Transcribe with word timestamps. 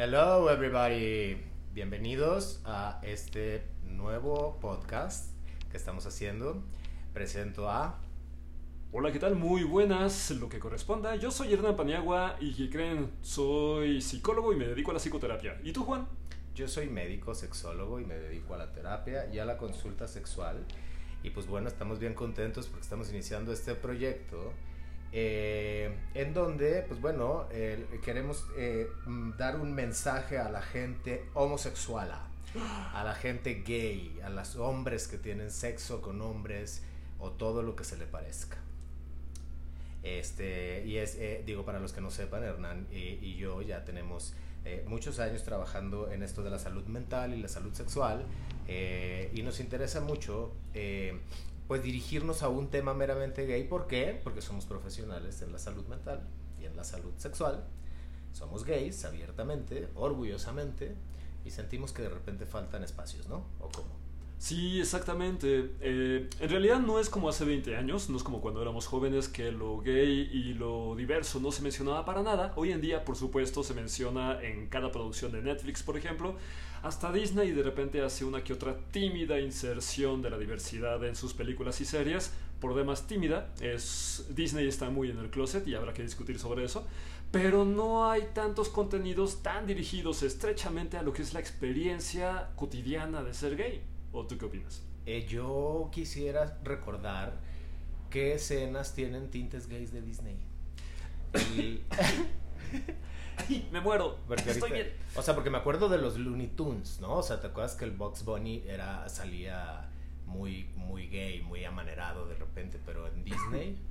Hello 0.00 0.48
everybody, 0.48 1.36
bienvenidos 1.74 2.60
a 2.64 3.00
este 3.02 3.64
nuevo 3.82 4.56
podcast 4.60 5.32
que 5.72 5.76
estamos 5.76 6.06
haciendo. 6.06 6.62
Presento 7.12 7.68
a... 7.68 7.98
Hola, 8.92 9.10
¿qué 9.10 9.18
tal? 9.18 9.34
Muy 9.34 9.64
buenas, 9.64 10.30
lo 10.30 10.48
que 10.48 10.60
corresponda. 10.60 11.16
Yo 11.16 11.32
soy 11.32 11.52
Hernán 11.52 11.76
Paniagua 11.76 12.36
y 12.38 12.54
que 12.54 12.70
creen, 12.70 13.10
soy 13.22 14.00
psicólogo 14.00 14.52
y 14.52 14.56
me 14.56 14.68
dedico 14.68 14.92
a 14.92 14.94
la 14.94 15.00
psicoterapia. 15.00 15.60
¿Y 15.64 15.72
tú, 15.72 15.82
Juan? 15.82 16.06
Yo 16.54 16.68
soy 16.68 16.88
médico, 16.88 17.34
sexólogo 17.34 17.98
y 17.98 18.04
me 18.04 18.14
dedico 18.14 18.54
a 18.54 18.58
la 18.58 18.72
terapia 18.72 19.26
y 19.34 19.40
a 19.40 19.44
la 19.44 19.56
consulta 19.56 20.06
sexual. 20.06 20.64
Y 21.24 21.30
pues 21.30 21.48
bueno, 21.48 21.66
estamos 21.66 21.98
bien 21.98 22.14
contentos 22.14 22.68
porque 22.68 22.84
estamos 22.84 23.10
iniciando 23.10 23.52
este 23.52 23.74
proyecto 23.74 24.52
eh, 25.12 25.90
en 26.14 26.34
donde, 26.34 26.82
pues 26.82 27.00
bueno, 27.00 27.46
eh, 27.50 27.86
queremos 28.04 28.44
eh, 28.56 28.88
mm, 29.06 29.36
dar 29.38 29.58
un 29.58 29.72
mensaje 29.72 30.38
a 30.38 30.50
la 30.50 30.60
gente 30.60 31.24
homosexual, 31.34 32.12
a 32.92 33.04
la 33.04 33.14
gente 33.14 33.62
gay, 33.66 34.20
a 34.22 34.28
los 34.28 34.56
hombres 34.56 35.08
que 35.08 35.16
tienen 35.16 35.50
sexo 35.50 36.02
con 36.02 36.20
hombres 36.20 36.82
o 37.18 37.30
todo 37.30 37.62
lo 37.62 37.74
que 37.74 37.84
se 37.84 37.96
le 37.96 38.06
parezca. 38.06 38.58
Este, 40.02 40.84
y 40.86 40.96
es, 40.96 41.18
digo, 41.44 41.64
para 41.64 41.80
los 41.80 41.92
que 41.92 42.00
no 42.00 42.10
sepan, 42.10 42.44
Hernán 42.44 42.86
y, 42.90 43.36
yo 43.36 43.62
ya 43.62 43.84
tenemos 43.84 44.34
muchos 44.86 45.18
años 45.18 45.44
trabajando 45.44 46.10
en 46.10 46.22
esto 46.22 46.42
de 46.42 46.50
la 46.50 46.58
salud 46.58 46.84
mental 46.86 47.32
y 47.32 47.40
la 47.40 47.48
salud 47.48 47.72
sexual 47.72 48.26
y 48.68 49.42
nos 49.42 49.60
interesa 49.60 50.00
mucho 50.00 50.52
pues 51.68 51.82
dirigirnos 51.82 52.42
a 52.42 52.48
un 52.48 52.68
tema 52.68 52.94
meramente 52.94 53.46
gay. 53.46 53.62
¿Por 53.64 53.86
qué? 53.86 54.18
Porque 54.24 54.40
somos 54.40 54.64
profesionales 54.64 55.42
en 55.42 55.52
la 55.52 55.58
salud 55.58 55.86
mental 55.86 56.26
y 56.60 56.64
en 56.64 56.74
la 56.74 56.82
salud 56.82 57.12
sexual. 57.18 57.64
Somos 58.32 58.64
gays 58.64 59.04
abiertamente, 59.04 59.88
orgullosamente, 59.94 60.96
y 61.44 61.50
sentimos 61.50 61.92
que 61.92 62.02
de 62.02 62.08
repente 62.08 62.46
faltan 62.46 62.82
espacios, 62.82 63.28
¿no? 63.28 63.46
¿O 63.60 63.68
cómo? 63.68 64.08
Sí, 64.38 64.80
exactamente. 64.80 65.72
Eh, 65.80 66.30
en 66.40 66.48
realidad 66.48 66.78
no 66.78 67.00
es 67.00 67.10
como 67.10 67.28
hace 67.28 67.44
20 67.44 67.76
años, 67.76 68.08
no 68.08 68.16
es 68.16 68.22
como 68.22 68.40
cuando 68.40 68.62
éramos 68.62 68.86
jóvenes 68.86 69.28
que 69.28 69.50
lo 69.50 69.80
gay 69.80 70.30
y 70.32 70.54
lo 70.54 70.94
diverso 70.96 71.40
no 71.40 71.50
se 71.50 71.60
mencionaba 71.60 72.04
para 72.04 72.22
nada. 72.22 72.52
Hoy 72.56 72.70
en 72.70 72.80
día, 72.80 73.04
por 73.04 73.16
supuesto, 73.16 73.62
se 73.62 73.74
menciona 73.74 74.40
en 74.40 74.68
cada 74.68 74.92
producción 74.92 75.32
de 75.32 75.42
Netflix, 75.42 75.82
por 75.82 75.98
ejemplo. 75.98 76.36
Hasta 76.82 77.12
Disney 77.12 77.50
de 77.50 77.62
repente 77.62 78.00
hace 78.02 78.24
una 78.24 78.44
que 78.44 78.52
otra 78.52 78.76
tímida 78.92 79.40
inserción 79.40 80.22
de 80.22 80.30
la 80.30 80.38
diversidad 80.38 81.04
en 81.04 81.16
sus 81.16 81.34
películas 81.34 81.80
y 81.80 81.84
series. 81.84 82.32
Por 82.60 82.74
demás 82.74 83.06
tímida, 83.06 83.52
es, 83.60 84.26
Disney 84.30 84.66
está 84.68 84.90
muy 84.90 85.10
en 85.10 85.18
el 85.18 85.30
closet 85.30 85.66
y 85.66 85.74
habrá 85.74 85.92
que 85.92 86.02
discutir 86.02 86.38
sobre 86.38 86.64
eso. 86.64 86.86
Pero 87.30 87.64
no 87.64 88.08
hay 88.08 88.28
tantos 88.32 88.68
contenidos 88.68 89.42
tan 89.42 89.66
dirigidos 89.66 90.22
estrechamente 90.22 90.96
a 90.96 91.02
lo 91.02 91.12
que 91.12 91.22
es 91.22 91.34
la 91.34 91.40
experiencia 91.40 92.50
cotidiana 92.56 93.22
de 93.22 93.34
ser 93.34 93.56
gay. 93.56 93.82
¿O 94.12 94.26
tú 94.26 94.38
qué 94.38 94.46
opinas? 94.46 94.82
Eh, 95.04 95.26
yo 95.28 95.90
quisiera 95.92 96.58
recordar 96.64 97.38
qué 98.10 98.34
escenas 98.34 98.94
tienen 98.94 99.30
tintes 99.30 99.68
gays 99.68 99.92
de 99.92 100.02
Disney. 100.02 100.38
me 103.72 103.80
muero. 103.80 104.18
Estoy 104.46 104.72
bien. 104.72 104.92
O 105.14 105.22
sea, 105.22 105.34
porque 105.34 105.50
me 105.50 105.58
acuerdo 105.58 105.88
de 105.88 105.98
los 105.98 106.18
Looney 106.18 106.48
Tunes, 106.48 107.00
¿no? 107.00 107.16
O 107.16 107.22
sea, 107.22 107.40
¿te 107.40 107.48
acuerdas 107.48 107.74
que 107.74 107.84
el 107.84 107.92
Box 107.92 108.24
Bunny 108.24 108.64
era, 108.66 109.08
salía 109.08 109.88
muy, 110.26 110.64
muy 110.76 111.08
gay, 111.08 111.42
muy 111.42 111.64
amanerado 111.64 112.26
de 112.26 112.34
repente, 112.34 112.78
pero 112.84 113.06
en 113.08 113.24
Disney... 113.24 113.78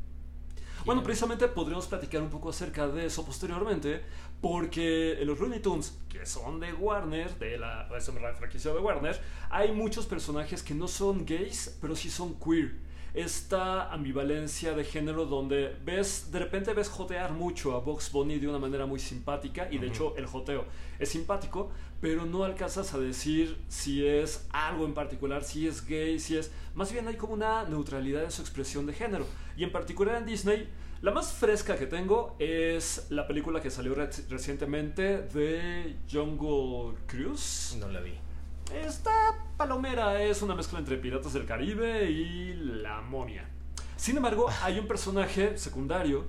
Bueno, 0.86 1.04
precisamente 1.04 1.48
podríamos 1.48 1.88
platicar 1.88 2.22
un 2.22 2.30
poco 2.30 2.50
acerca 2.50 2.88
de 2.88 3.08
eso 3.08 3.26
posteriormente, 3.26 4.04
porque 4.40 5.20
en 5.20 5.28
los 5.28 5.40
Looney 5.40 5.60
Tunes, 5.60 5.98
que 6.08 6.26
son 6.26 6.60
de 6.60 6.72
Warner, 6.72 7.38
de 7.40 7.58
la, 7.58 7.90
la 7.90 8.34
franquicia 8.36 8.72
de 8.72 8.80
Warner, 8.80 9.20
hay 9.50 9.72
muchos 9.72 10.06
personajes 10.06 10.62
que 10.62 10.76
no 10.76 10.88
son 10.88 11.26
gays, 11.26 11.78
pero 11.82 11.96
sí 11.96 12.10
son 12.12 12.36
queer 12.36 12.76
esta 13.18 13.92
ambivalencia 13.92 14.76
de 14.76 14.84
género 14.84 15.26
donde 15.26 15.76
ves, 15.84 16.32
de 16.32 16.38
repente 16.38 16.72
ves 16.74 16.88
jotear 16.88 17.32
mucho 17.32 17.76
a 17.76 17.80
Box 17.80 18.12
Bunny 18.12 18.38
de 18.38 18.48
una 18.48 18.60
manera 18.60 18.86
muy 18.86 19.00
simpática 19.00 19.68
y 19.72 19.80
de 19.80 19.88
hecho 19.88 20.16
el 20.18 20.28
joteo 20.28 20.66
es 21.00 21.10
simpático, 21.10 21.72
pero 22.00 22.28
no 22.28 22.44
alcanzas 22.44 22.94
a 22.94 23.00
decir 23.00 23.58
si 23.70 24.06
es 24.06 24.48
algo 24.52 24.86
en 24.86 24.94
particular, 24.94 25.44
si 25.44 25.68
es 25.68 25.84
gay, 25.88 26.20
si 26.20 26.38
es... 26.38 26.52
Más 26.76 26.92
bien 26.92 27.08
hay 27.08 27.16
como 27.16 27.34
una 27.34 27.64
neutralidad 27.64 28.24
en 28.24 28.30
su 28.30 28.44
expresión 28.44 28.86
de 28.86 28.94
género. 28.94 29.26
Y 29.58 29.64
en 29.64 29.72
particular 29.72 30.18
en 30.18 30.28
Disney, 30.28 30.70
la 31.02 31.12
más 31.12 31.34
fresca 31.34 31.76
que 31.76 31.88
tengo 31.88 32.36
es 32.38 33.08
la 33.10 33.26
película 33.26 33.62
que 33.62 33.72
salió 33.72 33.96
recientemente 33.96 35.24
de 35.24 35.96
Jungle 36.12 37.00
Cruise. 37.08 37.76
No 37.80 37.88
la 37.88 38.00
vi. 38.00 38.27
Esta 38.74 39.36
palomera 39.56 40.22
es 40.22 40.42
una 40.42 40.54
mezcla 40.54 40.80
entre 40.80 40.98
Piratas 40.98 41.34
del 41.34 41.46
Caribe 41.46 42.10
y 42.12 42.54
La 42.54 43.00
momia. 43.02 43.50
Sin 43.96 44.18
embargo, 44.18 44.50
hay 44.62 44.78
un 44.78 44.88
personaje 44.88 45.58
secundario 45.58 46.26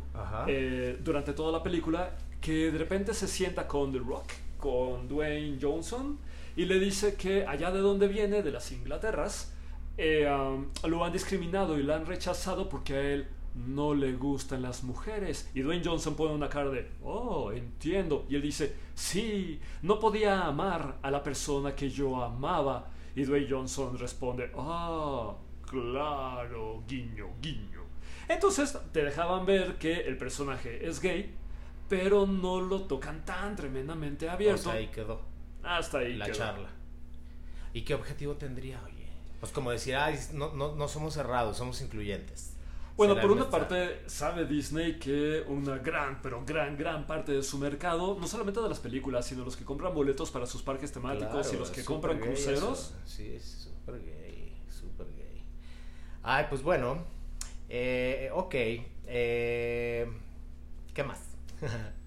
eh, 0.47 0.99
durante 1.03 1.32
toda 1.32 1.50
la 1.50 1.62
película 1.62 2.16
que 2.41 2.71
de 2.71 2.78
repente 2.78 3.12
se 3.12 3.26
sienta 3.26 3.66
con 3.66 3.93
The 3.93 3.99
Rock, 3.99 4.32
con 4.56 5.09
Dwayne 5.09 5.59
Johnson, 5.60 6.19
y 6.56 6.65
le 6.65 6.78
dice 6.78 7.16
que 7.16 7.44
allá 7.44 7.72
de 7.72 7.81
donde 7.81 8.06
viene, 8.06 8.43
de 8.43 8.53
las 8.53 8.70
Inglaterras, 8.70 9.53
eh, 9.97 10.31
um, 10.31 10.69
lo 10.88 11.05
han 11.05 11.12
discriminado 11.12 11.76
y 11.76 11.82
lo 11.82 11.94
han 11.94 12.06
rechazado 12.06 12.69
porque 12.69 12.94
a 12.94 13.00
él 13.00 13.26
no 13.66 13.94
le 13.94 14.12
gustan 14.12 14.62
las 14.62 14.84
mujeres. 14.84 15.50
Y 15.54 15.62
Dwayne 15.62 15.84
Johnson 15.84 16.14
pone 16.14 16.34
una 16.34 16.48
cara 16.48 16.70
de, 16.70 16.91
oh, 17.02 17.52
entiendo. 17.52 18.26
Y 18.28 18.36
él 18.36 18.42
dice, 18.42 18.74
sí, 18.94 19.60
no 19.82 19.98
podía 19.98 20.46
amar 20.46 20.98
a 21.02 21.10
la 21.10 21.22
persona 21.22 21.74
que 21.74 21.91
yo 21.91 22.22
amaba. 22.22 22.91
Y 23.14 23.24
Dwayne 23.24 23.48
Johnson 23.50 23.98
responde, 23.98 24.50
ah, 24.56 25.34
claro, 25.66 26.84
guiño, 26.86 27.30
guiño. 27.41 27.82
Entonces 28.28 28.78
te 28.92 29.04
dejaban 29.04 29.46
ver 29.46 29.76
que 29.78 30.00
el 30.00 30.16
personaje 30.16 30.86
es 30.86 31.00
gay, 31.00 31.34
pero 31.88 32.26
no 32.26 32.60
lo 32.60 32.82
tocan 32.82 33.25
tan 33.25 33.56
tremendamente 33.56 34.28
abierto. 34.28 34.70
ahí 34.70 34.88
quedó. 34.88 35.22
Hasta 35.62 35.98
ahí 35.98 36.14
la 36.14 36.30
charla. 36.30 36.69
¿Y 37.72 37.82
qué 37.82 37.94
objetivo 37.94 38.34
tendría, 38.34 38.82
oye? 38.84 39.08
Pues 39.40 39.52
como 39.52 39.70
decir, 39.70 39.96
no, 40.32 40.52
no, 40.54 40.75
no 40.75 40.88
somos 40.88 41.14
cerrados, 41.14 41.56
somos 41.56 41.80
incluyentes. 41.80 42.57
Bueno, 42.98 43.20
por 43.20 43.31
una 43.31 43.48
parte, 43.48 44.00
sabe 44.06 44.44
Disney 44.44 44.98
que 44.98 45.44
una 45.47 45.78
gran, 45.78 46.20
pero 46.20 46.44
gran, 46.44 46.76
gran 46.76 47.06
parte 47.06 47.31
de 47.31 47.44
su 47.44 47.56
mercado, 47.56 48.19
no 48.20 48.26
solamente 48.26 48.60
de 48.60 48.69
las 48.69 48.81
películas, 48.81 49.25
sino 49.25 49.44
los 49.44 49.56
que 49.56 49.64
compran 49.64 49.94
boletos 49.94 50.32
para 50.32 50.47
sus 50.47 50.62
parques 50.62 50.91
temáticos 50.91 51.53
y 51.53 51.56
los 51.56 51.70
que 51.70 51.84
compran 51.84 52.19
cruceros. 52.19 52.94
Sí, 53.06 53.34
es 53.37 53.44
súper 53.44 54.03
gay, 54.04 54.60
súper 54.69 55.06
gay. 55.14 55.44
Ay, 56.25 56.47
pues 56.50 56.60
bueno, 56.60 57.04
eh, 57.69 58.31
ok. 58.34 58.54
Eh, 59.06 60.10
¿Qué 60.92 61.04
más? 61.04 61.20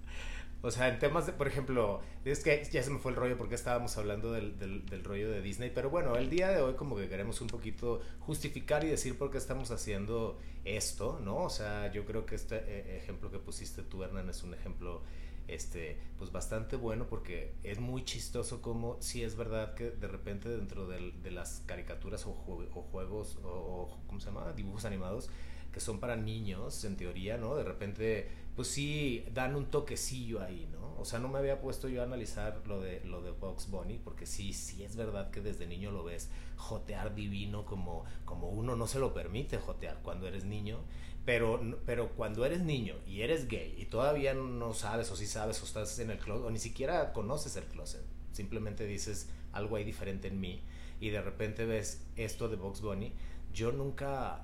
O 0.63 0.69
sea, 0.69 0.89
en 0.89 0.99
temas 0.99 1.25
de, 1.25 1.33
por 1.33 1.47
ejemplo, 1.47 2.01
es 2.23 2.43
que 2.43 2.63
ya 2.71 2.83
se 2.83 2.91
me 2.91 2.99
fue 2.99 3.11
el 3.11 3.17
rollo 3.17 3.37
porque 3.37 3.55
estábamos 3.55 3.97
hablando 3.97 4.31
del, 4.31 4.59
del, 4.59 5.03
rollo 5.03 5.31
de 5.31 5.41
Disney, 5.41 5.71
pero 5.73 5.89
bueno, 5.89 6.15
el 6.15 6.29
día 6.29 6.49
de 6.49 6.61
hoy 6.61 6.75
como 6.75 6.95
que 6.95 7.09
queremos 7.09 7.41
un 7.41 7.47
poquito 7.47 8.01
justificar 8.19 8.83
y 8.83 8.87
decir 8.87 9.17
por 9.17 9.31
qué 9.31 9.39
estamos 9.39 9.71
haciendo 9.71 10.37
esto, 10.63 11.19
¿no? 11.23 11.37
O 11.37 11.49
sea, 11.49 11.91
yo 11.91 12.05
creo 12.05 12.27
que 12.27 12.35
este 12.35 12.57
eh, 12.57 12.97
ejemplo 12.97 13.31
que 13.31 13.39
pusiste 13.39 13.81
tú, 13.81 14.03
Hernán, 14.03 14.29
es 14.29 14.43
un 14.43 14.53
ejemplo 14.53 15.01
este, 15.47 15.97
pues 16.17 16.31
bastante 16.31 16.75
bueno 16.75 17.07
porque 17.07 17.55
es 17.63 17.79
muy 17.79 18.05
chistoso 18.05 18.61
como 18.61 19.01
si 19.01 19.23
es 19.23 19.35
verdad 19.35 19.73
que 19.73 19.91
de 19.91 20.07
repente 20.07 20.47
dentro 20.47 20.87
de, 20.87 21.11
de 21.11 21.31
las 21.31 21.63
caricaturas 21.65 22.25
o, 22.25 22.31
o 22.31 22.81
juegos 22.83 23.37
o, 23.43 23.97
¿cómo 24.07 24.19
se 24.19 24.27
llama? 24.27 24.53
Dibujos 24.53 24.85
animados, 24.85 25.29
que 25.71 25.79
son 25.79 25.99
para 25.99 26.15
niños, 26.15 26.83
en 26.85 26.97
teoría, 26.97 27.37
¿no? 27.37 27.55
De 27.55 27.63
repente, 27.63 28.29
pues 28.55 28.67
sí, 28.67 29.25
dan 29.33 29.55
un 29.55 29.65
toquecillo 29.65 30.41
ahí, 30.41 30.67
¿no? 30.71 30.99
O 30.99 31.05
sea, 31.05 31.19
no 31.19 31.29
me 31.29 31.39
había 31.39 31.61
puesto 31.61 31.87
yo 31.87 32.01
a 32.01 32.05
analizar 32.05 32.61
lo 32.67 32.79
de, 32.79 33.03
lo 33.05 33.21
de 33.21 33.31
Box 33.31 33.69
Bunny, 33.71 33.97
porque 34.03 34.25
sí, 34.25 34.53
sí 34.53 34.83
es 34.83 34.95
verdad 34.95 35.31
que 35.31 35.41
desde 35.41 35.65
niño 35.65 35.91
lo 35.91 36.03
ves 36.03 36.29
jotear 36.57 37.15
divino 37.15 37.65
como, 37.65 38.03
como 38.25 38.49
uno 38.49 38.75
no 38.75 38.85
se 38.87 38.99
lo 38.99 39.13
permite 39.13 39.57
jotear 39.57 39.99
cuando 40.03 40.27
eres 40.27 40.45
niño, 40.45 40.79
pero, 41.25 41.59
pero 41.85 42.09
cuando 42.09 42.45
eres 42.45 42.61
niño 42.61 42.95
y 43.07 43.21
eres 43.21 43.47
gay 43.47 43.75
y 43.79 43.85
todavía 43.85 44.33
no 44.33 44.73
sabes 44.73 45.09
o 45.11 45.15
sí 45.15 45.25
sabes 45.25 45.61
o 45.61 45.65
estás 45.65 45.97
en 45.99 46.11
el 46.11 46.19
closet 46.19 46.45
o 46.45 46.51
ni 46.51 46.59
siquiera 46.59 47.13
conoces 47.13 47.55
el 47.55 47.65
closet, 47.65 48.03
simplemente 48.31 48.85
dices 48.85 49.29
algo 49.53 49.77
hay 49.77 49.83
diferente 49.83 50.27
en 50.27 50.39
mí 50.39 50.61
y 50.99 51.09
de 51.09 51.21
repente 51.21 51.65
ves 51.65 52.03
esto 52.15 52.47
de 52.47 52.57
Box 52.57 52.81
Bunny, 52.81 53.13
yo 53.53 53.71
nunca 53.71 54.43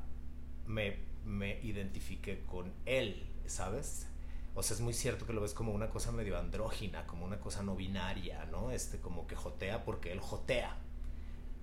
me 0.65 1.07
me 1.27 1.59
identifique 1.61 2.43
con 2.45 2.71
él, 2.85 3.27
¿sabes? 3.49 4.07
O 4.55 4.63
sea, 4.63 4.75
es 4.75 4.81
muy 4.81 4.93
cierto 4.93 5.25
que 5.25 5.33
lo 5.33 5.41
ves 5.41 5.53
como 5.53 5.71
una 5.71 5.89
cosa 5.89 6.11
medio 6.11 6.37
andrógina, 6.37 7.05
como 7.05 7.25
una 7.25 7.39
cosa 7.39 7.61
no 7.63 7.75
binaria, 7.75 8.45
¿no? 8.45 8.71
Este, 8.71 8.99
como 8.99 9.27
que 9.27 9.35
jotea 9.35 9.83
porque 9.83 10.11
él 10.11 10.19
jotea. 10.19 10.77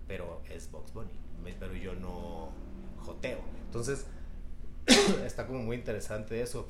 Pero 0.07 0.43
es 0.49 0.71
Box 0.71 0.93
Bunny. 0.93 1.19
Pero 1.59 1.75
yo 1.75 1.95
no 1.95 2.51
joteo. 2.99 3.41
Entonces, 3.67 4.07
está 5.25 5.47
como 5.47 5.61
muy 5.61 5.77
interesante 5.77 6.41
eso. 6.41 6.69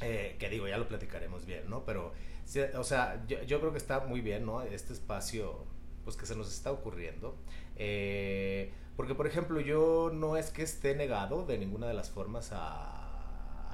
Eh, 0.00 0.36
que 0.38 0.48
digo, 0.48 0.68
ya 0.68 0.78
lo 0.78 0.86
platicaremos 0.86 1.44
bien, 1.46 1.68
¿no? 1.68 1.84
Pero 1.84 2.12
o 2.78 2.84
sea, 2.84 3.22
yo, 3.26 3.60
creo 3.60 3.72
que 3.72 3.78
está 3.78 4.00
muy 4.00 4.20
bien, 4.20 4.46
¿no? 4.46 4.62
Este 4.62 4.94
espacio, 4.94 5.66
pues 6.04 6.16
que 6.16 6.24
se 6.24 6.34
nos 6.34 6.52
está 6.52 6.72
ocurriendo. 6.72 7.36
Eh, 7.76 8.72
porque, 8.96 9.14
por 9.14 9.26
ejemplo, 9.26 9.60
yo 9.60 10.10
no 10.12 10.36
es 10.36 10.50
que 10.50 10.62
esté 10.62 10.94
negado 10.94 11.44
de 11.44 11.58
ninguna 11.58 11.86
de 11.86 11.94
las 11.94 12.10
formas 12.10 12.50
a 12.52 12.97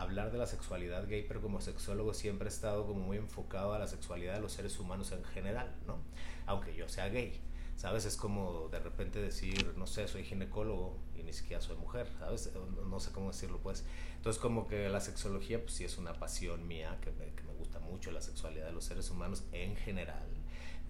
hablar 0.04 0.30
de 0.30 0.38
la 0.38 0.46
sexualidad 0.46 1.06
gay, 1.08 1.24
pero 1.26 1.42
como 1.42 1.60
sexólogo 1.60 2.14
siempre 2.14 2.48
he 2.48 2.52
estado 2.52 2.86
como 2.86 3.00
muy 3.00 3.16
enfocado 3.16 3.72
a 3.74 3.78
la 3.78 3.86
sexualidad 3.86 4.34
de 4.34 4.40
los 4.40 4.52
seres 4.52 4.78
humanos 4.78 5.12
en 5.12 5.24
general, 5.24 5.74
¿no? 5.86 5.98
Aunque 6.46 6.74
yo 6.74 6.88
sea 6.88 7.08
gay. 7.08 7.40
¿sabes? 7.76 8.04
Es 8.04 8.16
como 8.16 8.68
de 8.68 8.78
repente 8.78 9.20
decir, 9.20 9.74
no 9.76 9.86
sé, 9.86 10.06
soy 10.08 10.24
ginecólogo 10.24 10.96
y 11.16 11.22
ni 11.22 11.32
siquiera 11.32 11.60
soy 11.60 11.76
mujer, 11.76 12.08
¿sabes? 12.18 12.50
No 12.88 13.00
sé 13.00 13.10
cómo 13.12 13.28
decirlo, 13.30 13.58
pues. 13.58 13.84
Entonces, 14.16 14.40
como 14.40 14.66
que 14.66 14.88
la 14.88 15.00
sexología, 15.00 15.60
pues 15.60 15.74
sí 15.74 15.84
es 15.84 15.98
una 15.98 16.14
pasión 16.14 16.66
mía, 16.66 16.98
que 17.02 17.10
me, 17.10 17.26
que 17.34 17.42
me 17.42 17.52
gusta 17.54 17.80
mucho 17.80 18.10
la 18.10 18.20
sexualidad 18.20 18.66
de 18.66 18.72
los 18.72 18.84
seres 18.84 19.10
humanos 19.10 19.44
en 19.52 19.76
general. 19.76 20.26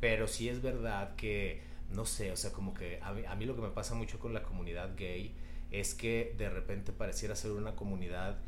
Pero 0.00 0.28
sí 0.28 0.48
es 0.48 0.62
verdad 0.62 1.16
que, 1.16 1.62
no 1.90 2.04
sé, 2.04 2.32
o 2.32 2.36
sea, 2.36 2.52
como 2.52 2.74
que 2.74 3.00
a 3.02 3.12
mí, 3.12 3.24
a 3.26 3.34
mí 3.34 3.46
lo 3.46 3.56
que 3.56 3.62
me 3.62 3.70
pasa 3.70 3.94
mucho 3.94 4.18
con 4.18 4.34
la 4.34 4.42
comunidad 4.42 4.94
gay 4.96 5.34
es 5.70 5.94
que 5.94 6.34
de 6.38 6.50
repente 6.50 6.92
pareciera 6.92 7.34
ser 7.34 7.52
una 7.52 7.74
comunidad 7.74 8.38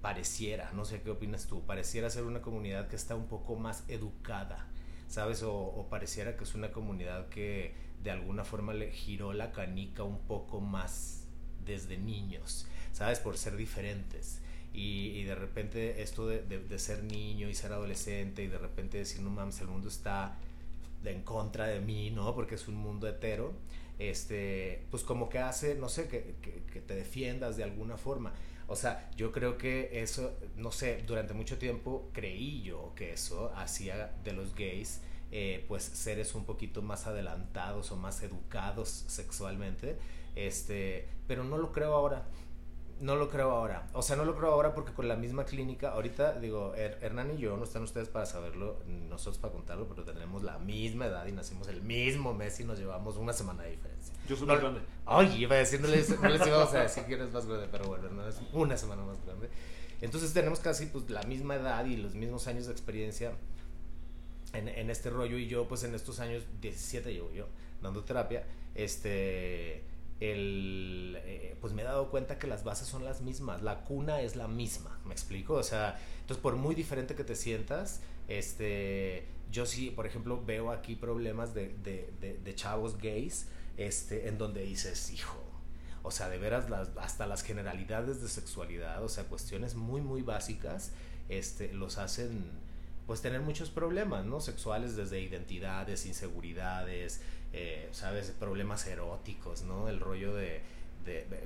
pareciera, 0.00 0.70
no 0.72 0.84
sé 0.84 1.02
qué 1.02 1.10
opinas 1.10 1.46
tú, 1.46 1.64
pareciera 1.66 2.10
ser 2.10 2.24
una 2.24 2.40
comunidad 2.42 2.88
que 2.88 2.96
está 2.96 3.14
un 3.16 3.26
poco 3.26 3.56
más 3.56 3.84
educada 3.88 4.68
¿sabes? 5.08 5.42
O, 5.42 5.86
pareciera 5.90 6.36
que 6.36 6.44
es 6.44 6.54
una 6.54 6.70
comunidad 6.70 7.28
que 7.28 7.72
de 8.02 8.10
alguna 8.10 8.44
forma 8.44 8.74
le 8.74 8.92
giró 8.92 9.32
la 9.32 9.50
canica 9.50 10.04
un 10.04 10.20
poco 10.20 10.60
más 10.60 11.24
desde 11.64 11.98
niños, 11.98 12.66
¿sabes? 12.92 13.18
Por 13.18 13.36
ser 13.36 13.56
diferentes. 13.56 14.40
Y, 14.72 15.24
de 15.24 15.34
repente 15.34 16.02
esto 16.02 16.28
de, 16.28 16.78
ser 16.78 17.02
niño 17.02 17.48
y 17.48 17.54
ser 17.54 17.72
adolescente 17.72 18.44
y 18.44 18.46
de 18.46 18.58
repente 18.58 18.98
decir, 18.98 19.22
no 19.22 19.30
mames, 19.30 19.60
el 19.60 19.68
mundo 19.68 19.88
está 19.88 20.38
en 21.04 21.22
contra 21.22 21.66
de 21.66 21.80
mí, 21.80 22.10
¿no? 22.10 22.34
Porque 22.34 22.54
es 22.54 22.68
un 22.68 22.76
mundo 22.76 23.08
hetero, 23.08 23.54
este, 23.98 24.86
pues 24.90 25.02
como 25.02 25.28
que 25.28 25.38
hace, 25.38 25.74
no 25.74 25.88
sé, 25.88 26.06
que, 26.08 26.36
que 26.72 26.80
te 26.80 26.94
defiendas 26.94 27.56
de 27.56 27.64
alguna 27.64 27.96
forma. 27.96 28.34
O 28.68 28.76
sea, 28.76 29.10
yo 29.16 29.32
creo 29.32 29.56
que 29.56 30.02
eso, 30.02 30.38
no 30.56 30.70
sé, 30.70 31.02
durante 31.06 31.32
mucho 31.32 31.58
tiempo 31.58 32.10
creí 32.12 32.62
yo 32.62 32.92
que 32.94 33.14
eso 33.14 33.50
hacía 33.56 34.14
de 34.22 34.32
los 34.32 34.54
gays 34.54 35.00
eh, 35.30 35.64
pues 35.68 35.82
seres 35.82 36.34
un 36.34 36.44
poquito 36.44 36.80
más 36.80 37.06
adelantados 37.06 37.90
o 37.92 37.96
más 37.96 38.22
educados 38.22 38.88
sexualmente, 39.08 39.98
este, 40.34 41.08
pero 41.26 41.44
no 41.44 41.58
lo 41.58 41.72
creo 41.72 41.94
ahora. 41.94 42.26
No 43.00 43.14
lo 43.14 43.28
creo 43.28 43.52
ahora. 43.52 43.86
O 43.92 44.02
sea, 44.02 44.16
no 44.16 44.24
lo 44.24 44.36
creo 44.36 44.50
ahora 44.50 44.74
porque 44.74 44.92
con 44.92 45.06
la 45.06 45.14
misma 45.14 45.44
clínica, 45.44 45.90
ahorita 45.90 46.40
digo, 46.40 46.74
Hernán 46.74 47.30
y 47.36 47.38
yo, 47.38 47.56
no 47.56 47.64
están 47.64 47.82
ustedes 47.82 48.08
para 48.08 48.26
saberlo, 48.26 48.82
nosotros 49.08 49.38
para 49.38 49.52
contarlo, 49.52 49.88
pero 49.88 50.02
tenemos 50.02 50.42
la 50.42 50.58
misma 50.58 51.06
edad 51.06 51.26
y 51.26 51.32
nacimos 51.32 51.68
el 51.68 51.80
mismo 51.82 52.34
mes 52.34 52.58
y 52.58 52.64
nos 52.64 52.78
llevamos 52.78 53.16
una 53.16 53.32
semana 53.32 53.62
de 53.62 53.70
diferencia. 53.70 54.12
Yo 54.28 54.36
soy 54.36 54.48
más 54.48 54.60
grande. 54.60 54.80
Ay, 55.06 55.42
iba 55.42 55.54
a 55.54 55.58
decir, 55.58 55.80
no 55.80 55.86
les, 55.86 56.10
íbamos 56.10 56.74
a 56.74 56.80
decir 56.80 57.04
que 57.04 57.14
eres 57.14 57.32
más 57.32 57.46
grande, 57.46 57.68
pero 57.70 57.86
bueno, 57.86 58.08
no 58.08 58.26
es 58.26 58.40
una 58.52 58.76
semana 58.76 59.02
más 59.02 59.24
grande. 59.24 59.48
Entonces 60.00 60.32
tenemos 60.32 60.58
casi 60.58 60.86
pues 60.86 61.08
la 61.08 61.22
misma 61.22 61.54
edad 61.54 61.84
y 61.84 61.96
los 61.96 62.14
mismos 62.14 62.48
años 62.48 62.66
de 62.66 62.72
experiencia 62.72 63.32
en, 64.52 64.68
en 64.68 64.90
este 64.90 65.10
rollo 65.10 65.38
y 65.38 65.46
yo 65.46 65.68
pues 65.68 65.84
en 65.84 65.94
estos 65.94 66.18
años 66.20 66.44
17 66.60 67.12
llevo 67.12 67.30
yo 67.32 67.46
dando 67.82 68.02
terapia, 68.02 68.44
este 68.74 69.82
el, 70.20 71.16
eh, 71.24 71.56
pues 71.60 71.72
me 71.72 71.82
he 71.82 71.84
dado 71.84 72.10
cuenta 72.10 72.38
que 72.38 72.46
las 72.46 72.64
bases 72.64 72.88
son 72.88 73.04
las 73.04 73.20
mismas, 73.20 73.62
la 73.62 73.84
cuna 73.84 74.20
es 74.20 74.36
la 74.36 74.48
misma, 74.48 74.98
¿me 75.04 75.12
explico? 75.12 75.54
O 75.54 75.62
sea, 75.62 75.98
entonces 76.20 76.42
por 76.42 76.56
muy 76.56 76.74
diferente 76.74 77.14
que 77.14 77.24
te 77.24 77.36
sientas, 77.36 78.00
este, 78.26 79.26
yo 79.50 79.64
sí, 79.64 79.90
por 79.90 80.06
ejemplo, 80.06 80.42
veo 80.44 80.70
aquí 80.70 80.96
problemas 80.96 81.54
de, 81.54 81.74
de, 81.82 82.38
de, 82.42 82.54
chavos 82.54 82.98
gays, 82.98 83.46
este, 83.76 84.28
en 84.28 84.38
donde 84.38 84.62
dices, 84.62 85.10
hijo, 85.12 85.42
o 86.02 86.10
sea, 86.10 86.28
de 86.28 86.38
veras, 86.38 86.68
las, 86.68 86.90
hasta 86.96 87.26
las 87.26 87.42
generalidades 87.42 88.20
de 88.20 88.28
sexualidad, 88.28 89.02
o 89.02 89.08
sea, 89.08 89.24
cuestiones 89.24 89.76
muy, 89.76 90.00
muy 90.00 90.22
básicas, 90.22 90.92
este, 91.28 91.72
los 91.72 91.96
hacen, 91.98 92.50
pues, 93.06 93.22
tener 93.22 93.40
muchos 93.40 93.70
problemas, 93.70 94.26
¿no? 94.26 94.40
Sexuales 94.40 94.96
desde 94.96 95.20
identidades, 95.20 96.04
inseguridades, 96.06 97.22
eh, 97.52 97.88
¿sabes? 97.92 98.30
Problemas 98.30 98.86
eróticos, 98.86 99.62
¿no? 99.62 99.88
El 99.88 100.00
rollo 100.00 100.34
de, 100.34 100.62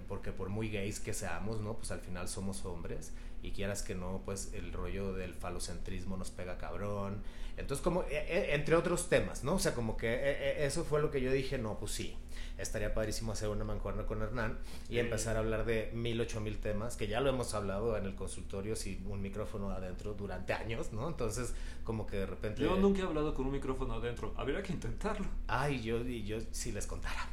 porque 0.08 0.32
por 0.32 0.48
muy 0.48 0.70
gays 0.70 1.00
que 1.00 1.14
seamos, 1.14 1.60
¿no? 1.60 1.74
Pues 1.74 1.90
al 1.90 2.00
final 2.00 2.28
somos 2.28 2.64
hombres 2.64 3.12
y 3.42 3.52
quieras 3.52 3.82
que 3.82 3.94
no, 3.94 4.22
pues 4.24 4.52
el 4.54 4.72
rollo 4.72 5.12
del 5.12 5.34
falocentrismo 5.34 6.16
nos 6.16 6.30
pega 6.30 6.58
cabrón. 6.58 7.22
Entonces, 7.56 7.82
como, 7.82 8.02
e, 8.04 8.16
e, 8.16 8.54
entre 8.54 8.76
otros 8.76 9.08
temas, 9.08 9.44
¿no? 9.44 9.54
O 9.54 9.58
sea, 9.58 9.74
como 9.74 9.96
que 9.96 10.08
e, 10.12 10.66
eso 10.66 10.84
fue 10.84 11.00
lo 11.00 11.10
que 11.10 11.20
yo 11.20 11.30
dije, 11.30 11.58
no, 11.58 11.78
pues 11.78 11.92
sí, 11.92 12.16
estaría 12.62 12.94
padrísimo 12.94 13.32
hacer 13.32 13.48
una 13.48 13.64
mancuerna 13.64 14.06
con 14.06 14.22
Hernán 14.22 14.58
y 14.88 14.98
empezar 14.98 15.36
a 15.36 15.40
hablar 15.40 15.64
de 15.64 15.90
mil, 15.92 16.20
ocho 16.20 16.40
mil 16.40 16.58
temas, 16.58 16.96
que 16.96 17.06
ya 17.06 17.20
lo 17.20 17.30
hemos 17.30 17.54
hablado 17.54 17.96
en 17.96 18.04
el 18.04 18.14
consultorio 18.14 18.76
sin 18.76 19.06
un 19.06 19.20
micrófono 19.20 19.70
adentro 19.70 20.14
durante 20.14 20.52
años, 20.52 20.92
¿no? 20.92 21.08
Entonces, 21.08 21.54
como 21.84 22.06
que 22.06 22.18
de 22.18 22.26
repente... 22.26 22.62
Yo 22.62 22.76
nunca 22.76 23.00
he 23.00 23.04
hablado 23.04 23.34
con 23.34 23.46
un 23.46 23.52
micrófono 23.52 23.94
adentro, 23.94 24.32
habría 24.36 24.62
que 24.62 24.72
intentarlo. 24.72 25.26
Ay, 25.46 25.82
yo, 25.82 26.02
yo 26.02 26.38
sí 26.52 26.72
les 26.72 26.86
contara, 26.86 27.28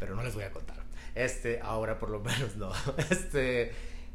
pero 0.00 0.14
no 0.14 0.22
les 0.22 0.34
voy 0.34 0.44
a 0.44 0.50
contar. 0.50 0.82
Este, 1.14 1.60
ahora 1.60 1.98
por 1.98 2.10
lo 2.10 2.20
menos 2.20 2.56
no. 2.56 2.72
Este, 3.10 3.72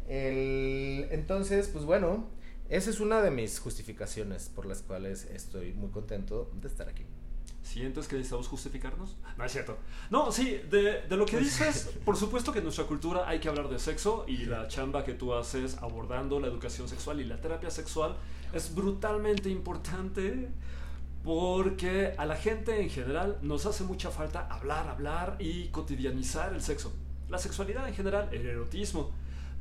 el, 0.08 1.08
entonces, 1.12 1.68
pues 1.68 1.86
bueno, 1.86 2.28
esa 2.70 2.90
es 2.90 3.00
una 3.00 3.22
de 3.22 3.32
mis 3.32 3.60
justificaciones 3.60 4.50
por 4.50 4.66
las 4.66 4.82
cuales 4.82 5.26
estoy 5.26 5.74
muy 5.74 5.90
contento 5.90 6.52
de 6.62 6.68
estar 6.68 6.90
aquí. 6.90 7.06
¿Sientes 7.66 8.08
que 8.08 8.16
necesitamos 8.16 8.48
justificarnos? 8.48 9.16
No 9.38 9.44
es 9.44 9.52
cierto. 9.52 9.78
No, 10.12 10.32
sí, 10.32 10.62
de, 10.70 11.02
de, 11.02 11.18
lo 11.18 11.26
que 11.26 11.40
dices, 11.40 11.90
por 12.06 12.16
supuesto 12.16 12.52
que 12.52 12.60
en 12.60 12.64
nuestra 12.64 12.86
cultura 12.86 13.28
hay 13.28 13.40
que 13.40 13.50
hablar 13.50 13.70
de 13.70 13.80
sexo 13.80 14.24
y 14.28 14.46
la 14.46 14.68
chamba 14.68 15.04
que 15.04 15.14
tú 15.14 15.34
haces 15.34 15.78
abordando 15.78 16.40
la 16.40 16.46
educación 16.46 16.88
sexual 16.88 17.22
y 17.22 17.24
la 17.24 17.42
terapia 17.42 17.72
sexual 17.72 18.16
es 18.54 18.74
brutalmente 18.74 19.50
importante 19.50 20.50
porque 21.24 22.14
a 22.20 22.26
la 22.26 22.36
gente 22.36 22.80
en 22.80 22.90
general 22.92 23.40
nos 23.42 23.66
hace 23.66 23.84
mucha 23.84 24.12
falta 24.12 24.48
hablar, 24.48 24.88
hablar 24.88 25.38
y 25.40 25.70
cotidianizar 25.70 26.54
el 26.54 26.62
sexo. 26.62 26.94
La 27.30 27.40
sexualidad 27.40 27.88
en 27.88 27.96
general, 27.96 28.30
el 28.32 28.46
erotismo. 28.46 29.10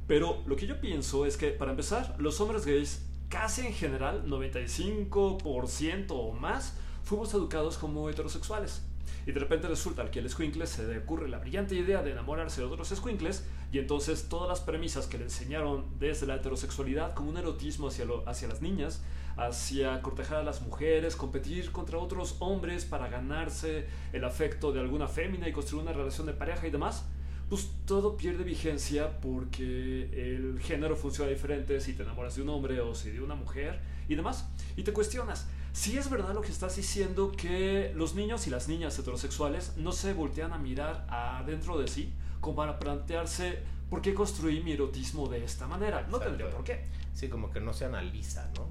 Pero 0.06 0.42
lo 0.44 0.56
que 0.56 0.66
yo 0.66 0.78
pienso 0.78 1.24
es 1.24 1.38
que, 1.38 1.48
para 1.48 1.70
empezar, 1.70 2.16
los 2.18 2.38
hombres 2.42 2.66
gays, 2.66 3.06
casi 3.30 3.66
en 3.66 3.72
general, 3.72 4.26
95% 4.26 6.10
o 6.10 6.32
más, 6.32 6.76
fuimos 7.05 7.32
educados 7.34 7.79
como 7.79 8.08
heterosexuales. 8.11 8.82
Y 9.27 9.32
de 9.32 9.41
repente 9.41 9.69
resulta 9.69 10.11
que 10.11 10.19
al 10.19 10.27
escuincle 10.27 10.67
se 10.67 10.87
le 10.87 10.99
ocurre 10.99 11.29
la 11.29 11.39
brillante 11.39 11.75
idea 11.75 12.03
de 12.03 12.13
enamorarse 12.13 12.61
de 12.61 12.67
otros 12.67 12.91
escuincles 12.93 13.44
y 13.73 13.79
entonces 13.79 14.29
todas 14.29 14.49
las 14.49 14.61
premisas 14.61 15.06
que 15.06 15.19
le 15.19 15.25
enseñaron 15.25 15.87
desde 15.99 16.27
la 16.27 16.37
heterosexualidad 16.37 17.15
como 17.15 17.31
un 17.31 17.39
erotismo 17.39 17.89
hacia, 17.89 18.06
hacia 18.27 18.49
las 18.49 18.61
niñas, 18.61 19.03
hacia 19.37 20.01
cortejar 20.03 20.39
a 20.39 20.43
las 20.43 20.63
mujeres, 20.63 21.17
competir 21.17 21.73
contra 21.73 21.99
otros 21.99 22.37
hombres 22.41 22.84
para 22.84 23.08
ganarse 23.08 23.87
el 24.13 24.25
afecto 24.25 24.73
de 24.73 24.81
alguna 24.81 25.08
fémina 25.08 25.49
y 25.49 25.53
construir 25.53 25.84
una 25.84 25.93
relación 25.93 26.27
de 26.27 26.34
pareja 26.34 26.67
y 26.67 26.70
demás, 26.70 27.05
pues 27.49 27.69
todo 27.87 28.17
pierde 28.17 28.44
vigencia 28.44 29.20
porque 29.20 30.08
el 30.13 30.61
género 30.61 30.96
funciona 30.96 31.31
diferente 31.31 31.81
si 31.81 31.94
te 31.94 32.03
enamoras 32.03 32.37
de 32.37 32.43
un 32.43 32.51
hombre 32.51 32.81
o 32.81 32.94
si 32.94 33.11
de 33.11 33.20
una 33.20 33.34
mujer 33.34 33.81
y 34.08 34.15
demás. 34.15 34.49
Y 34.77 34.82
te 34.82 34.93
cuestionas, 34.93 35.46
si 35.74 35.98
es 35.98 36.08
verdad 36.08 36.34
lo 36.34 36.40
que 36.40 36.52
estás 36.52 36.76
diciendo 36.76 37.32
que 37.32 37.93
los 37.96 38.14
niños 38.14 38.46
y 38.46 38.50
las 38.50 38.69
niñas 38.69 38.96
heterosexuales 38.96 39.72
no 39.76 39.90
se 39.90 40.14
voltean 40.14 40.52
a 40.52 40.58
mirar 40.58 41.04
adentro 41.10 41.76
de 41.76 41.88
sí 41.88 42.12
como 42.40 42.54
para 42.54 42.78
plantearse 42.78 43.58
por 43.90 44.00
qué 44.00 44.14
construí 44.14 44.62
mi 44.62 44.70
erotismo 44.70 45.28
de 45.28 45.44
esta 45.44 45.66
manera. 45.66 46.06
No 46.08 46.20
tendría 46.20 46.48
por 46.48 46.62
qué. 46.62 46.86
Sí, 47.12 47.28
como 47.28 47.50
que 47.50 47.60
no 47.60 47.72
se 47.72 47.86
analiza, 47.86 48.48
¿no? 48.54 48.69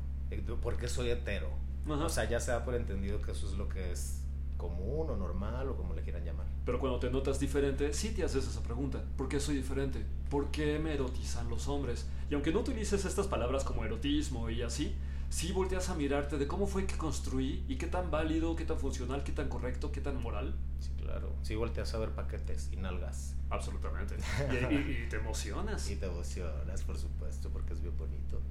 ¿Por 0.61 0.77
qué 0.77 0.87
soy 0.87 1.09
hetero? 1.09 1.49
O 1.89 2.09
sea, 2.09 2.23
ya 2.29 2.39
se 2.39 2.51
da 2.51 2.63
por 2.63 2.73
entendido 2.73 3.21
que 3.21 3.31
eso 3.31 3.47
es 3.47 3.57
lo 3.57 3.67
que 3.67 3.91
es 3.91 4.21
común 4.55 5.09
o 5.09 5.17
normal 5.17 5.67
o 5.67 5.75
como 5.75 5.93
le 5.93 6.03
quieran 6.03 6.23
llamar. 6.23 6.47
Pero 6.65 6.79
cuando 6.79 6.99
te 6.99 7.11
notas 7.11 7.37
diferente, 7.37 7.93
sí 7.93 8.11
te 8.11 8.23
haces 8.23 8.47
esa 8.47 8.63
pregunta. 8.63 9.03
¿Por 9.17 9.27
qué 9.27 9.41
soy 9.41 9.57
diferente? 9.57 10.05
¿Por 10.29 10.51
qué 10.51 10.79
me 10.79 10.93
erotizan 10.93 11.49
los 11.49 11.67
hombres? 11.67 12.07
Y 12.31 12.33
aunque 12.33 12.53
no 12.53 12.61
utilices 12.61 13.03
estas 13.03 13.27
palabras 13.27 13.65
como 13.65 13.83
erotismo 13.83 14.49
y 14.49 14.61
así, 14.61 14.95
sí 15.33 15.51
volteas 15.51 15.89
a 15.89 15.95
mirarte 15.95 16.37
de 16.37 16.45
cómo 16.45 16.67
fue 16.67 16.85
que 16.85 16.95
construí 16.95 17.65
y 17.67 17.77
qué 17.77 17.87
tan 17.87 18.11
válido, 18.11 18.55
qué 18.55 18.65
tan 18.65 18.77
funcional, 18.77 19.23
qué 19.23 19.31
tan 19.31 19.49
correcto, 19.49 19.91
qué 19.91 19.99
tan 19.99 20.21
moral. 20.21 20.53
Sí, 20.79 20.91
claro. 21.01 21.35
Sí 21.41 21.55
volteas 21.55 21.91
a 21.95 21.97
ver 21.97 22.11
paquetes 22.11 22.69
y 22.71 22.75
nalgas. 22.75 23.35
Absolutamente. 23.49 24.15
y, 24.69 25.09
te 25.09 25.15
emocionas. 25.15 25.89
Y 25.89 25.95
te 25.95 26.05
emocionas, 26.05 26.83
por 26.83 26.99
supuesto, 26.99 27.49
porque 27.49 27.73
es 27.73 27.81
bien 27.81 27.97
bonito. 27.97 28.41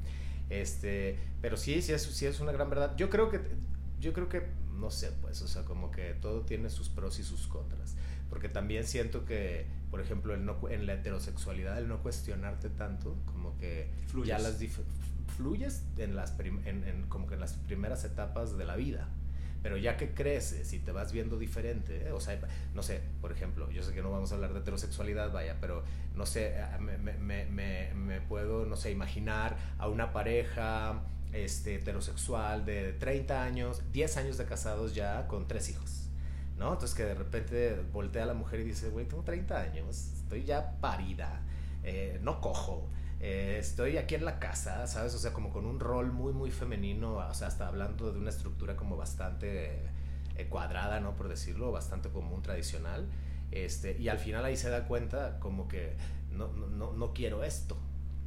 Este, 0.51 1.21
pero 1.41 1.57
sí, 1.57 1.81
sí 1.83 1.93
es, 1.93 2.03
sí 2.03 2.27
es 2.27 2.41
una 2.41 2.51
gran 2.51 2.69
verdad. 2.69 2.97
Yo 2.97 3.09
creo 3.11 3.31
que, 3.31 3.41
yo 4.01 4.13
creo 4.13 4.29
que, 4.29 4.49
no 4.73 4.91
sé, 4.91 5.13
pues, 5.21 5.41
o 5.41 5.47
sea, 5.47 5.65
como 5.65 5.93
que 5.93 6.15
todo 6.15 6.41
tiene 6.41 6.69
sus 6.69 6.89
pros 6.89 7.21
y 7.21 7.23
sus 7.23 7.47
contras. 7.47 7.95
Porque 8.29 8.49
también 8.49 8.89
siento 8.89 9.25
que, 9.25 9.67
por 9.89 10.01
ejemplo, 10.01 10.35
el 10.35 10.45
no, 10.45 10.59
en 10.69 10.87
la 10.87 10.95
heterosexualidad, 10.95 11.79
el 11.79 11.87
no 11.87 12.03
cuestionarte 12.03 12.71
tanto, 12.71 13.17
como 13.27 13.57
que 13.57 13.89
ya 14.25 14.41
las 14.41 14.59
fluyes 15.33 15.85
en 15.97 16.17
las 16.17 16.39
en, 16.39 17.07
como 17.09 17.27
que 17.27 17.35
en 17.35 17.41
las 17.41 17.55
primeras 17.55 18.05
etapas 18.05 18.57
de 18.57 18.65
la 18.65 18.77
vida. 18.77 19.09
Pero 19.63 19.77
ya 19.77 19.97
que 19.97 20.13
creces 20.13 20.73
y 20.73 20.81
te 20.81 20.91
vas 20.91 21.13
viendo 21.13 21.39
diferente, 21.39 22.11
o 22.11 22.21
sea, 22.21 22.41
no 22.75 22.83
sé, 22.83 23.01
por 23.21 23.31
ejemplo, 23.31 23.71
yo 23.71 23.85
sé 23.85 23.95
que 23.95 24.03
no 24.03 24.11
vamos 24.11 24.33
a 24.33 24.35
hablar 24.35 24.53
de 24.53 24.59
heterosexualidad, 24.59 25.33
vaya, 25.33 25.59
pero 25.61 25.85
no 26.17 26.27
sé, 26.27 26.57
me, 26.81 26.99
me, 26.99 27.47
me, 27.47 27.95
me 27.95 28.21
puedo, 28.21 28.67
no 28.67 28.75
sé, 28.75 28.91
imaginar 28.91 29.57
a 29.79 29.87
una 29.87 30.13
pareja 30.13 31.05
este, 31.33 31.77
heterosexual 31.77 32.65
de 32.65 32.93
30 32.93 33.43
años, 33.43 33.83
10 33.93 34.17
años 34.17 34.37
de 34.37 34.45
casados 34.47 34.95
ya 34.95 35.29
con 35.29 35.47
tres 35.47 35.71
hijos. 35.71 36.09
¿no? 36.59 36.73
Entonces 36.73 36.95
que 36.95 37.05
de 37.05 37.15
repente 37.15 37.77
voltea 37.93 38.25
a 38.25 38.27
la 38.27 38.35
mujer 38.35 38.61
y 38.61 38.65
dice, 38.65 38.89
güey, 38.91 39.07
tengo 39.07 39.23
30 39.23 39.61
años, 39.61 40.13
estoy 40.15 40.45
ya 40.45 40.77
parida, 40.81 41.41
eh, 41.83 42.19
no 42.23 42.41
cojo, 42.41 42.89
eh, 43.23 43.57
estoy 43.61 43.99
aquí 43.99 44.17
en 44.17 44.25
la 44.25 44.41
casa, 44.41 44.85
¿sabes? 44.89 45.15
O 45.15 45.19
sea, 45.19 45.33
como 45.33 45.51
con 45.51 45.65
un 45.65 45.79
rol 45.79 46.11
muy, 46.11 46.33
muy 46.33 46.51
femenino, 46.51 47.15
o 47.15 47.35
sea, 47.35 47.47
hasta 47.47 47.69
hablando 47.69 48.13
de 48.13 48.19
una 48.19 48.31
estructura 48.31 48.75
como 48.77 48.97
bastante 48.97 49.81
eh, 50.37 50.47
cuadrada, 50.49 50.99
¿no? 50.99 51.15
Por 51.15 51.29
decirlo, 51.29 51.71
bastante 51.71 52.09
común, 52.09 52.43
tradicional. 52.43 53.07
Este, 53.53 53.97
y 53.97 54.09
al 54.09 54.19
final 54.19 54.45
ahí 54.45 54.57
se 54.57 54.71
da 54.71 54.89
cuenta 54.89 55.39
como 55.39 55.69
que 55.69 55.95
no, 56.33 56.49
no, 56.49 56.93
no 56.93 57.13
quiero 57.15 57.45
esto, 57.45 57.77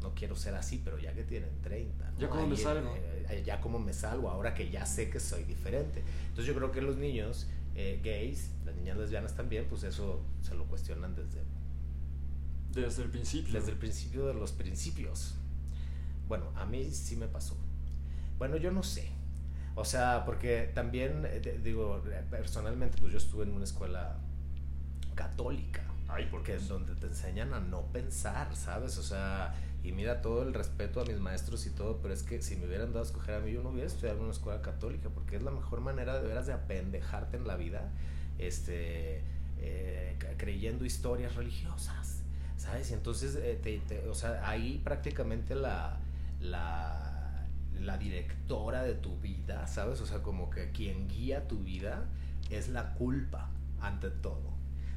no 0.02 0.14
quiero 0.16 0.38
ser 0.38 0.56
así, 0.56 0.82
pero 0.82 0.98
ya 0.98 1.14
que 1.14 1.24
tienen 1.24 1.62
30. 1.62 2.14
Ya 2.18 2.30
como 2.30 2.48
me 2.48 2.56
salgo. 2.56 2.96
Eh, 2.96 3.44
ya 3.46 3.60
como 3.60 3.80
me 3.80 3.92
salgo, 3.92 4.30
ahora 4.30 4.54
que 4.54 4.70
ya 4.70 4.86
sé 4.86 5.10
que 5.10 5.20
soy 5.20 5.44
diferente. 5.44 6.04
Entonces 6.30 6.46
yo 6.46 6.56
creo 6.56 6.72
que 6.72 6.82
los 6.82 6.96
niños 6.96 7.48
eh, 7.76 8.00
gays, 8.02 8.52
las 8.64 8.76
niñas 8.76 8.96
lesbianas 8.98 9.36
también, 9.36 9.66
pues 9.70 9.84
eso 9.84 10.22
se 10.42 10.56
lo 10.56 10.66
cuestionan 10.66 11.16
desde... 11.16 11.42
Desde 12.76 13.04
el 13.04 13.10
principio. 13.10 13.54
Desde 13.54 13.72
el 13.72 13.78
principio 13.78 14.28
de 14.28 14.34
los 14.34 14.52
principios. 14.52 15.36
Bueno, 16.28 16.52
a 16.56 16.66
mí 16.66 16.92
sí 16.92 17.16
me 17.16 17.28
pasó. 17.28 17.58
Bueno, 18.38 18.58
yo 18.58 18.72
no 18.72 18.84
sé. 18.84 19.10
O 19.76 19.86
sea, 19.86 20.24
porque 20.26 20.72
también, 20.74 21.24
eh, 21.26 21.60
digo, 21.64 22.02
personalmente, 22.30 22.98
pues 23.00 23.12
yo 23.12 23.18
estuve 23.18 23.44
en 23.44 23.52
una 23.52 23.64
escuela 23.64 24.18
católica. 25.16 25.84
Ay, 26.08 26.28
porque 26.30 26.56
es 26.56 26.68
donde 26.68 26.96
te 26.96 27.08
enseñan 27.08 27.54
a 27.54 27.60
no 27.60 27.82
pensar, 27.92 28.56
¿sabes? 28.56 28.98
O 28.98 29.04
sea, 29.04 29.56
y 29.84 29.92
mira 29.92 30.22
todo 30.22 30.44
el 30.44 30.54
respeto 30.54 31.02
a 31.02 31.06
mis 31.06 31.20
maestros 31.20 31.66
y 31.66 31.70
todo, 31.72 32.00
pero 32.02 32.14
es 32.14 32.24
que 32.24 32.42
si 32.42 32.56
me 32.56 32.66
hubieran 32.66 32.88
dado 32.90 33.00
a 33.00 33.08
escoger 33.08 33.36
a 33.36 33.40
mí, 33.40 33.52
yo 33.52 33.64
no 33.64 33.70
hubiera 33.70 33.88
estudiado 33.88 34.18
en 34.18 34.24
una 34.24 34.34
escuela 34.34 34.62
católica, 34.62 35.10
porque 35.10 35.36
es 35.36 35.44
la 35.44 35.52
mejor 35.52 35.82
manera 35.82 36.20
de 36.20 36.28
veras 36.28 36.48
de 36.48 36.54
apendejarte 36.54 37.38
en 37.38 37.48
la 37.48 37.56
vida, 37.56 37.92
este, 38.38 39.22
eh, 39.60 40.18
creyendo 40.38 40.86
historias 40.86 41.36
religiosas, 41.36 42.15
¿sabes? 42.66 42.90
Y 42.92 42.94
entonces, 42.96 43.38
eh, 43.38 44.08
o 44.10 44.16
sea, 44.16 44.42
ahí 44.48 44.82
prácticamente 44.84 45.56
la, 45.56 46.00
la, 46.42 47.48
la 47.80 47.98
directora 47.98 48.84
de 48.84 48.96
tu 48.96 49.18
vida, 49.20 49.68
¿sabes? 49.68 50.02
O 50.02 50.06
sea, 50.06 50.24
como 50.24 50.50
que 50.50 50.72
quien 50.72 51.08
guía 51.08 51.48
tu 51.48 51.60
vida 51.60 52.06
es 52.50 52.70
la 52.70 52.94
culpa 52.94 53.50
ante 53.80 54.10
todo. 54.10 54.56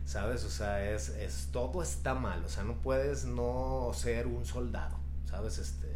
¿sabes? 0.09 0.43
O 0.45 0.51
sea, 0.51 0.91
es, 0.91 1.11
es, 1.11 1.51
todo 1.53 1.83
está 1.83 2.15
mal, 2.15 2.43
o 2.43 2.49
sea, 2.49 2.65
no 2.65 2.81
puedes 2.81 3.27
no 3.27 3.91
ser 3.93 4.27
un 4.27 4.47
soldado, 4.47 4.97
¿sabes? 5.27 5.59
Este, 5.59 5.87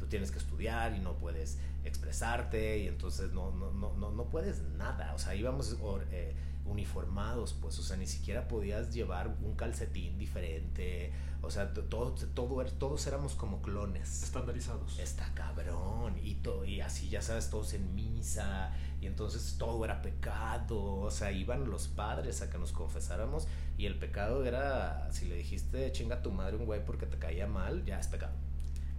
tú 0.00 0.06
tienes 0.06 0.32
que 0.32 0.38
estudiar 0.38 0.96
y 0.96 0.98
no 0.98 1.14
puedes 1.14 1.58
expresarte 1.84 2.78
y 2.78 2.88
entonces 2.88 3.30
no, 3.30 3.52
no, 3.52 3.70
no, 3.72 4.10
no, 4.10 4.24
puedes 4.24 4.62
nada, 4.76 5.14
o 5.14 5.18
sea, 5.20 5.36
íbamos 5.36 5.76
eh, 6.10 6.34
uniformados, 6.66 7.54
pues, 7.54 7.78
o 7.78 7.82
sea, 7.82 7.96
ni 7.96 8.06
siquiera 8.06 8.48
podías 8.48 8.92
llevar 8.92 9.28
un 9.42 9.54
calcetín 9.54 10.18
diferente, 10.18 11.12
o 11.42 11.50
sea, 11.50 11.72
todo, 11.72 12.12
todo, 12.12 12.64
todos 12.64 13.06
éramos 13.06 13.34
como 13.34 13.62
clones. 13.62 14.22
Estandarizados. 14.22 14.98
Está 14.98 15.32
cabrón, 15.34 16.18
y, 16.22 16.38
y 16.66 16.80
así, 16.80 17.08
ya 17.08 17.22
sabes, 17.22 17.50
todos 17.50 17.74
en 17.74 17.94
misa, 17.94 18.72
y 19.00 19.06
entonces 19.06 19.56
todo 19.58 19.84
era 19.84 20.02
pecado, 20.02 20.96
o 20.96 21.10
sea, 21.10 21.32
iban 21.32 21.70
los 21.70 21.88
padres 21.88 22.42
a 22.42 22.50
que 22.50 22.58
nos 22.58 22.72
confesáramos 22.72 23.46
y 23.78 23.86
el 23.86 23.98
pecado 23.98 24.44
era, 24.44 25.08
si 25.12 25.26
le 25.26 25.36
dijiste 25.36 25.92
chinga 25.92 26.16
a 26.16 26.22
tu 26.22 26.32
madre 26.32 26.56
un 26.56 26.64
güey 26.64 26.84
porque 26.84 27.06
te 27.06 27.18
caía 27.18 27.46
mal, 27.46 27.84
ya 27.84 28.00
es 28.00 28.08
pecado. 28.08 28.32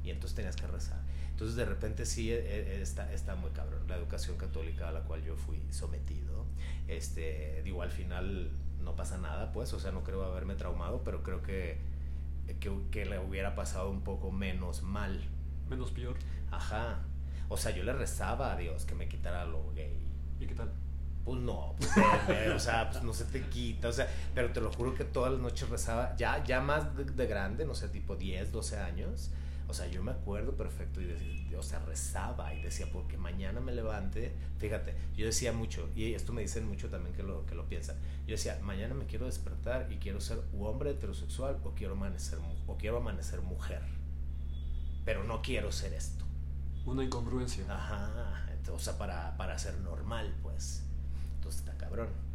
Y 0.08 0.12
entonces 0.12 0.36
tenías 0.36 0.56
que 0.56 0.68
rezar. 0.68 1.02
Entonces 1.32 1.58
de 1.58 1.66
repente 1.66 2.06
sí 2.06 2.32
e, 2.32 2.38
e, 2.38 2.82
está, 2.82 3.12
está 3.12 3.36
muy 3.36 3.52
cabrón 3.52 3.82
la 3.90 3.98
educación 3.98 4.38
católica 4.38 4.88
a 4.88 4.94
la 4.94 5.02
cual 5.02 5.22
yo 5.22 5.36
fui 5.36 5.62
sometido. 5.70 6.46
Este, 6.88 7.62
digo, 7.66 7.82
al 7.82 7.92
final 7.92 8.50
no 8.82 8.96
pasa 8.96 9.18
nada, 9.18 9.52
pues, 9.52 9.74
o 9.74 9.82
sea, 9.82 9.92
no 9.92 10.06
creo 10.06 10.24
haberme 10.24 10.56
traumado, 10.56 11.04
pero 11.04 11.24
creo 11.24 11.44
que, 11.44 11.78
que, 12.62 12.72
que 12.90 13.06
le 13.06 13.20
hubiera 13.20 13.54
pasado 13.54 13.90
un 13.90 14.02
poco 14.02 14.32
menos 14.32 14.82
mal. 14.82 15.22
Menos 15.70 15.92
peor. 15.92 16.16
Ajá. 16.52 17.02
O 17.50 17.58
sea, 17.58 17.76
yo 17.76 17.84
le 17.84 17.92
rezaba 17.92 18.54
a 18.54 18.56
Dios 18.56 18.86
que 18.86 18.96
me 18.96 19.10
quitara 19.10 19.44
lo 19.44 19.74
gay. 19.74 20.00
¿Y 20.40 20.48
qué 20.48 20.56
tal? 20.56 20.72
Pues 21.28 21.42
no, 21.42 21.76
pues, 21.78 21.92
o 22.56 22.60
sea, 22.60 22.90
pues 22.90 23.04
no 23.04 23.12
se 23.12 23.26
te 23.26 23.42
quita, 23.50 23.90
o 23.90 23.92
sea, 23.92 24.08
pero 24.34 24.54
te 24.54 24.62
lo 24.62 24.72
juro 24.72 24.96
que 24.96 25.04
todas 25.04 25.34
las 25.34 25.42
noches 25.42 25.70
rezaba, 25.70 26.16
ya, 26.16 26.42
ya 26.46 26.62
más 26.62 26.96
de, 26.96 27.28
grande, 27.28 27.66
no 27.66 27.76
sé, 27.76 27.90
tipo 27.90 28.16
10, 28.16 28.54
12 28.54 28.78
años, 28.78 29.32
o 29.68 29.74
sea, 29.74 29.88
yo 29.88 30.04
me 30.04 30.12
acuerdo 30.12 30.56
perfecto 30.56 31.02
y 31.02 31.06
decía, 31.06 31.60
o 31.60 31.64
sea, 31.64 31.80
rezaba 31.80 32.54
y 32.54 32.62
decía, 32.62 32.88
porque 32.92 33.18
mañana 33.18 33.60
me 33.60 33.74
levante, 33.74 34.34
fíjate, 34.58 34.96
yo 35.16 35.26
decía 35.26 35.52
mucho, 35.52 35.90
y 35.96 36.14
esto 36.14 36.32
me 36.34 36.42
dicen 36.42 36.68
mucho 36.68 36.90
también 36.90 37.16
que 37.16 37.24
lo, 37.24 37.46
que 37.46 37.56
lo 37.56 37.68
piensan, 37.68 37.98
yo 38.26 38.32
decía, 38.32 38.60
mañana 38.64 38.94
me 38.94 39.06
quiero 39.06 39.26
despertar 39.26 39.92
y 39.92 39.98
quiero 39.98 40.22
ser 40.22 40.40
hombre 40.58 40.92
heterosexual 40.92 41.60
o 41.64 41.74
quiero 41.74 41.94
amanecer, 41.94 42.40
o 42.66 42.78
quiero 42.78 42.98
amanecer 42.98 43.42
mujer, 43.42 43.82
pero 45.04 45.24
no 45.24 45.42
quiero 45.42 45.72
ser 45.72 45.94
esto. 45.94 46.26
Una 46.86 47.04
incongruencia. 47.04 47.66
Ajá, 47.70 48.46
o 48.72 48.80
sea, 48.80 48.98
para, 48.98 49.36
para 49.38 49.58
ser 49.58 49.78
normal, 49.80 50.34
pues. 50.42 50.84
Entonces 51.36 51.62
está 51.62 51.78
cabrón. 51.78 52.27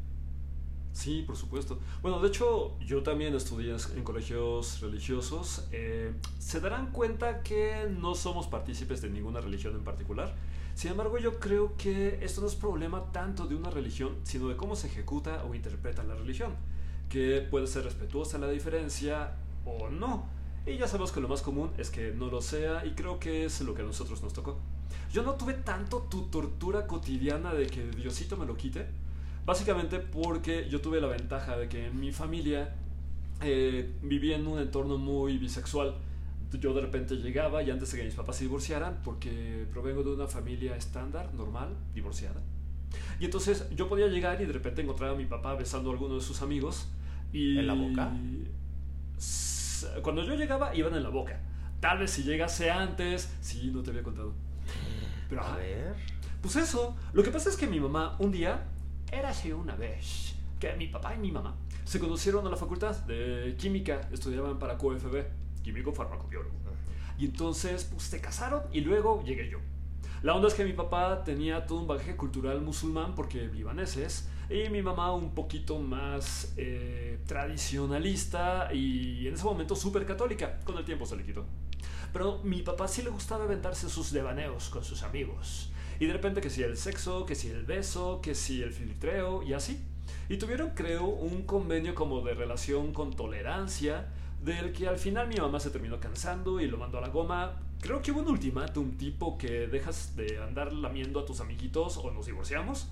Sí, 0.92 1.22
por 1.26 1.36
supuesto. 1.36 1.78
Bueno, 2.02 2.20
de 2.20 2.28
hecho, 2.28 2.78
yo 2.80 3.02
también 3.02 3.34
estudié 3.34 3.74
en 3.96 4.04
colegios 4.04 4.80
religiosos. 4.80 5.66
Eh, 5.72 6.12
se 6.38 6.60
darán 6.60 6.92
cuenta 6.92 7.42
que 7.42 7.88
no 7.98 8.14
somos 8.14 8.46
partícipes 8.46 9.00
de 9.00 9.08
ninguna 9.08 9.40
religión 9.40 9.74
en 9.74 9.84
particular. 9.84 10.34
Sin 10.74 10.90
embargo, 10.90 11.18
yo 11.18 11.38
creo 11.38 11.76
que 11.76 12.18
esto 12.22 12.40
no 12.40 12.46
es 12.46 12.54
problema 12.54 13.12
tanto 13.12 13.46
de 13.46 13.54
una 13.54 13.70
religión, 13.70 14.16
sino 14.22 14.48
de 14.48 14.56
cómo 14.56 14.76
se 14.76 14.86
ejecuta 14.86 15.44
o 15.44 15.54
interpreta 15.54 16.02
la 16.02 16.14
religión, 16.14 16.54
que 17.08 17.46
puede 17.50 17.66
ser 17.66 17.84
respetuosa 17.84 18.38
la 18.38 18.48
diferencia 18.48 19.36
o 19.64 19.88
no. 19.90 20.26
Y 20.66 20.76
ya 20.76 20.86
sabemos 20.86 21.12
que 21.12 21.20
lo 21.20 21.28
más 21.28 21.42
común 21.42 21.70
es 21.76 21.90
que 21.90 22.12
no 22.12 22.28
lo 22.28 22.40
sea 22.40 22.86
y 22.86 22.92
creo 22.92 23.18
que 23.18 23.44
es 23.44 23.60
lo 23.62 23.74
que 23.74 23.82
a 23.82 23.84
nosotros 23.84 24.22
nos 24.22 24.32
tocó. 24.32 24.58
Yo 25.12 25.22
no 25.22 25.34
tuve 25.34 25.54
tanto 25.54 26.06
tu 26.10 26.26
tortura 26.26 26.86
cotidiana 26.86 27.52
de 27.52 27.66
que 27.66 27.84
Diosito 27.90 28.36
me 28.36 28.46
lo 28.46 28.56
quite. 28.56 28.86
Básicamente 29.44 29.98
porque 29.98 30.68
yo 30.68 30.80
tuve 30.80 31.00
la 31.00 31.08
ventaja 31.08 31.56
de 31.56 31.68
que 31.68 31.86
en 31.86 31.98
mi 31.98 32.12
familia 32.12 32.74
eh, 33.40 33.90
vivía 34.02 34.36
en 34.36 34.46
un 34.46 34.60
entorno 34.60 34.98
muy 34.98 35.38
bisexual. 35.38 35.94
Yo 36.52 36.74
de 36.74 36.82
repente 36.82 37.16
llegaba 37.16 37.62
y 37.62 37.70
antes 37.70 37.90
de 37.92 37.98
que 37.98 38.04
mis 38.04 38.14
papás 38.14 38.36
se 38.36 38.44
divorciaran, 38.44 39.00
porque 39.02 39.66
provengo 39.72 40.02
de 40.02 40.10
una 40.10 40.26
familia 40.26 40.76
estándar, 40.76 41.32
normal, 41.34 41.74
divorciada. 41.94 42.40
Y 43.18 43.24
entonces 43.24 43.66
yo 43.74 43.88
podía 43.88 44.06
llegar 44.08 44.40
y 44.42 44.46
de 44.46 44.52
repente 44.52 44.82
encontrar 44.82 45.10
a 45.10 45.14
mi 45.14 45.24
papá 45.24 45.54
besando 45.54 45.90
a 45.90 45.92
alguno 45.94 46.16
de 46.16 46.20
sus 46.20 46.42
amigos. 46.42 46.88
Y... 47.32 47.58
¿En 47.58 47.66
la 47.66 47.74
boca? 47.74 48.12
cuando 50.02 50.22
yo 50.22 50.34
llegaba 50.36 50.74
iban 50.76 50.94
en 50.94 51.02
la 51.02 51.08
boca. 51.08 51.40
Tal 51.80 51.98
vez 51.98 52.12
si 52.12 52.22
llegase 52.22 52.70
antes, 52.70 53.32
sí, 53.40 53.70
no 53.74 53.82
te 53.82 53.90
había 53.90 54.02
contado. 54.02 54.32
Pero, 55.28 55.42
a 55.42 55.56
ver. 55.56 55.94
Pues 56.40 56.56
eso, 56.56 56.96
lo 57.12 57.22
que 57.22 57.30
pasa 57.30 57.48
es 57.48 57.56
que 57.56 57.66
mi 57.66 57.80
mamá 57.80 58.16
un 58.18 58.30
día, 58.30 58.64
era 59.12 59.28
así 59.28 59.52
una 59.52 59.76
vez, 59.76 60.34
que 60.58 60.72
mi 60.74 60.88
papá 60.88 61.14
y 61.14 61.18
mi 61.18 61.30
mamá 61.30 61.54
se 61.84 62.00
conocieron 62.00 62.46
a 62.46 62.50
la 62.50 62.56
facultad 62.56 62.96
de 63.04 63.54
química, 63.58 64.08
estudiaban 64.12 64.58
para 64.58 64.78
QFB, 64.78 65.62
químico 65.62 65.92
farmacobiólogo. 65.92 66.54
Y 67.18 67.26
entonces, 67.26 67.84
pues 67.84 68.04
se 68.04 68.20
casaron 68.20 68.62
y 68.72 68.80
luego 68.80 69.22
llegué 69.24 69.50
yo. 69.50 69.58
La 70.22 70.34
onda 70.34 70.48
es 70.48 70.54
que 70.54 70.64
mi 70.64 70.72
papá 70.72 71.24
tenía 71.24 71.66
todo 71.66 71.80
un 71.80 71.86
bagaje 71.86 72.16
cultural 72.16 72.60
musulmán 72.62 73.14
porque 73.14 73.48
libaneses 73.48 74.28
y 74.48 74.68
mi 74.70 74.80
mamá 74.82 75.12
un 75.12 75.34
poquito 75.34 75.78
más 75.78 76.54
eh, 76.56 77.18
tradicionalista 77.26 78.72
y 78.72 79.26
en 79.26 79.34
ese 79.34 79.44
momento 79.44 79.74
súper 79.74 80.06
católica. 80.06 80.60
Con 80.64 80.78
el 80.78 80.84
tiempo 80.84 81.06
se 81.06 81.16
le 81.16 81.24
quitó. 81.24 81.44
Pero 82.12 82.38
mi 82.44 82.62
papá 82.62 82.86
sí 82.88 83.02
le 83.02 83.10
gustaba 83.10 83.44
aventarse 83.44 83.88
sus 83.88 84.12
devaneos 84.12 84.68
con 84.68 84.84
sus 84.84 85.02
amigos. 85.02 85.71
Y 86.02 86.06
de 86.06 86.14
repente 86.14 86.40
que 86.40 86.50
si 86.50 86.64
el 86.64 86.76
sexo, 86.76 87.24
que 87.26 87.36
si 87.36 87.48
el 87.48 87.64
beso, 87.64 88.20
que 88.20 88.34
si 88.34 88.60
el 88.60 88.72
filtreo 88.72 89.44
y 89.44 89.52
así. 89.52 89.80
Y 90.28 90.36
tuvieron, 90.36 90.70
creo, 90.70 91.04
un 91.04 91.42
convenio 91.42 91.94
como 91.94 92.22
de 92.22 92.34
relación 92.34 92.92
con 92.92 93.14
tolerancia, 93.14 94.08
del 94.42 94.72
que 94.72 94.88
al 94.88 94.98
final 94.98 95.28
mi 95.28 95.36
mamá 95.36 95.60
se 95.60 95.70
terminó 95.70 96.00
cansando 96.00 96.60
y 96.60 96.66
lo 96.66 96.76
mandó 96.76 96.98
a 96.98 97.02
la 97.02 97.08
goma. 97.08 97.60
Creo 97.80 98.02
que 98.02 98.10
hubo 98.10 98.18
un 98.18 98.30
ultimátum 98.30 98.96
tipo 98.98 99.38
que 99.38 99.68
dejas 99.68 100.16
de 100.16 100.42
andar 100.42 100.72
lamiendo 100.72 101.20
a 101.20 101.24
tus 101.24 101.38
amiguitos 101.38 101.96
o 101.98 102.10
nos 102.10 102.26
divorciamos. 102.26 102.88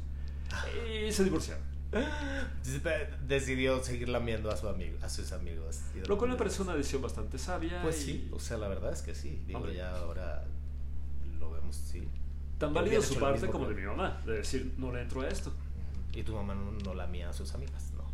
Y 0.89 1.11
se 1.11 1.25
divorciaron. 1.25 1.65
Decidió 3.27 3.83
seguir 3.83 4.09
lamiendo 4.09 4.53
a, 4.53 4.57
su 4.57 4.69
amigo, 4.69 4.97
a 5.03 5.09
sus 5.09 5.33
amigos. 5.33 5.81
Lo 6.07 6.17
cual 6.17 6.31
me 6.31 6.37
parece 6.37 6.63
una 6.63 6.77
decisión 6.77 7.03
bastante 7.03 7.39
sabia. 7.39 7.83
Pues 7.83 7.97
sí, 7.97 8.29
o 8.33 8.39
sea, 8.39 8.57
la 8.57 8.69
verdad 8.69 8.93
es 8.93 9.03
que 9.03 9.17
sí. 9.17 9.43
Digo, 9.49 9.69
ya 9.69 9.97
ahora 9.97 10.45
digamos, 11.41 11.75
sí. 11.75 12.07
Tan 12.61 12.75
válido 12.75 13.01
su 13.01 13.19
parte 13.19 13.47
como 13.47 13.67
de 13.67 13.75
mi 13.75 13.81
mamá, 13.81 14.21
de 14.27 14.35
decir, 14.35 14.75
no 14.77 14.93
le 14.93 15.01
entro 15.01 15.23
a 15.23 15.29
esto. 15.29 15.51
Y 16.13 16.23
tu 16.23 16.35
mamá 16.35 16.55
no, 16.55 16.93
la 16.93 17.07
mía 17.07 17.31
a 17.31 17.33
sus 17.33 17.55
amigas, 17.55 17.91
no. 17.97 18.05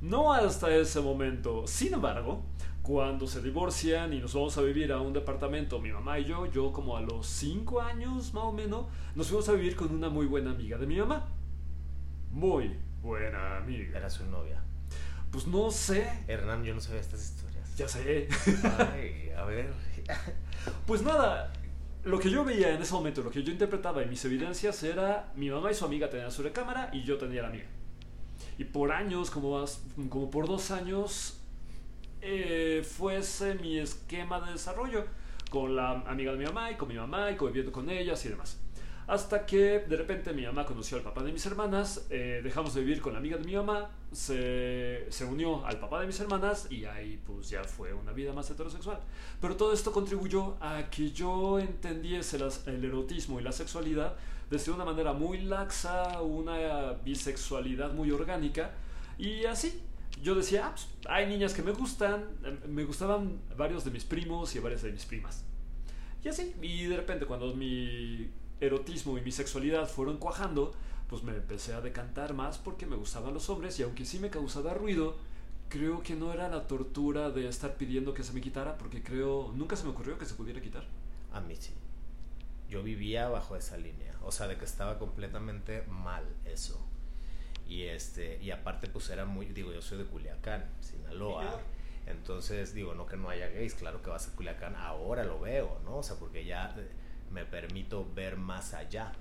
No 0.00 0.32
hasta 0.32 0.74
ese 0.74 1.00
momento. 1.00 1.64
Sin 1.68 1.94
embargo, 1.94 2.42
cuando 2.82 3.28
se 3.28 3.40
divorcian 3.40 4.14
y 4.14 4.18
nos 4.18 4.34
vamos 4.34 4.58
a 4.58 4.62
vivir 4.62 4.90
a 4.92 5.00
un 5.00 5.12
departamento, 5.12 5.78
mi 5.78 5.92
mamá 5.92 6.18
y 6.18 6.24
yo, 6.24 6.46
yo 6.46 6.72
como 6.72 6.96
a 6.96 7.02
los 7.02 7.24
5 7.28 7.80
años 7.80 8.34
más 8.34 8.42
o 8.42 8.52
menos, 8.52 8.86
nos 9.14 9.28
fuimos 9.28 9.48
a 9.48 9.52
vivir 9.52 9.76
con 9.76 9.94
una 9.94 10.08
muy 10.08 10.26
buena 10.26 10.50
amiga 10.50 10.76
de 10.76 10.86
mi 10.88 10.96
mamá. 10.96 11.28
Muy 12.32 12.76
buena 13.00 13.58
amiga. 13.58 13.96
Era 13.96 14.10
su 14.10 14.26
novia. 14.26 14.60
Pues 15.30 15.46
no 15.46 15.70
sé. 15.70 16.24
Hernán, 16.26 16.64
yo 16.64 16.74
no 16.74 16.80
sabía 16.80 17.00
estas 17.00 17.22
historias. 17.22 17.76
Ya 17.76 17.86
sé. 17.86 18.26
Ay, 18.92 19.30
a 19.36 19.44
ver. 19.44 19.72
Pues 20.86 21.02
nada, 21.02 21.52
lo 22.04 22.18
que 22.18 22.30
yo 22.30 22.44
veía 22.44 22.74
en 22.74 22.82
ese 22.82 22.92
momento, 22.94 23.22
lo 23.22 23.30
que 23.30 23.42
yo 23.42 23.52
interpretaba 23.52 24.02
en 24.02 24.10
mis 24.10 24.24
evidencias 24.24 24.82
era 24.82 25.32
mi 25.36 25.50
mamá 25.50 25.70
y 25.70 25.74
su 25.74 25.84
amiga 25.84 26.10
tenían 26.10 26.32
su 26.32 26.42
recámara 26.42 26.90
y 26.92 27.02
yo 27.04 27.16
tenía 27.16 27.42
la 27.42 27.50
mía. 27.50 27.66
Y 28.58 28.64
por 28.64 28.92
años, 28.92 29.30
como, 29.30 29.64
como 30.08 30.30
por 30.30 30.46
dos 30.46 30.70
años, 30.70 31.40
eh, 32.20 32.82
fuese 32.84 33.54
mi 33.54 33.78
esquema 33.78 34.40
de 34.40 34.52
desarrollo 34.52 35.04
con 35.50 35.76
la 35.76 35.90
amiga 36.06 36.32
de 36.32 36.38
mi 36.38 36.44
mamá 36.44 36.70
y 36.70 36.76
con 36.76 36.88
mi 36.88 36.94
mamá 36.94 37.30
y 37.30 37.36
conviviendo 37.36 37.72
con 37.72 37.88
ellas 37.88 38.24
y 38.24 38.30
demás. 38.30 38.58
Hasta 39.06 39.44
que 39.44 39.80
de 39.80 39.96
repente 39.96 40.32
mi 40.32 40.44
mamá 40.44 40.64
conoció 40.64 40.96
al 40.96 41.02
papá 41.02 41.22
de 41.22 41.32
mis 41.32 41.44
hermanas, 41.44 42.06
eh, 42.08 42.40
dejamos 42.42 42.74
de 42.74 42.82
vivir 42.82 43.00
con 43.00 43.12
la 43.12 43.18
amiga 43.18 43.36
de 43.36 43.44
mi 43.44 43.54
mamá, 43.54 43.90
se, 44.12 45.06
se, 45.10 45.24
unió 45.24 45.66
al 45.66 45.80
papá 45.80 46.00
de 46.00 46.06
mis 46.06 46.20
hermanas 46.20 46.68
y 46.70 46.84
ahí 46.84 47.20
pues 47.26 47.50
ya 47.50 47.64
fue 47.64 47.92
una 47.92 48.12
vida 48.12 48.32
más 48.32 48.48
heterosexual. 48.50 49.00
Pero 49.40 49.56
todo 49.56 49.72
esto 49.72 49.92
contribuyó 49.92 50.56
a 50.60 50.88
que 50.88 51.10
yo 51.10 51.58
entendiese 51.58 52.38
el 52.66 52.84
erotismo 52.84 53.40
y 53.40 53.42
la 53.42 53.52
sexualidad 53.52 54.14
desde 54.50 54.70
una 54.70 54.84
manera 54.84 55.12
muy 55.12 55.40
laxa, 55.40 56.20
una 56.20 56.92
bisexualidad 57.04 57.92
muy 57.92 58.10
orgánica 58.10 58.72
y 59.18 59.46
así. 59.46 59.82
Yo 60.22 60.34
decía, 60.34 60.66
ah, 60.66 60.70
pues, 60.70 60.86
hay 61.08 61.26
niñas 61.26 61.54
que 61.54 61.62
me 61.62 61.72
gustan, 61.72 62.28
em, 62.44 62.58
me 62.68 62.84
gustaban 62.84 63.40
varios 63.56 63.84
de 63.84 63.90
mis 63.90 64.04
primos 64.04 64.54
y 64.54 64.60
varias 64.60 64.82
de 64.82 64.92
mis 64.92 65.04
primas. 65.06 65.44
Y 66.22 66.28
así, 66.28 66.54
y 66.62 66.84
de 66.84 66.96
repente 66.96 67.26
cuando 67.26 67.54
mi 67.56 68.30
erotismo 68.62 69.18
y 69.18 69.20
mi 69.20 69.32
sexualidad 69.32 69.88
fueron 69.88 70.18
cuajando, 70.18 70.72
pues 71.08 71.22
me 71.22 71.32
empecé 71.32 71.74
a 71.74 71.80
decantar 71.80 72.32
más 72.32 72.58
porque 72.58 72.86
me 72.86 72.96
gustaban 72.96 73.34
los 73.34 73.50
hombres 73.50 73.78
y 73.80 73.82
aunque 73.82 74.06
sí 74.06 74.18
me 74.18 74.30
causaba 74.30 74.72
ruido, 74.72 75.16
creo 75.68 76.02
que 76.02 76.14
no 76.14 76.32
era 76.32 76.48
la 76.48 76.66
tortura 76.66 77.30
de 77.30 77.48
estar 77.48 77.76
pidiendo 77.76 78.14
que 78.14 78.22
se 78.22 78.32
me 78.32 78.40
quitara 78.40 78.78
porque 78.78 79.02
creo, 79.02 79.52
nunca 79.54 79.74
se 79.74 79.84
me 79.84 79.90
ocurrió 79.90 80.16
que 80.16 80.24
se 80.24 80.34
pudiera 80.34 80.60
quitar. 80.60 80.84
A 81.32 81.40
mí 81.40 81.56
sí. 81.56 81.74
Yo 82.68 82.82
vivía 82.82 83.28
bajo 83.28 83.56
esa 83.56 83.76
línea, 83.76 84.16
o 84.22 84.32
sea, 84.32 84.48
de 84.48 84.56
que 84.56 84.64
estaba 84.64 84.98
completamente 84.98 85.82
mal 85.88 86.24
eso. 86.46 86.80
Y 87.68 87.82
este, 87.82 88.42
y 88.42 88.50
aparte 88.50 88.86
pues 88.86 89.10
era 89.10 89.24
muy, 89.24 89.46
digo, 89.46 89.72
yo 89.72 89.82
soy 89.82 89.98
de 89.98 90.04
Culiacán, 90.04 90.64
Sinaloa. 90.80 91.60
Entonces, 92.06 92.74
digo, 92.74 92.94
no 92.94 93.06
que 93.06 93.16
no 93.16 93.28
haya 93.28 93.48
gays, 93.48 93.74
claro 93.74 94.02
que 94.02 94.10
vas 94.10 94.28
a 94.28 94.32
Culiacán, 94.32 94.74
ahora 94.76 95.24
lo 95.24 95.40
veo, 95.40 95.78
¿no? 95.84 95.98
O 95.98 96.02
sea, 96.02 96.16
porque 96.16 96.44
ya 96.44 96.74
me 97.32 97.44
permito 97.44 98.06
ver 98.14 98.36
más 98.36 98.74
allá, 98.74 99.12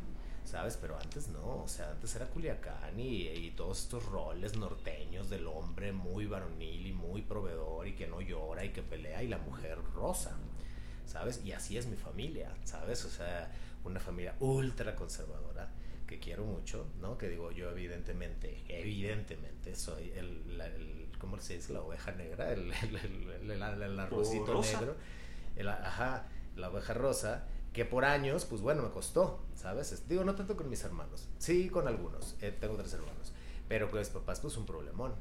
¿sabes? 0.43 0.77
Pero 0.77 0.97
antes 0.97 1.29
no, 1.29 1.63
o 1.63 1.67
sea, 1.67 1.91
antes 1.91 2.15
era 2.15 2.27
Culiacán 2.27 2.99
y, 2.99 3.51
todos 3.55 3.83
estos 3.83 4.05
roles 4.05 4.57
norteños 4.57 5.29
del 5.29 5.47
hombre 5.47 5.91
muy 5.91 6.25
varonil 6.25 6.87
y 6.87 6.93
muy 6.93 7.21
proveedor 7.21 7.87
y 7.87 7.93
que 7.93 8.07
no 8.07 8.21
llora 8.21 8.65
y 8.65 8.69
que 8.69 8.81
pelea 8.81 9.23
y 9.23 9.27
la 9.27 9.37
mujer 9.37 9.77
rosa, 9.93 10.37
¿sabes? 11.05 11.41
Y 11.45 11.51
así 11.51 11.77
es 11.77 11.87
mi 11.87 11.97
familia, 11.97 12.53
¿sabes? 12.63 13.05
O 13.05 13.09
sea, 13.09 13.51
una 13.83 13.99
familia 13.99 14.35
ultra 14.39 14.95
conservadora 14.95 15.69
que 16.07 16.19
quiero 16.19 16.43
mucho, 16.43 16.87
¿no? 16.99 17.17
Que 17.17 17.29
digo, 17.29 17.51
yo 17.51 17.69
evidentemente, 17.71 18.63
evidentemente 18.67 19.75
soy 19.75 20.11
el, 20.11 20.59
el 20.59 21.07
¿cómo 21.17 21.39
se 21.39 21.55
dice? 21.55 21.71
La 21.71 21.81
oveja 21.81 22.11
negra, 22.11 22.51
el, 22.51 22.73
el, 22.73 23.51
el 23.51 23.99
arrocito 23.99 24.61
negro, 24.61 24.95
ajá, 25.69 26.27
la 26.55 26.69
oveja 26.69 26.93
rosa, 26.93 27.47
que 27.73 27.85
por 27.85 28.03
años, 28.05 28.45
pues 28.45 28.61
bueno, 28.61 28.83
me 28.83 28.89
costó, 28.89 29.45
¿sabes? 29.55 30.07
Digo, 30.07 30.23
no 30.23 30.35
tanto 30.35 30.57
con 30.57 30.69
mis 30.69 30.83
hermanos, 30.83 31.29
sí 31.37 31.69
con 31.69 31.87
algunos, 31.87 32.35
eh, 32.41 32.55
tengo 32.59 32.75
tres 32.75 32.93
hermanos, 32.93 33.33
pero 33.67 33.89
con 33.89 33.99
mis 33.99 34.09
papás 34.09 34.39
pues 34.39 34.57
un 34.57 34.65
problemón. 34.65 35.13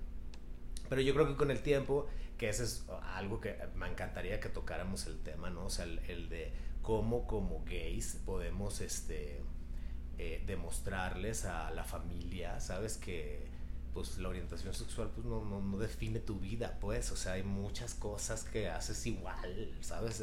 Pero 0.89 1.01
yo 1.03 1.15
creo 1.15 1.29
que 1.29 1.37
con 1.37 1.53
el 1.53 1.63
tiempo, 1.63 2.09
que 2.37 2.49
ese 2.49 2.65
es 2.65 2.85
algo 3.15 3.41
que 3.41 3.57
me 3.77 3.89
encantaría 3.89 4.41
que 4.41 4.49
tocáramos 4.49 5.07
el 5.07 5.21
tema, 5.21 5.51
¿no? 5.51 5.67
O 5.67 5.71
sea, 5.71 5.85
el, 5.85 6.29
de 6.29 6.53
cómo 6.83 7.29
como 7.29 7.65
gays 7.65 8.19
podemos, 8.27 8.81
este, 8.81 9.41
eh, 10.19 10.43
demostrarles 10.47 11.45
a 11.45 11.71
la 11.71 11.85
familia, 11.85 12.59
¿sabes? 12.59 12.97
Que 12.97 13.49
pues 13.95 14.19
la 14.19 14.29
orientación 14.29 14.75
sexual 14.75 15.11
pues 15.15 15.27
no, 15.27 15.45
no, 15.45 15.79
define 15.79 16.21
tu 16.21 16.39
vida, 16.39 16.79
pues, 16.81 17.11
o 17.13 17.17
sea, 17.17 17.33
hay 17.33 17.43
muchas 17.43 17.95
cosas 17.95 18.45
que 18.45 18.69
haces 18.69 19.05
igual, 19.07 19.77
¿sabes? 19.81 20.23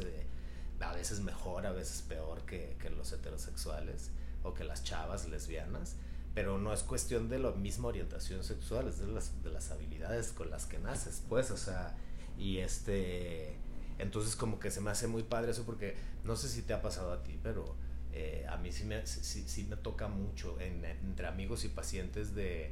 A 0.79 0.93
veces 0.93 1.19
mejor, 1.21 1.65
a 1.65 1.71
veces 1.71 2.01
peor 2.01 2.43
que, 2.45 2.77
que, 2.79 2.89
los 2.89 3.11
heterosexuales 3.11 4.11
o 4.43 4.53
que 4.53 4.63
las 4.63 4.83
chavas 4.83 5.27
lesbianas, 5.27 5.95
pero 6.33 6.57
no 6.57 6.71
es 6.73 6.83
cuestión 6.83 7.29
de 7.29 7.39
la 7.39 7.51
misma 7.51 7.87
orientación 7.87 8.43
sexual, 8.43 8.87
es 8.87 8.99
de 8.99 9.07
las, 9.07 9.41
de 9.43 9.49
las 9.49 9.71
habilidades 9.71 10.31
con 10.31 10.51
las 10.51 10.65
que 10.65 10.77
naces, 10.77 11.23
pues, 11.27 11.49
o 11.51 11.57
sea, 11.57 11.95
y 12.37 12.57
este, 12.57 13.55
entonces 13.97 14.35
como 14.35 14.59
que 14.59 14.69
se 14.69 14.81
me 14.81 14.91
hace 14.91 15.07
muy 15.07 15.23
padre 15.23 15.51
eso 15.51 15.63
porque 15.65 15.95
no 16.23 16.35
sé 16.35 16.47
si 16.47 16.61
te 16.61 16.73
ha 16.73 16.81
pasado 16.81 17.11
a 17.11 17.23
ti, 17.23 17.39
pero 17.41 17.75
eh, 18.13 18.45
a 18.49 18.57
mí 18.57 18.71
sí 18.71 18.83
me, 18.83 19.05
sí, 19.07 19.43
sí 19.47 19.63
me 19.63 19.77
toca 19.77 20.07
mucho 20.07 20.59
entre 20.59 21.27
amigos 21.27 21.65
y 21.65 21.69
pacientes 21.69 22.35
de, 22.35 22.71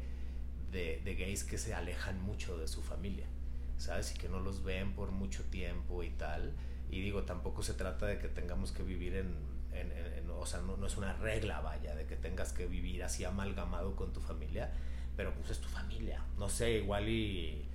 de, 0.72 1.02
de 1.04 1.16
gays 1.16 1.44
que 1.44 1.58
se 1.58 1.74
alejan 1.74 2.22
mucho 2.22 2.58
de 2.58 2.68
su 2.68 2.84
familia, 2.84 3.26
¿sabes? 3.80 4.14
Y 4.14 4.18
que 4.20 4.30
no 4.30 4.40
los 4.40 4.64
ven 4.64 4.94
por 4.94 5.10
mucho 5.10 5.44
tiempo 5.46 6.04
y 6.04 6.12
tal 6.12 6.54
y 6.90 7.02
digo, 7.02 7.24
tampoco 7.24 7.64
se 7.64 7.74
trata 7.74 8.06
de 8.06 8.20
que 8.20 8.28
tengamos 8.28 8.72
que 8.72 8.84
vivir 8.84 9.16
en, 9.16 9.36
o 10.40 10.46
sea, 10.46 10.62
no, 10.62 10.86
es 10.86 10.98
una 10.98 11.14
regla, 11.14 11.60
vaya, 11.62 11.96
de 11.96 12.06
que 12.06 12.16
tengas 12.16 12.54
que 12.54 12.68
vivir 12.68 13.04
así 13.04 13.24
amalgamado 13.24 13.96
con 13.96 14.14
tu 14.14 14.20
familia, 14.20 14.72
pero 15.16 15.34
pues 15.34 15.50
es 15.50 15.60
tu 15.60 15.68
familia. 15.68 16.24
No 16.38 16.50
sé, 16.50 16.74
igual 16.74 17.10
y 17.10 17.66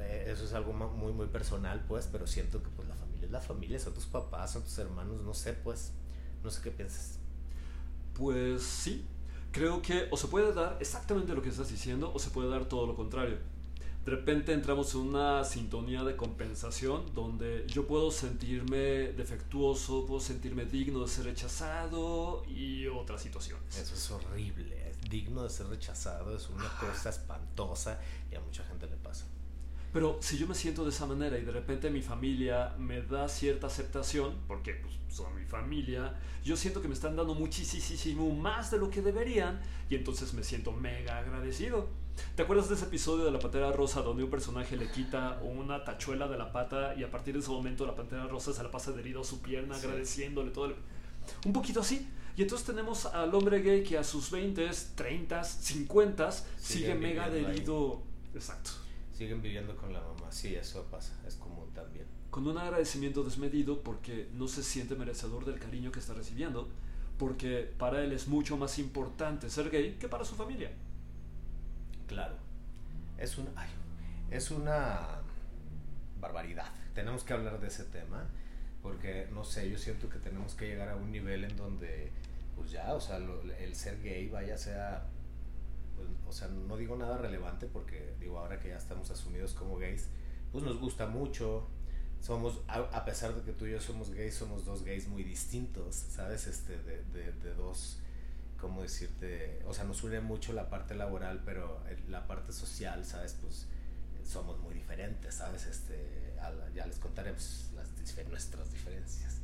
eh, 0.00 0.24
eso 0.28 0.44
es 0.44 0.52
algo 0.54 0.72
muy, 0.72 1.12
muy 1.12 1.26
personal, 1.26 1.84
pues, 1.86 2.08
pero 2.10 2.26
siento 2.26 2.62
que 2.62 2.68
pues 2.70 2.88
la 2.88 2.94
familia 2.94 3.26
es 3.26 3.30
la 3.30 3.40
familia, 3.40 3.78
son 3.78 3.94
tus 3.94 4.06
papás, 4.06 4.52
son 4.52 4.62
tus 4.62 4.78
hermanos, 4.78 5.22
no 5.22 5.34
sé, 5.34 5.52
pues, 5.52 5.92
no 6.42 6.50
sé 6.50 6.62
qué 6.62 6.70
piensas. 6.70 7.18
Pues 8.14 8.62
sí, 8.62 9.06
creo 9.52 9.82
que 9.82 10.08
o 10.10 10.16
se 10.16 10.28
puede 10.28 10.52
dar 10.54 10.78
exactamente 10.80 11.34
lo 11.34 11.42
que 11.42 11.50
estás 11.50 11.70
diciendo 11.70 12.12
o 12.14 12.18
se 12.18 12.30
puede 12.30 12.48
dar 12.48 12.64
todo 12.66 12.86
lo 12.86 12.96
contrario 12.96 13.38
de 14.06 14.12
repente 14.12 14.52
entramos 14.52 14.94
en 14.94 15.00
una 15.00 15.42
sintonía 15.42 16.04
de 16.04 16.14
compensación 16.14 17.12
donde 17.12 17.64
yo 17.66 17.88
puedo 17.88 18.12
sentirme 18.12 18.78
defectuoso, 19.12 20.06
puedo 20.06 20.20
sentirme 20.20 20.64
digno 20.64 21.00
de 21.00 21.08
ser 21.08 21.24
rechazado 21.24 22.44
y 22.46 22.86
otras 22.86 23.20
situaciones. 23.20 23.76
Eso 23.76 23.94
es 23.94 24.10
horrible, 24.12 24.88
es 24.88 25.10
digno 25.10 25.42
de 25.42 25.50
ser 25.50 25.66
rechazado, 25.66 26.36
es 26.36 26.48
una 26.48 26.68
cosa 26.78 27.10
espantosa 27.10 27.98
y 28.30 28.36
a 28.36 28.40
mucha 28.40 28.62
gente 28.62 28.86
le 28.86 28.96
pasa. 28.96 29.26
Pero 29.96 30.18
si 30.20 30.36
yo 30.36 30.46
me 30.46 30.54
siento 30.54 30.84
de 30.84 30.90
esa 30.90 31.06
manera 31.06 31.38
y 31.38 31.42
de 31.42 31.52
repente 31.52 31.88
mi 31.88 32.02
familia 32.02 32.74
me 32.76 33.00
da 33.00 33.30
cierta 33.30 33.68
aceptación, 33.68 34.34
porque 34.46 34.74
pues, 34.74 34.92
son 35.08 35.34
mi 35.34 35.46
familia, 35.46 36.12
yo 36.44 36.54
siento 36.54 36.82
que 36.82 36.88
me 36.88 36.92
están 36.92 37.16
dando 37.16 37.34
muchísimo 37.34 38.30
más 38.34 38.70
de 38.70 38.76
lo 38.76 38.90
que 38.90 39.00
deberían 39.00 39.58
y 39.88 39.94
entonces 39.94 40.34
me 40.34 40.44
siento 40.44 40.70
mega 40.70 41.16
agradecido. 41.16 41.88
¿Te 42.34 42.42
acuerdas 42.42 42.68
de 42.68 42.74
ese 42.74 42.84
episodio 42.84 43.24
de 43.24 43.30
La 43.30 43.38
Pantera 43.38 43.72
Rosa 43.72 44.02
donde 44.02 44.22
un 44.22 44.28
personaje 44.28 44.76
le 44.76 44.90
quita 44.90 45.40
una 45.42 45.82
tachuela 45.82 46.28
de 46.28 46.36
la 46.36 46.52
pata 46.52 46.94
y 46.94 47.02
a 47.02 47.10
partir 47.10 47.32
de 47.32 47.40
ese 47.40 47.48
momento 47.48 47.86
la 47.86 47.96
Pantera 47.96 48.26
Rosa 48.26 48.52
se 48.52 48.62
la 48.62 48.70
pasa 48.70 48.90
herido 48.98 49.22
a 49.22 49.24
su 49.24 49.40
pierna 49.40 49.76
agradeciéndole 49.76 50.50
todo? 50.50 50.74
Un 51.46 51.54
poquito 51.54 51.80
así. 51.80 52.06
Y 52.36 52.42
entonces 52.42 52.66
tenemos 52.66 53.06
al 53.06 53.34
hombre 53.34 53.62
gay 53.62 53.82
que 53.82 53.96
a 53.96 54.04
sus 54.04 54.30
20, 54.30 54.68
30, 54.94 55.42
50 55.42 56.32
sigue 56.58 56.94
mega 56.94 57.24
adherido. 57.24 58.02
Exacto 58.34 58.85
siguen 59.16 59.40
viviendo 59.40 59.74
con 59.76 59.92
la 59.92 60.00
mamá. 60.00 60.30
Sí, 60.30 60.54
eso 60.54 60.84
pasa, 60.90 61.14
es 61.26 61.36
común 61.36 61.72
también. 61.72 62.04
Con 62.30 62.46
un 62.46 62.58
agradecimiento 62.58 63.24
desmedido 63.24 63.82
porque 63.82 64.28
no 64.34 64.46
se 64.46 64.62
siente 64.62 64.94
merecedor 64.94 65.46
del 65.46 65.58
cariño 65.58 65.90
que 65.90 66.00
está 66.00 66.12
recibiendo, 66.12 66.68
porque 67.18 67.72
para 67.78 68.04
él 68.04 68.12
es 68.12 68.28
mucho 68.28 68.58
más 68.58 68.78
importante 68.78 69.48
ser 69.48 69.70
gay 69.70 69.96
que 69.98 70.08
para 70.08 70.24
su 70.24 70.34
familia. 70.34 70.70
Claro, 72.06 72.34
es, 73.16 73.38
un, 73.38 73.48
es 74.30 74.50
una 74.50 75.22
barbaridad. 76.20 76.70
Tenemos 76.94 77.24
que 77.24 77.32
hablar 77.32 77.58
de 77.58 77.68
ese 77.68 77.84
tema, 77.84 78.26
porque 78.82 79.28
no 79.32 79.44
sé, 79.44 79.70
yo 79.70 79.78
siento 79.78 80.10
que 80.10 80.18
tenemos 80.18 80.54
que 80.54 80.66
llegar 80.66 80.90
a 80.90 80.96
un 80.96 81.10
nivel 81.10 81.44
en 81.44 81.56
donde, 81.56 82.12
pues 82.54 82.70
ya, 82.70 82.92
o 82.92 83.00
sea, 83.00 83.16
el 83.16 83.74
ser 83.74 84.02
gay 84.02 84.28
vaya 84.28 84.58
sea 84.58 85.06
o 86.26 86.32
sea, 86.32 86.48
no 86.48 86.76
digo 86.76 86.96
nada 86.96 87.18
relevante 87.18 87.66
porque 87.66 88.14
digo, 88.20 88.38
ahora 88.38 88.58
que 88.58 88.68
ya 88.68 88.76
estamos 88.76 89.10
asumidos 89.10 89.54
como 89.54 89.78
gays, 89.78 90.08
pues 90.52 90.64
nos 90.64 90.78
gusta 90.78 91.06
mucho, 91.06 91.66
somos, 92.20 92.60
a, 92.68 93.04
pesar 93.04 93.34
de 93.34 93.42
que 93.42 93.52
tú 93.52 93.66
y 93.66 93.72
yo 93.72 93.80
somos 93.80 94.10
gays, 94.10 94.34
somos 94.34 94.64
dos 94.64 94.84
gays 94.84 95.08
muy 95.08 95.22
distintos, 95.22 95.94
¿sabes? 95.94 96.46
Este, 96.46 96.76
de, 96.82 97.02
de, 97.12 97.32
de 97.32 97.54
dos, 97.54 98.00
¿cómo 98.60 98.82
decirte? 98.82 99.62
O 99.66 99.74
sea, 99.74 99.84
nos 99.84 100.02
une 100.02 100.20
mucho 100.20 100.52
la 100.52 100.68
parte 100.68 100.94
laboral, 100.94 101.42
pero 101.44 101.80
la 102.08 102.26
parte 102.26 102.52
social, 102.52 103.04
¿sabes? 103.04 103.36
Pues 103.40 103.66
somos 104.24 104.58
muy 104.58 104.74
diferentes, 104.74 105.34
¿sabes? 105.34 105.66
Este, 105.66 106.34
ya 106.74 106.86
les 106.86 106.98
contaremos 106.98 107.70
las, 107.74 107.88
nuestras 108.28 108.72
diferencias. 108.72 109.40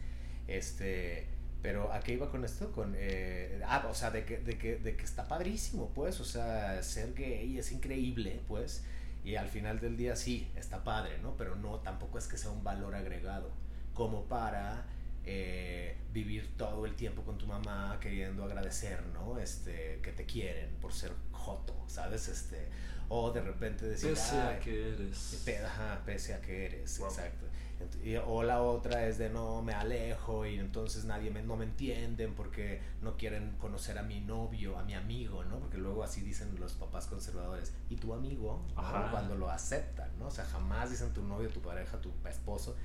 Este, 0.46 1.28
pero 1.62 1.92
¿a 1.92 2.00
qué 2.00 2.14
iba 2.14 2.28
con 2.28 2.44
esto? 2.44 2.72
Con, 2.72 2.94
eh, 2.96 3.62
ah, 3.66 3.86
o 3.88 3.94
sea, 3.94 4.10
de 4.10 4.24
que, 4.24 4.38
de, 4.38 4.58
que, 4.58 4.76
de 4.76 4.96
que 4.96 5.04
está 5.04 5.28
padrísimo, 5.28 5.90
pues, 5.94 6.20
o 6.20 6.24
sea, 6.24 6.82
ser 6.82 7.14
gay 7.14 7.56
es 7.56 7.70
increíble, 7.70 8.40
pues, 8.48 8.84
y 9.24 9.36
al 9.36 9.48
final 9.48 9.78
del 9.78 9.96
día 9.96 10.16
sí, 10.16 10.50
está 10.56 10.82
padre, 10.82 11.18
¿no? 11.22 11.36
Pero 11.36 11.54
no, 11.54 11.78
tampoco 11.78 12.18
es 12.18 12.26
que 12.26 12.36
sea 12.36 12.50
un 12.50 12.64
valor 12.64 12.96
agregado, 12.96 13.50
como 13.94 14.24
para 14.24 14.84
eh, 15.24 15.96
vivir 16.12 16.56
todo 16.56 16.84
el 16.84 16.94
tiempo 16.94 17.22
con 17.22 17.38
tu 17.38 17.46
mamá 17.46 17.98
queriendo 18.00 18.44
agradecer, 18.44 19.04
¿no? 19.14 19.38
Este, 19.38 20.00
que 20.02 20.12
te 20.12 20.26
quieren 20.26 20.70
por 20.80 20.92
ser 20.92 21.12
joto, 21.30 21.74
¿sabes? 21.86 22.28
Este, 22.28 22.68
o 23.08 23.30
de 23.30 23.40
repente 23.40 23.86
decir, 23.86 24.10
pese 24.10 24.40
a 24.40 24.58
que 24.58 24.94
eres. 24.94 25.42
pese 26.04 26.34
a 26.34 26.40
que 26.40 26.66
eres, 26.66 26.98
exacto. 26.98 27.46
o 28.26 28.42
la 28.42 28.62
otra 28.62 29.06
es 29.06 29.18
de 29.18 29.28
no, 29.28 29.60
me 29.62 29.74
alejo 29.74 30.46
y 30.46 30.58
entonces 30.58 31.04
nadie 31.04 31.30
me, 31.30 31.42
no 31.42 31.56
me 31.56 31.64
entienden 31.64 32.34
porque 32.34 32.80
no 33.02 33.16
quieren 33.16 33.52
conocer 33.58 33.98
a 33.98 34.02
mi 34.02 34.20
novio, 34.20 34.78
a 34.78 34.82
mi 34.82 34.94
amigo, 34.94 35.44
¿no? 35.44 35.58
Porque 35.60 35.78
luego 35.78 36.02
así 36.02 36.22
dicen 36.22 36.58
los 36.58 36.72
papás 36.72 37.06
conservadores. 37.06 37.74
Y 37.90 37.96
tu 37.96 38.14
amigo, 38.14 38.64
cuando 38.74 39.34
lo 39.34 39.50
aceptan, 39.50 40.10
¿no? 40.18 40.28
O 40.28 40.30
sea, 40.30 40.46
jamás 40.46 40.90
dicen 40.90 41.12
tu 41.12 41.22
novio, 41.22 41.48
tu 41.50 41.60
pareja, 41.60 42.00
tu 42.00 42.12
esposo. 42.28 42.76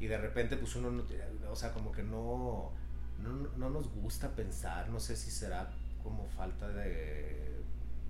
Y 0.00 0.06
de 0.06 0.18
repente, 0.18 0.56
pues 0.56 0.76
uno, 0.76 1.04
o 1.50 1.56
sea, 1.56 1.72
como 1.72 1.90
que 1.92 2.02
no, 2.02 2.72
no, 3.18 3.32
no 3.56 3.70
nos 3.70 3.88
gusta 3.92 4.34
pensar, 4.34 4.88
no 4.90 5.00
sé 5.00 5.16
si 5.16 5.30
será 5.30 5.70
como 6.02 6.28
falta 6.28 6.68
de 6.68 7.60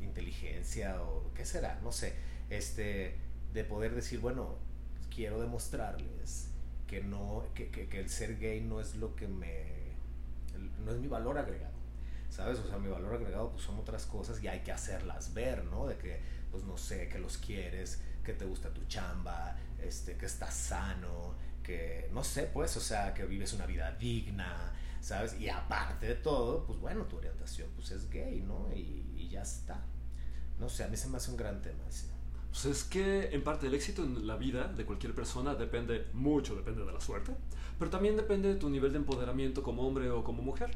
inteligencia 0.01 1.03
o 1.03 1.33
qué 1.35 1.44
será, 1.44 1.81
no 1.83 1.92
sé, 1.92 2.14
este, 2.51 3.16
de 3.53 3.64
poder 3.64 3.94
decir, 3.94 4.20
bueno, 4.20 4.57
quiero 5.14 5.40
demostrarles 5.40 6.51
que 6.87 7.03
no, 7.03 7.44
que, 7.55 7.70
que, 7.70 8.01
el 8.01 8.09
ser 8.09 8.38
gay 8.38 8.61
no 8.61 8.81
es 8.81 8.96
lo 8.96 9.14
que 9.14 9.29
me, 9.29 9.92
no 10.85 10.92
es 10.92 10.98
mi 10.98 11.09
valor 11.09 11.38
agregado, 11.38 11.74
¿sabes? 12.31 12.59
O 12.59 12.66
sea, 12.66 12.79
mi 12.79 12.88
valor 12.88 13.14
agregado 13.14 13.51
pues 13.51 13.62
son 13.64 13.79
otras 13.79 14.07
cosas 14.07 14.42
y 14.42 14.48
hay 14.48 14.61
que 14.61 14.72
hacerlas 14.72 15.35
ver, 15.35 15.64
¿no? 15.64 15.87
De 15.87 15.96
que, 15.96 16.20
pues 16.51 16.64
no 16.64 16.79
sé, 16.79 17.09
que 17.09 17.18
los 17.18 17.38
quieres, 17.38 18.01
que 18.24 18.33
te 18.33 18.44
gusta 18.44 18.72
tu 18.72 18.85
chamba, 18.87 19.57
este, 19.83 20.16
que 20.16 20.27
estás 20.27 20.55
sano, 20.55 21.35
que, 21.69 22.09
no 22.15 22.25
sé, 22.25 22.45
pues, 22.45 22.75
o 22.79 22.81
sea, 22.81 23.13
que 23.13 23.27
vives 23.27 23.53
una 23.53 23.67
vida 23.67 23.95
digna, 24.01 24.73
¿sabes? 25.03 25.39
Y 25.39 25.51
aparte 25.51 26.07
de 26.07 26.15
todo, 26.15 26.65
pues 26.65 26.81
bueno, 26.81 27.05
tu 27.05 27.19
orientación 27.19 27.69
pues 27.77 27.91
es 27.91 28.09
gay, 28.09 28.41
¿no? 28.41 28.71
Y, 28.75 29.29
ya 29.29 29.43
está. 29.43 29.85
No 30.59 30.71
sé, 30.71 30.85
a 30.85 30.89
mí 30.89 30.97
se 30.97 31.09
me 31.09 31.19
hace 31.19 31.31
un 31.31 31.37
gran 31.37 31.61
tema 31.61 31.85
ese. 31.87 32.07
Pues 32.51 32.65
es 32.65 32.85
que 32.85 33.29
en 33.33 33.45
parte 33.45 33.67
el 33.67 33.75
éxito 33.75 34.03
en 34.03 34.27
la 34.27 34.37
vida 34.37 34.67
de 34.69 34.87
cualquier 34.87 35.15
persona 35.15 35.55
depende 35.55 36.07
mucho, 36.15 36.57
depende 36.57 36.83
de 36.83 36.91
la 36.91 37.01
suerte, 37.03 37.37
pero 37.79 37.91
también 37.91 38.17
depende 38.17 38.49
de 38.49 38.55
tu 38.55 38.71
nivel 38.71 38.93
de 38.93 38.99
empoderamiento 38.99 39.63
como 39.63 39.87
hombre 39.87 40.09
o 40.11 40.25
como 40.25 40.41
mujer. 40.43 40.71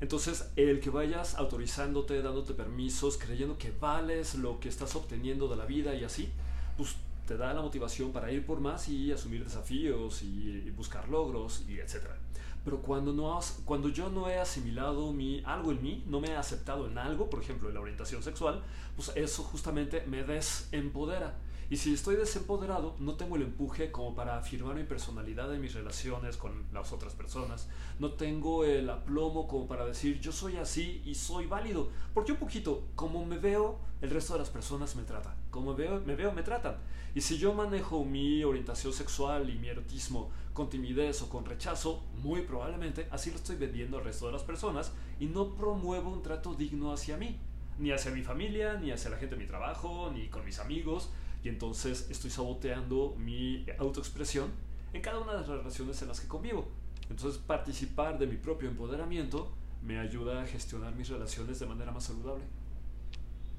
Entonces, 0.00 0.50
el 0.56 0.80
que 0.80 0.88
vayas 0.88 1.34
autorizándote, 1.34 2.22
dándote 2.22 2.54
permisos, 2.54 3.18
creyendo 3.18 3.58
que 3.58 3.70
vales 3.70 4.34
lo 4.34 4.58
que 4.58 4.70
estás 4.70 4.96
obteniendo 4.96 5.46
de 5.48 5.56
la 5.56 5.66
vida 5.66 5.94
y 5.94 6.04
así, 6.04 6.32
pues 6.78 6.96
te 7.26 7.36
da 7.36 7.52
la 7.54 7.62
motivación 7.62 8.12
para 8.12 8.30
ir 8.30 8.44
por 8.44 8.60
más 8.60 8.88
y 8.88 9.12
asumir 9.12 9.44
desafíos 9.44 10.22
y 10.22 10.70
buscar 10.70 11.08
logros 11.08 11.64
y 11.68 11.78
etcétera 11.78 12.16
pero 12.64 12.80
cuando, 12.80 13.12
no 13.12 13.40
cuando 13.64 13.88
yo 13.88 14.08
no 14.08 14.28
he 14.28 14.38
asimilado 14.38 15.12
mi, 15.12 15.42
algo 15.44 15.72
en 15.72 15.82
mí, 15.82 16.04
no 16.06 16.20
me 16.20 16.28
he 16.28 16.36
aceptado 16.36 16.86
en 16.86 16.96
algo, 16.96 17.28
por 17.28 17.42
ejemplo 17.42 17.68
en 17.68 17.74
la 17.74 17.80
orientación 17.80 18.22
sexual, 18.22 18.62
pues 18.94 19.12
eso 19.16 19.42
justamente 19.42 20.04
me 20.06 20.22
desempodera. 20.22 21.34
Y 21.72 21.78
si 21.78 21.94
estoy 21.94 22.16
desempoderado, 22.16 22.96
no 22.98 23.14
tengo 23.14 23.36
el 23.36 23.44
empuje 23.44 23.90
como 23.90 24.14
para 24.14 24.36
afirmar 24.36 24.76
mi 24.76 24.84
personalidad 24.84 25.54
en 25.54 25.62
mis 25.62 25.72
relaciones 25.72 26.36
con 26.36 26.66
las 26.70 26.92
otras 26.92 27.14
personas. 27.14 27.66
No 27.98 28.12
tengo 28.12 28.66
el 28.66 28.90
aplomo 28.90 29.48
como 29.48 29.66
para 29.66 29.86
decir 29.86 30.20
yo 30.20 30.32
soy 30.32 30.58
así 30.58 31.00
y 31.06 31.14
soy 31.14 31.46
válido. 31.46 31.88
Porque 32.12 32.32
un 32.32 32.38
poquito, 32.38 32.88
como 32.94 33.24
me 33.24 33.38
veo, 33.38 33.78
el 34.02 34.10
resto 34.10 34.34
de 34.34 34.40
las 34.40 34.50
personas 34.50 34.96
me 34.96 35.04
tratan. 35.04 35.34
Como 35.48 35.72
me 35.72 35.78
veo, 35.78 36.02
me 36.04 36.14
veo, 36.14 36.30
me 36.32 36.42
tratan. 36.42 36.76
Y 37.14 37.22
si 37.22 37.38
yo 37.38 37.54
manejo 37.54 38.04
mi 38.04 38.44
orientación 38.44 38.92
sexual 38.92 39.48
y 39.48 39.54
mi 39.54 39.68
erotismo 39.68 40.30
con 40.52 40.68
timidez 40.68 41.22
o 41.22 41.30
con 41.30 41.46
rechazo, 41.46 42.04
muy 42.22 42.42
probablemente 42.42 43.08
así 43.10 43.30
lo 43.30 43.36
estoy 43.36 43.56
vendiendo 43.56 43.96
al 43.96 44.04
resto 44.04 44.26
de 44.26 44.32
las 44.32 44.42
personas 44.42 44.92
y 45.18 45.24
no 45.24 45.54
promuevo 45.54 46.10
un 46.10 46.22
trato 46.22 46.52
digno 46.52 46.92
hacia 46.92 47.16
mí. 47.16 47.40
Ni 47.78 47.92
hacia 47.92 48.10
mi 48.10 48.20
familia, 48.20 48.74
ni 48.74 48.90
hacia 48.90 49.08
la 49.08 49.16
gente 49.16 49.36
de 49.36 49.40
mi 49.40 49.48
trabajo, 49.48 50.12
ni 50.14 50.28
con 50.28 50.44
mis 50.44 50.58
amigos 50.58 51.08
y 51.42 51.48
entonces 51.48 52.08
estoy 52.10 52.30
saboteando 52.30 53.14
mi 53.18 53.66
autoexpresión 53.78 54.50
en 54.92 55.02
cada 55.02 55.18
una 55.18 55.32
de 55.32 55.38
las 55.40 55.48
relaciones 55.48 56.00
en 56.02 56.08
las 56.08 56.20
que 56.20 56.28
convivo. 56.28 56.68
Entonces 57.10 57.40
participar 57.40 58.18
de 58.18 58.26
mi 58.26 58.36
propio 58.36 58.68
empoderamiento 58.68 59.50
me 59.82 59.98
ayuda 59.98 60.42
a 60.42 60.46
gestionar 60.46 60.94
mis 60.94 61.08
relaciones 61.08 61.58
de 61.58 61.66
manera 61.66 61.90
más 61.90 62.04
saludable. 62.04 62.44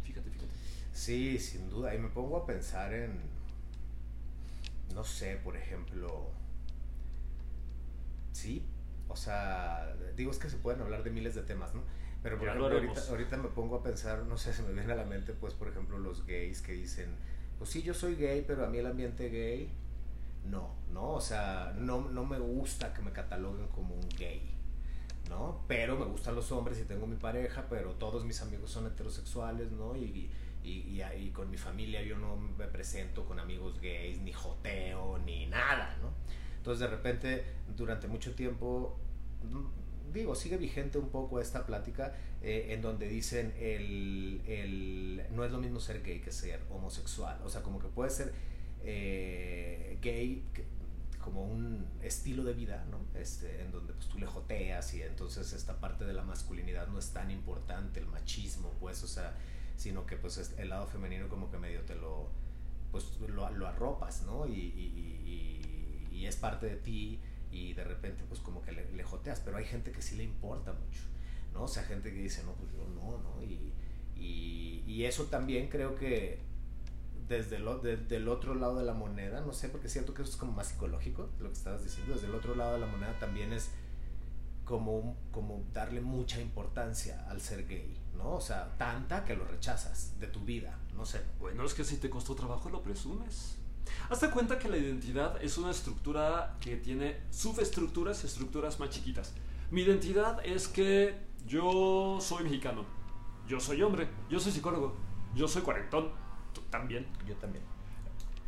Fíjate, 0.04 0.30
fíjate. 0.30 0.52
Sí, 0.94 1.38
sin 1.40 1.70
duda. 1.70 1.94
Y 1.94 2.00
me 2.00 2.10
pongo 2.10 2.38
a 2.38 2.46
pensar 2.46 2.94
en, 2.94 3.20
no 4.94 5.04
sé, 5.04 5.38
por 5.44 5.58
ejemplo, 5.58 6.30
sí, 8.32 8.66
o 9.10 9.16
sea, 9.16 9.96
digo 10.16 10.32
es 10.32 10.38
que 10.38 10.50
se 10.50 10.58
pueden 10.58 10.82
hablar 10.82 11.04
de 11.04 11.12
miles 11.12 11.36
de 11.36 11.42
temas, 11.42 11.74
¿no? 11.76 11.82
Pero 12.22 12.38
por 12.38 12.48
ejemplo, 12.48 12.68
ahorita, 12.68 13.02
ahorita 13.10 13.38
me 13.38 13.50
pongo 13.50 13.76
a 13.76 13.84
pensar, 13.84 14.24
no 14.24 14.38
sé, 14.38 14.54
se 14.54 14.64
me 14.64 14.72
viene 14.72 14.94
a 14.94 14.96
la 14.96 15.04
mente, 15.04 15.34
pues, 15.34 15.54
por 15.54 15.68
ejemplo, 15.68 15.98
los 16.00 16.26
gays 16.26 16.62
que 16.62 16.72
dicen, 16.72 17.18
pues 17.58 17.70
sí, 17.70 17.82
yo 17.82 17.94
soy 17.94 18.16
gay, 18.16 18.44
pero 18.46 18.66
a 18.66 18.70
mí 18.70 18.78
el 18.78 18.88
ambiente 18.88 19.30
gay, 19.30 19.70
no, 20.50 20.76
¿no? 20.92 21.12
O 21.14 21.22
sea, 21.22 21.74
no, 21.78 22.02
no 22.10 22.26
me 22.26 22.40
gusta 22.40 22.94
que 22.94 23.02
me 23.02 23.12
cataloguen 23.12 23.68
como 23.68 23.96
un 23.96 24.10
gay, 24.18 24.50
¿no? 25.30 25.64
Pero 25.68 25.98
me 25.98 26.06
gustan 26.06 26.36
los 26.36 26.52
hombres 26.52 26.80
y 26.80 26.84
tengo 26.84 27.08
mi 27.08 27.16
pareja, 27.16 27.66
pero 27.70 27.92
todos 27.94 28.26
mis 28.26 28.42
amigos 28.42 28.72
son 28.72 28.88
heterosexuales, 28.88 29.72
¿no? 29.72 29.96
Y, 29.96 30.30
y, 30.64 31.02
y, 31.02 31.30
con 31.32 31.50
mi 31.50 31.58
familia 31.58 32.02
yo 32.04 32.18
no 32.18 32.38
me 32.38 32.68
presento 32.68 33.26
con 33.26 33.40
amigos 33.40 33.80
gays, 33.82 34.20
ni 34.20 34.32
joteo, 34.32 35.20
ni 35.20 35.46
nada, 35.48 35.98
¿no? 36.02 36.12
Entonces 36.58 36.80
de 36.80 36.88
repente, 36.88 37.46
durante 37.76 38.08
mucho 38.08 38.34
tiempo, 38.34 38.98
digo, 40.14 40.36
sigue 40.36 40.58
vigente 40.58 40.98
un 40.98 41.10
poco 41.10 41.40
esta 41.40 41.66
plática 41.66 42.14
eh, 42.42 42.68
en 42.70 42.82
donde 42.82 43.08
dicen 43.08 43.54
el, 43.60 44.42
el, 44.48 45.24
no 45.32 45.44
es 45.44 45.52
lo 45.52 45.58
mismo 45.58 45.80
ser 45.80 46.04
gay 46.04 46.20
que 46.20 46.32
ser 46.32 46.62
homosexual. 46.70 47.40
O 47.44 47.50
sea, 47.50 47.62
como 47.62 47.80
que 47.80 47.88
puede 47.88 48.10
ser 48.10 48.34
eh, 48.84 49.98
gay 50.02 50.44
como 51.20 51.44
un 51.44 51.86
estilo 52.02 52.44
de 52.44 52.54
vida, 52.54 52.86
¿no? 52.92 53.00
Este, 53.20 53.62
en 53.62 53.72
donde 53.72 53.94
pues 53.94 54.08
tú 54.08 54.20
le 54.20 54.26
joteas 54.26 54.94
y 54.94 55.02
entonces 55.02 55.54
esta 55.54 55.80
parte 55.80 56.04
de 56.06 56.14
la 56.14 56.24
masculinidad 56.24 56.88
no 56.88 57.00
es 57.00 57.12
tan 57.12 57.32
importante, 57.32 58.02
el 58.02 58.08
machismo, 58.08 58.74
pues, 58.80 59.04
o 59.04 59.08
sea, 59.08 59.34
sino 59.78 60.06
que 60.06 60.18
pues 60.18 60.54
el 60.58 60.70
lado 60.70 60.86
femenino 60.88 61.30
como 61.30 61.50
que 61.50 61.58
medio 61.58 61.82
te 61.82 61.96
lo, 61.96 62.28
pues 62.92 63.06
lo, 63.28 63.50
lo 63.52 63.68
arropas, 63.68 64.24
¿no? 64.24 64.46
Y, 64.46 64.52
y, 64.52 66.12
y, 66.12 66.16
y 66.16 66.26
es 66.26 66.36
parte 66.36 66.68
de 66.68 66.76
ti 66.76 67.20
y 67.54 67.74
de 67.74 67.84
repente 67.84 68.24
pues 68.28 68.40
como 68.40 68.64
que 68.64 68.72
le, 68.72 69.04
joteas, 69.04 69.40
pero 69.40 69.58
hay 69.58 69.66
gente 69.66 69.92
que 69.92 70.02
sí 70.02 70.16
le 70.16 70.24
importa 70.24 70.74
mucho, 70.74 71.02
¿no? 71.54 71.64
O 71.64 71.68
sea, 71.68 71.84
gente 71.84 72.12
que 72.12 72.20
dice, 72.20 72.44
no, 72.44 72.54
pues 72.54 72.72
yo 72.72 72.84
no, 72.88 73.20
¿no? 73.20 73.44
Y, 73.44 73.72
y, 74.16 75.06
eso 75.06 75.26
también 75.26 75.68
creo 75.68 75.96
que 75.96 76.40
desde 77.28 77.58
el 77.58 78.08
del 78.08 78.30
otro 78.30 78.56
lado 78.56 78.80
de 78.80 78.86
la 78.86 78.94
moneda, 78.94 79.42
no 79.42 79.52
sé, 79.54 79.68
porque 79.70 79.90
siento 79.90 80.14
que 80.14 80.22
eso 80.22 80.32
es 80.32 80.38
como 80.38 80.54
más 80.54 80.68
psicológico, 80.68 81.30
lo 81.40 81.50
que 81.50 81.54
estabas 81.54 81.84
diciendo, 81.84 82.14
desde 82.14 82.28
el 82.28 82.36
otro 82.36 82.56
lado 82.56 82.74
de 82.74 82.80
la 82.80 82.88
moneda 82.88 83.20
también 83.20 83.52
es 83.52 83.70
como, 84.64 85.18
como 85.32 85.64
darle 85.74 86.00
mucha 86.00 86.40
importancia 86.40 87.26
al 87.30 87.42
ser 87.42 87.68
gay, 87.68 87.98
¿no? 88.16 88.36
O 88.36 88.42
sea, 88.42 88.76
tanta 88.78 89.26
que 89.26 89.36
lo 89.36 89.46
rechazas 89.46 90.18
de 90.20 90.28
tu 90.28 90.40
vida, 90.42 90.80
no 90.96 91.06
sé. 91.06 91.22
Bueno, 91.40 91.66
es 91.66 91.74
que 91.74 91.84
si 91.84 91.98
te 91.98 92.10
costó 92.10 92.34
trabajo 92.34 92.70
lo 92.70 92.82
presumes. 92.82 93.58
Hazte 94.10 94.30
cuenta 94.30 94.60
que 94.60 94.70
la 94.70 94.78
identidad 94.78 95.42
es 95.44 95.58
una 95.58 95.72
estructura 95.72 96.58
que 96.60 96.76
tiene 96.78 97.22
subestructuras, 97.32 98.24
estructuras 98.24 98.80
más 98.80 98.90
chiquitas. 98.90 99.34
Mi 99.72 99.82
identidad 99.82 100.46
es 100.46 100.68
que 100.68 101.18
yo 101.48 102.20
soy 102.22 102.44
mexicano, 102.44 102.86
yo 103.48 103.60
soy 103.60 103.82
hombre, 103.82 104.08
yo 104.30 104.40
soy 104.40 104.52
psicólogo, 104.52 104.96
yo 105.36 105.48
soy 105.48 105.62
cuarentón, 105.62 106.12
tú 106.54 106.62
también. 106.70 107.08
Yo 107.28 107.36
también. 107.36 107.64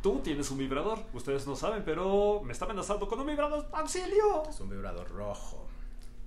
Tú 0.02 0.20
tienes 0.20 0.50
un 0.50 0.58
vibrador, 0.58 1.00
ustedes 1.12 1.46
no 1.46 1.56
saben, 1.56 1.82
pero 1.84 2.40
me 2.44 2.52
está 2.52 2.64
amenazando 2.64 3.08
con 3.08 3.18
un 3.18 3.26
vibrador. 3.26 3.68
¡Auxilio! 3.72 4.48
Es 4.48 4.60
un 4.60 4.70
vibrador 4.70 5.10
rojo, 5.10 5.66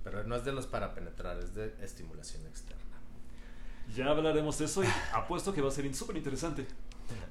pero 0.04 0.22
no 0.24 0.36
es 0.36 0.44
de 0.44 0.52
los 0.52 0.66
para 0.66 0.92
penetrar, 0.92 1.38
es 1.38 1.54
de 1.54 1.74
estimulación 1.82 2.46
externa. 2.46 2.82
Ya 3.96 4.10
hablaremos 4.10 4.58
de 4.58 4.66
eso 4.66 4.84
y 4.84 4.86
apuesto 5.14 5.52
que 5.52 5.62
va 5.62 5.68
a 5.68 5.72
ser 5.72 5.92
súper 5.94 6.16
interesante. 6.16 6.66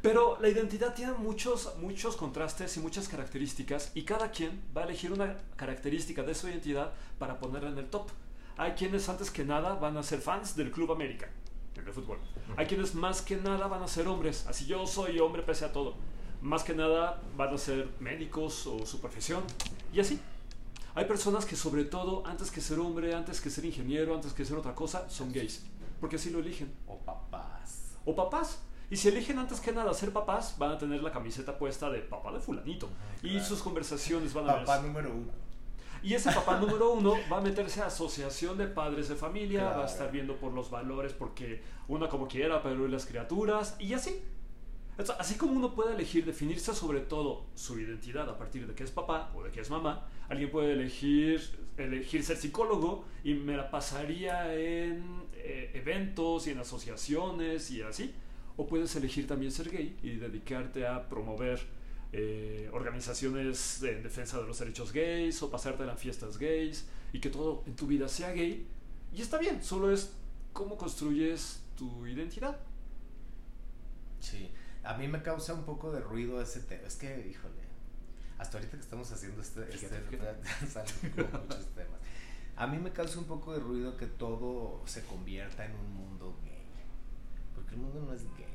Pero 0.01 0.37
la 0.39 0.49
identidad 0.49 0.93
tiene 0.93 1.13
muchos, 1.13 1.75
muchos 1.79 2.15
contrastes 2.15 2.77
y 2.77 2.79
muchas 2.79 3.07
características 3.07 3.91
y 3.95 4.03
cada 4.03 4.31
quien 4.31 4.61
va 4.75 4.81
a 4.81 4.85
elegir 4.85 5.11
una 5.11 5.37
característica 5.55 6.23
de 6.23 6.35
su 6.35 6.47
identidad 6.47 6.93
para 7.17 7.39
ponerla 7.39 7.69
en 7.69 7.77
el 7.77 7.89
top. 7.89 8.09
Hay 8.57 8.73
quienes 8.73 9.07
antes 9.09 9.31
que 9.31 9.43
nada 9.43 9.75
van 9.75 9.97
a 9.97 10.03
ser 10.03 10.19
fans 10.19 10.55
del 10.55 10.71
Club 10.71 10.91
América, 10.91 11.29
el 11.75 11.93
fútbol. 11.93 12.19
Hay 12.57 12.65
quienes 12.65 12.95
más 12.95 13.21
que 13.21 13.37
nada 13.37 13.67
van 13.67 13.83
a 13.83 13.87
ser 13.87 14.07
hombres, 14.07 14.45
así 14.47 14.65
yo 14.65 14.85
soy 14.85 15.19
hombre 15.19 15.43
pese 15.43 15.65
a 15.65 15.71
todo. 15.71 15.95
Más 16.41 16.63
que 16.63 16.73
nada 16.73 17.21
van 17.35 17.53
a 17.53 17.57
ser 17.57 17.89
médicos 17.99 18.65
o 18.67 18.85
su 18.85 18.99
profesión 19.01 19.43
y 19.93 19.99
así. 19.99 20.19
Hay 20.95 21.05
personas 21.05 21.45
que 21.45 21.55
sobre 21.55 21.85
todo, 21.85 22.25
antes 22.25 22.51
que 22.51 22.61
ser 22.61 22.79
hombre, 22.79 23.13
antes 23.13 23.39
que 23.39 23.49
ser 23.49 23.63
ingeniero, 23.65 24.15
antes 24.15 24.33
que 24.33 24.43
ser 24.43 24.57
otra 24.57 24.73
cosa, 24.73 25.09
son 25.09 25.31
gays. 25.31 25.63
Porque 25.99 26.15
así 26.15 26.29
lo 26.29 26.39
eligen. 26.39 26.73
O 26.87 26.97
papás. 26.97 27.95
O 28.05 28.15
papás. 28.15 28.59
Y 28.91 28.97
si 28.97 29.09
eligen 29.09 29.37
antes 29.37 29.59
que 29.59 29.71
nada 29.71 29.93
ser 29.93 30.11
papás, 30.11 30.55
van 30.57 30.71
a 30.71 30.77
tener 30.77 31.03
la 31.03 31.11
camiseta 31.11 31.57
puesta 31.57 31.89
de 31.89 31.99
papá 31.99 32.31
de 32.31 32.39
fulanito. 32.39 32.89
Y 33.21 33.39
sus 33.39 33.61
conversaciones 33.61 34.33
van 34.33 34.49
a 34.49 34.55
Papá 34.65 34.79
número 34.79 35.11
uno. 35.13 35.31
Y 36.01 36.13
ese 36.13 36.31
papá 36.31 36.57
número 36.61 36.91
uno 36.93 37.15
va 37.31 37.37
a 37.37 37.41
meterse 37.41 37.81
a 37.81 37.87
asociación 37.87 38.57
de 38.57 38.67
padres 38.67 39.09
de 39.09 39.15
familia, 39.15 39.69
va 39.69 39.83
a 39.83 39.85
estar 39.85 40.11
viendo 40.11 40.37
por 40.37 40.53
los 40.53 40.71
valores, 40.71 41.13
porque 41.13 41.61
una 41.87 42.09
como 42.09 42.27
quiera, 42.27 42.63
pero 42.63 42.87
las 42.87 43.05
criaturas, 43.05 43.75
y 43.79 43.93
así. 43.93 44.23
Así 45.17 45.35
como 45.35 45.53
uno 45.53 45.73
puede 45.73 45.93
elegir 45.93 46.25
definirse 46.25 46.73
sobre 46.73 46.99
todo 46.99 47.45
su 47.55 47.79
identidad 47.79 48.27
a 48.27 48.37
partir 48.37 48.67
de 48.67 48.75
que 48.75 48.83
es 48.83 48.91
papá 48.91 49.31
o 49.33 49.43
de 49.43 49.49
que 49.49 49.61
es 49.61 49.69
mamá, 49.69 50.05
alguien 50.27 50.51
puede 50.51 50.73
elegir, 50.73 51.41
elegir 51.77 52.21
ser 52.21 52.35
psicólogo 52.35 53.05
y 53.23 53.33
me 53.33 53.55
la 53.55 53.71
pasaría 53.71 54.53
en 54.53 55.23
eh, 55.35 55.71
eventos 55.73 56.47
y 56.47 56.51
en 56.51 56.59
asociaciones 56.59 57.71
y 57.71 57.81
así. 57.81 58.13
O 58.59 58.67
puedes 58.67 58.93
elegir 58.97 59.25
también 59.25 59.53
ser 59.53 59.69
gay 59.71 59.97
y 60.03 60.17
dedicarte 60.17 60.85
a 60.85 61.07
promover 61.07 61.65
eh, 62.11 62.69
organizaciones 62.73 63.81
en 63.83 64.03
defensa 64.03 64.37
de 64.37 64.45
los 64.45 64.59
derechos 64.59 64.91
gays 64.91 65.41
o 65.41 65.49
pasarte 65.49 65.83
a 65.83 65.85
las 65.85 65.97
fiestas 65.97 66.37
gays 66.37 66.85
y 67.13 67.21
que 67.21 67.29
todo 67.29 67.63
en 67.67 67.77
tu 67.77 67.87
vida 67.87 68.09
sea 68.09 68.33
gay. 68.33 68.67
Y 69.13 69.21
está 69.21 69.37
bien, 69.37 69.63
solo 69.63 69.93
es 69.93 70.11
cómo 70.51 70.77
construyes 70.77 71.61
tu 71.77 72.05
identidad. 72.05 72.59
Sí, 74.19 74.51
a 74.83 74.97
mí 74.97 75.07
me 75.07 75.21
causa 75.21 75.53
un 75.53 75.63
poco 75.63 75.93
de 75.93 76.01
ruido 76.01 76.41
ese 76.41 76.59
tema. 76.59 76.85
Es 76.85 76.97
que, 76.97 77.29
híjole, 77.29 77.63
hasta 78.39 78.57
ahorita 78.57 78.75
que 78.75 78.83
estamos 78.83 79.09
haciendo 79.09 79.41
este, 79.41 79.61
este 79.73 80.01
muchos 81.15 81.65
temas. 81.75 81.99
A 82.57 82.67
mí 82.67 82.77
me 82.77 82.91
causa 82.91 83.19
un 83.19 83.25
poco 83.25 83.53
de 83.53 83.61
ruido 83.61 83.95
que 83.95 84.07
todo 84.07 84.81
se 84.85 85.05
convierta 85.05 85.63
en 85.63 85.75
un 85.75 85.93
mundo 85.93 86.37
gay. 86.43 86.59
Porque 87.55 87.75
el 87.75 87.81
mundo 87.81 88.01
no 88.01 88.13
es 88.13 88.23
gay. 88.35 88.48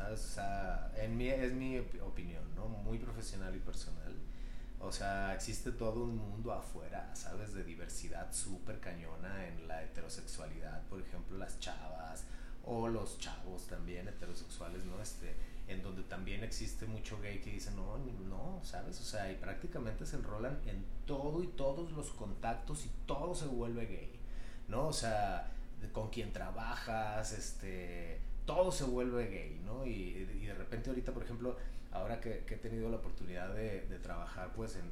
¿Sabes? 0.00 0.24
O 0.24 0.28
sea, 0.28 0.92
en 0.96 1.16
mi, 1.16 1.28
es 1.28 1.52
mi 1.52 1.78
opinión, 1.78 2.42
¿no? 2.56 2.68
Muy 2.68 2.98
profesional 2.98 3.54
y 3.54 3.58
personal. 3.58 4.16
O 4.80 4.90
sea, 4.90 5.34
existe 5.34 5.72
todo 5.72 6.04
un 6.04 6.16
mundo 6.16 6.52
afuera, 6.52 7.10
¿sabes? 7.14 7.52
De 7.52 7.64
diversidad 7.64 8.32
súper 8.32 8.80
cañona 8.80 9.46
en 9.46 9.68
la 9.68 9.82
heterosexualidad, 9.82 10.82
por 10.88 11.00
ejemplo, 11.00 11.36
las 11.36 11.60
chavas 11.60 12.24
o 12.64 12.88
los 12.88 13.18
chavos 13.18 13.66
también 13.66 14.08
heterosexuales, 14.08 14.84
¿no? 14.86 15.00
Este, 15.02 15.34
en 15.68 15.82
donde 15.82 16.02
también 16.04 16.42
existe 16.44 16.86
mucho 16.86 17.20
gay 17.20 17.40
que 17.40 17.50
dice, 17.50 17.70
no, 17.72 17.98
no, 17.98 18.60
¿sabes? 18.64 18.98
O 19.00 19.04
sea, 19.04 19.30
y 19.30 19.36
prácticamente 19.36 20.06
se 20.06 20.16
enrolan 20.16 20.58
en 20.66 20.82
todo 21.06 21.42
y 21.42 21.48
todos 21.48 21.92
los 21.92 22.10
contactos 22.12 22.86
y 22.86 22.90
todo 23.06 23.34
se 23.34 23.46
vuelve 23.46 23.84
gay, 23.84 24.18
¿no? 24.68 24.88
O 24.88 24.92
sea, 24.94 25.50
con 25.92 26.08
quien 26.08 26.32
trabajas, 26.32 27.32
este, 27.32 28.29
todo 28.54 28.72
se 28.72 28.84
vuelve 28.84 29.28
gay, 29.28 29.60
¿no? 29.64 29.86
Y, 29.86 30.24
de 30.24 30.54
repente 30.54 30.90
ahorita, 30.90 31.12
por 31.12 31.22
ejemplo, 31.22 31.56
ahora 31.92 32.20
que, 32.20 32.44
he 32.48 32.56
tenido 32.56 32.90
la 32.90 32.96
oportunidad 32.96 33.54
de, 33.54 33.80
trabajar 34.02 34.52
pues 34.54 34.76
en, 34.76 34.90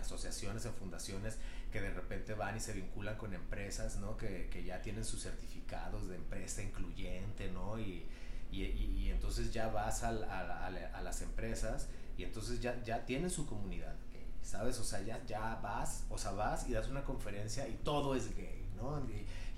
asociaciones, 0.00 0.64
en 0.64 0.72
fundaciones, 0.72 1.38
que 1.72 1.80
de 1.80 1.90
repente 1.90 2.32
van 2.32 2.56
y 2.56 2.60
se 2.60 2.72
vinculan 2.72 3.16
con 3.16 3.34
empresas, 3.34 3.96
¿no? 3.98 4.16
Que, 4.16 4.48
ya 4.64 4.82
tienen 4.82 5.04
sus 5.04 5.22
certificados 5.22 6.08
de 6.08 6.16
empresa 6.16 6.62
incluyente, 6.62 7.50
¿no? 7.50 7.78
Y, 7.78 8.06
entonces 9.10 9.52
ya 9.52 9.68
vas 9.68 10.02
a, 10.02 10.12
las 10.12 11.22
empresas 11.22 11.88
y 12.16 12.24
entonces 12.24 12.60
ya, 12.60 12.82
ya 12.82 13.04
tienen 13.04 13.30
su 13.30 13.46
comunidad 13.46 13.94
gay, 14.12 14.26
¿sabes? 14.42 14.78
O 14.78 14.84
sea, 14.84 15.00
ya, 15.02 15.60
vas, 15.62 16.06
o 16.08 16.18
sea, 16.18 16.32
vas 16.32 16.68
y 16.68 16.72
das 16.72 16.88
una 16.88 17.04
conferencia 17.04 17.68
y 17.68 17.74
todo 17.84 18.14
es 18.14 18.34
gay, 18.36 18.68
¿no? 18.76 19.00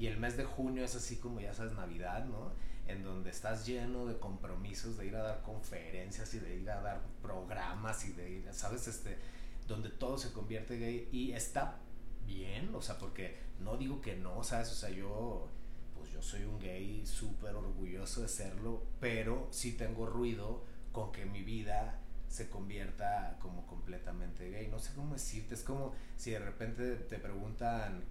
El 0.06 0.18
mes 0.18 0.36
de 0.36 0.44
junio 0.44 0.84
es 0.84 0.94
así 0.94 1.16
como 1.16 1.40
ya 1.40 1.52
sabes, 1.54 1.72
Navidad, 1.72 2.24
¿no? 2.24 2.52
En 2.86 3.02
donde 3.02 3.30
estás 3.30 3.66
lleno 3.66 4.06
de 4.06 4.18
compromisos 4.18 4.96
de 4.96 5.06
ir 5.06 5.16
a 5.16 5.22
dar 5.22 5.42
conferencias 5.42 6.32
y 6.34 6.38
de 6.38 6.56
ir 6.56 6.70
a 6.70 6.80
dar 6.80 7.02
programas 7.22 8.04
y 8.06 8.12
de 8.12 8.30
ir, 8.30 8.48
¿sabes? 8.52 8.88
Este, 8.88 9.18
donde 9.66 9.90
todo 9.90 10.18
se 10.18 10.32
convierte 10.32 10.78
gay 10.78 11.08
y 11.12 11.32
está 11.32 11.78
bien, 12.26 12.74
o 12.74 12.82
sea, 12.82 12.98
porque 12.98 13.36
no 13.60 13.76
digo 13.76 14.00
que 14.00 14.16
no, 14.16 14.42
¿sabes? 14.42 14.70
O 14.72 14.74
sea, 14.74 14.90
yo, 14.90 15.48
pues 15.96 16.10
yo 16.10 16.22
soy 16.22 16.44
un 16.44 16.58
gay 16.58 17.04
súper 17.06 17.54
orgulloso 17.54 18.22
de 18.22 18.28
serlo, 18.28 18.82
pero 19.00 19.48
sí 19.50 19.72
tengo 19.72 20.06
ruido 20.06 20.64
con 20.92 21.12
que 21.12 21.26
mi 21.26 21.42
vida 21.42 22.00
se 22.28 22.48
convierta 22.48 23.36
como 23.40 23.66
completamente 23.66 24.50
gay. 24.50 24.68
No 24.68 24.78
sé 24.78 24.94
cómo 24.94 25.14
decirte, 25.14 25.54
es 25.54 25.62
como 25.62 25.92
si 26.16 26.30
de 26.30 26.38
repente 26.38 26.96
te 26.96 27.18
preguntan 27.18 28.02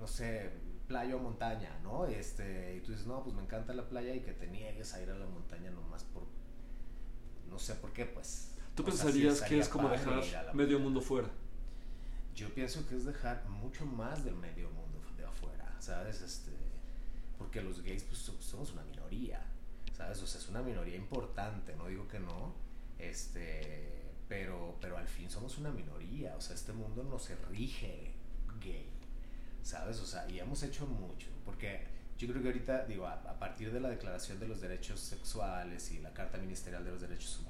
no 0.00 0.06
sé, 0.06 0.50
playa 0.88 1.14
o 1.14 1.20
montaña, 1.20 1.78
¿no? 1.84 2.06
Este, 2.06 2.76
y 2.76 2.80
tú 2.80 2.90
dices, 2.90 3.06
no, 3.06 3.22
pues 3.22 3.36
me 3.36 3.42
encanta 3.42 3.72
la 3.74 3.88
playa 3.88 4.14
y 4.14 4.20
que 4.20 4.32
te 4.32 4.48
niegues 4.48 4.92
a 4.94 5.02
ir 5.02 5.10
a 5.10 5.14
la 5.14 5.26
montaña 5.26 5.70
nomás 5.70 6.02
por, 6.04 6.24
no 7.48 7.58
sé 7.58 7.74
por 7.74 7.92
qué, 7.92 8.06
pues. 8.06 8.54
¿Tú 8.74 8.84
pensarías 8.84 9.42
que 9.42 9.58
es 9.58 9.68
como 9.68 9.88
dejar 9.88 10.54
medio 10.54 10.80
mundo 10.80 11.00
fuera? 11.00 11.28
Yo 12.34 12.52
pienso 12.54 12.88
que 12.88 12.96
es 12.96 13.04
dejar 13.04 13.46
mucho 13.48 13.84
más 13.84 14.24
del 14.24 14.34
medio 14.34 14.70
mundo 14.70 14.98
de 15.16 15.24
afuera, 15.24 15.76
¿sabes? 15.78 16.22
Este, 16.22 16.52
porque 17.38 17.62
los 17.62 17.82
gays 17.82 18.04
pues 18.04 18.18
somos 18.18 18.72
una 18.72 18.82
minoría, 18.82 19.44
¿sabes? 19.92 20.22
O 20.22 20.26
sea, 20.26 20.40
es 20.40 20.48
una 20.48 20.62
minoría 20.62 20.96
importante, 20.96 21.76
no 21.76 21.86
digo 21.88 22.08
que 22.08 22.18
no, 22.18 22.54
este, 22.98 24.12
pero, 24.28 24.76
pero 24.80 24.96
al 24.96 25.06
fin 25.06 25.30
somos 25.30 25.58
una 25.58 25.70
minoría, 25.70 26.36
o 26.36 26.40
sea, 26.40 26.54
este 26.54 26.72
mundo 26.72 27.02
no 27.04 27.18
se 27.18 27.36
rige 27.50 28.14
gay, 28.60 28.89
¿sabes? 29.62 30.00
O 30.00 30.06
sea, 30.06 30.28
y 30.28 30.38
hemos 30.38 30.62
hecho 30.62 30.86
mucho, 30.86 31.28
porque 31.44 31.86
yo 32.18 32.28
creo 32.28 32.42
que 32.42 32.48
ahorita, 32.48 32.84
digo, 32.84 33.06
a, 33.06 33.38
partir 33.38 33.72
de 33.72 33.80
la 33.80 33.88
Declaración 33.88 34.38
de 34.38 34.46
los 34.46 34.60
Derechos 34.60 35.00
Sexuales 35.00 35.90
y 35.92 36.00
la 36.00 36.12
Carta 36.12 36.36
Ministerial 36.36 36.84
de 36.84 36.90
los 36.90 37.00
Derechos 37.00 37.40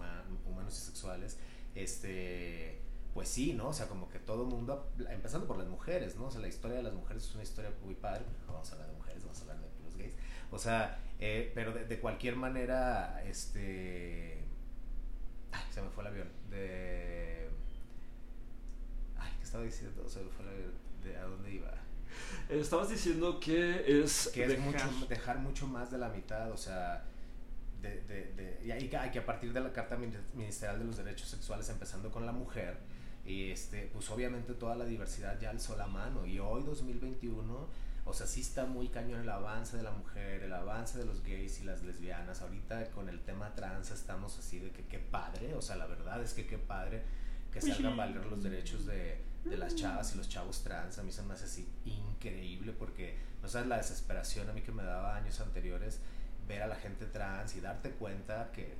Humanos 0.46 0.78
y 0.78 0.86
Sexuales, 0.86 1.38
este, 1.74 2.80
pues 3.12 3.28
sí, 3.28 3.52
¿no? 3.52 3.68
O 3.68 3.72
sea, 3.72 3.88
como 3.88 4.08
que 4.08 4.20
todo 4.20 4.44
el 4.44 4.48
mundo, 4.48 4.92
empezando 5.10 5.48
por 5.48 5.56
las 5.56 5.66
mujeres, 5.66 6.16
¿no? 6.16 6.26
O 6.26 6.30
sea, 6.30 6.40
la 6.40 6.48
historia 6.48 6.76
de 6.76 6.84
las 6.84 6.94
mujeres 6.94 7.24
es 7.24 7.34
una 7.34 7.42
historia 7.42 7.72
muy 7.84 7.94
padre, 7.94 8.24
vamos 8.46 8.70
a 8.70 8.74
hablar 8.74 8.90
de 8.90 8.96
mujeres, 8.96 9.22
vamos 9.24 9.38
a 9.38 9.40
hablar 9.42 9.58
de 9.58 9.84
los 9.84 9.96
gays, 9.96 10.14
o 10.52 10.58
sea, 10.58 11.00
eh, 11.18 11.50
pero 11.54 11.72
de, 11.72 11.98
cualquier 11.98 12.36
manera, 12.36 13.22
este... 13.26 14.44
Ay, 15.50 15.64
se 15.72 15.82
me 15.82 15.88
fue 15.90 16.04
el 16.04 16.10
avión, 16.10 16.28
de... 16.48 17.48
Ay, 19.18 19.32
¿qué 19.38 19.42
estaba 19.42 19.64
diciendo? 19.64 20.08
Se 20.08 20.22
me 20.22 20.30
fue 20.30 20.44
el 20.44 20.50
avión, 20.52 20.72
¿de 21.02 21.16
a 21.16 21.24
dónde 21.24 21.50
iba? 21.50 21.72
Estabas 22.48 22.88
diciendo 22.90 23.38
que 23.40 24.02
es, 24.02 24.30
que 24.34 24.46
dejar... 24.46 24.90
Mucho, 24.90 25.06
dejar 25.08 25.38
mucho 25.38 25.66
más 25.66 25.90
de 25.90 25.98
la 25.98 26.08
mitad, 26.08 26.50
o 26.50 26.56
sea, 26.56 27.04
de, 27.80 28.02
de, 28.02 28.32
de, 28.34 28.78
y 28.78 28.88
que 28.88 29.18
a 29.18 29.26
partir 29.26 29.52
de 29.52 29.60
la 29.60 29.72
Carta 29.72 29.96
Ministerial 29.96 30.78
de 30.78 30.84
los 30.84 30.96
Derechos 30.96 31.28
Sexuales, 31.28 31.68
empezando 31.68 32.10
con 32.10 32.26
la 32.26 32.32
mujer, 32.32 32.78
y 33.24 33.50
este, 33.50 33.88
pues 33.92 34.10
obviamente 34.10 34.54
toda 34.54 34.76
la 34.76 34.84
diversidad 34.84 35.38
ya 35.40 35.50
alzó 35.50 35.76
la 35.76 35.86
mano, 35.86 36.26
y 36.26 36.38
hoy 36.38 36.62
2021, 36.62 37.68
o 38.04 38.14
sea, 38.14 38.26
sí 38.26 38.40
está 38.40 38.66
muy 38.66 38.88
cañón 38.88 39.20
el 39.20 39.30
avance 39.30 39.76
de 39.76 39.82
la 39.82 39.92
mujer, 39.92 40.42
el 40.42 40.52
avance 40.52 40.98
de 40.98 41.04
los 41.04 41.22
gays 41.22 41.60
y 41.60 41.64
las 41.64 41.82
lesbianas, 41.82 42.42
ahorita 42.42 42.90
con 42.90 43.08
el 43.08 43.20
tema 43.20 43.54
trans 43.54 43.90
estamos 43.90 44.38
así 44.38 44.58
de 44.58 44.70
que 44.70 44.84
qué 44.84 44.98
padre, 44.98 45.54
o 45.54 45.62
sea, 45.62 45.76
la 45.76 45.86
verdad 45.86 46.22
es 46.22 46.34
que 46.34 46.46
qué 46.46 46.58
padre 46.58 47.02
que 47.52 47.60
salgan 47.60 47.94
a 47.94 47.96
valer 47.96 48.26
los 48.26 48.42
derechos 48.42 48.86
de 48.86 49.18
de 49.44 49.56
las 49.56 49.74
chavas 49.74 50.14
y 50.14 50.18
los 50.18 50.28
chavos 50.28 50.62
trans, 50.62 50.98
a 50.98 51.02
mí 51.02 51.12
se 51.12 51.22
me 51.22 51.34
hace 51.34 51.44
así 51.44 51.68
increíble 51.84 52.72
porque, 52.72 53.16
no 53.42 53.48
sabes 53.48 53.68
la 53.68 53.78
desesperación 53.78 54.48
a 54.50 54.52
mí 54.52 54.60
que 54.60 54.72
me 54.72 54.82
daba 54.82 55.16
años 55.16 55.40
anteriores 55.40 55.98
ver 56.46 56.62
a 56.62 56.66
la 56.66 56.76
gente 56.76 57.06
trans 57.06 57.56
y 57.56 57.60
darte 57.60 57.90
cuenta 57.92 58.50
que 58.52 58.74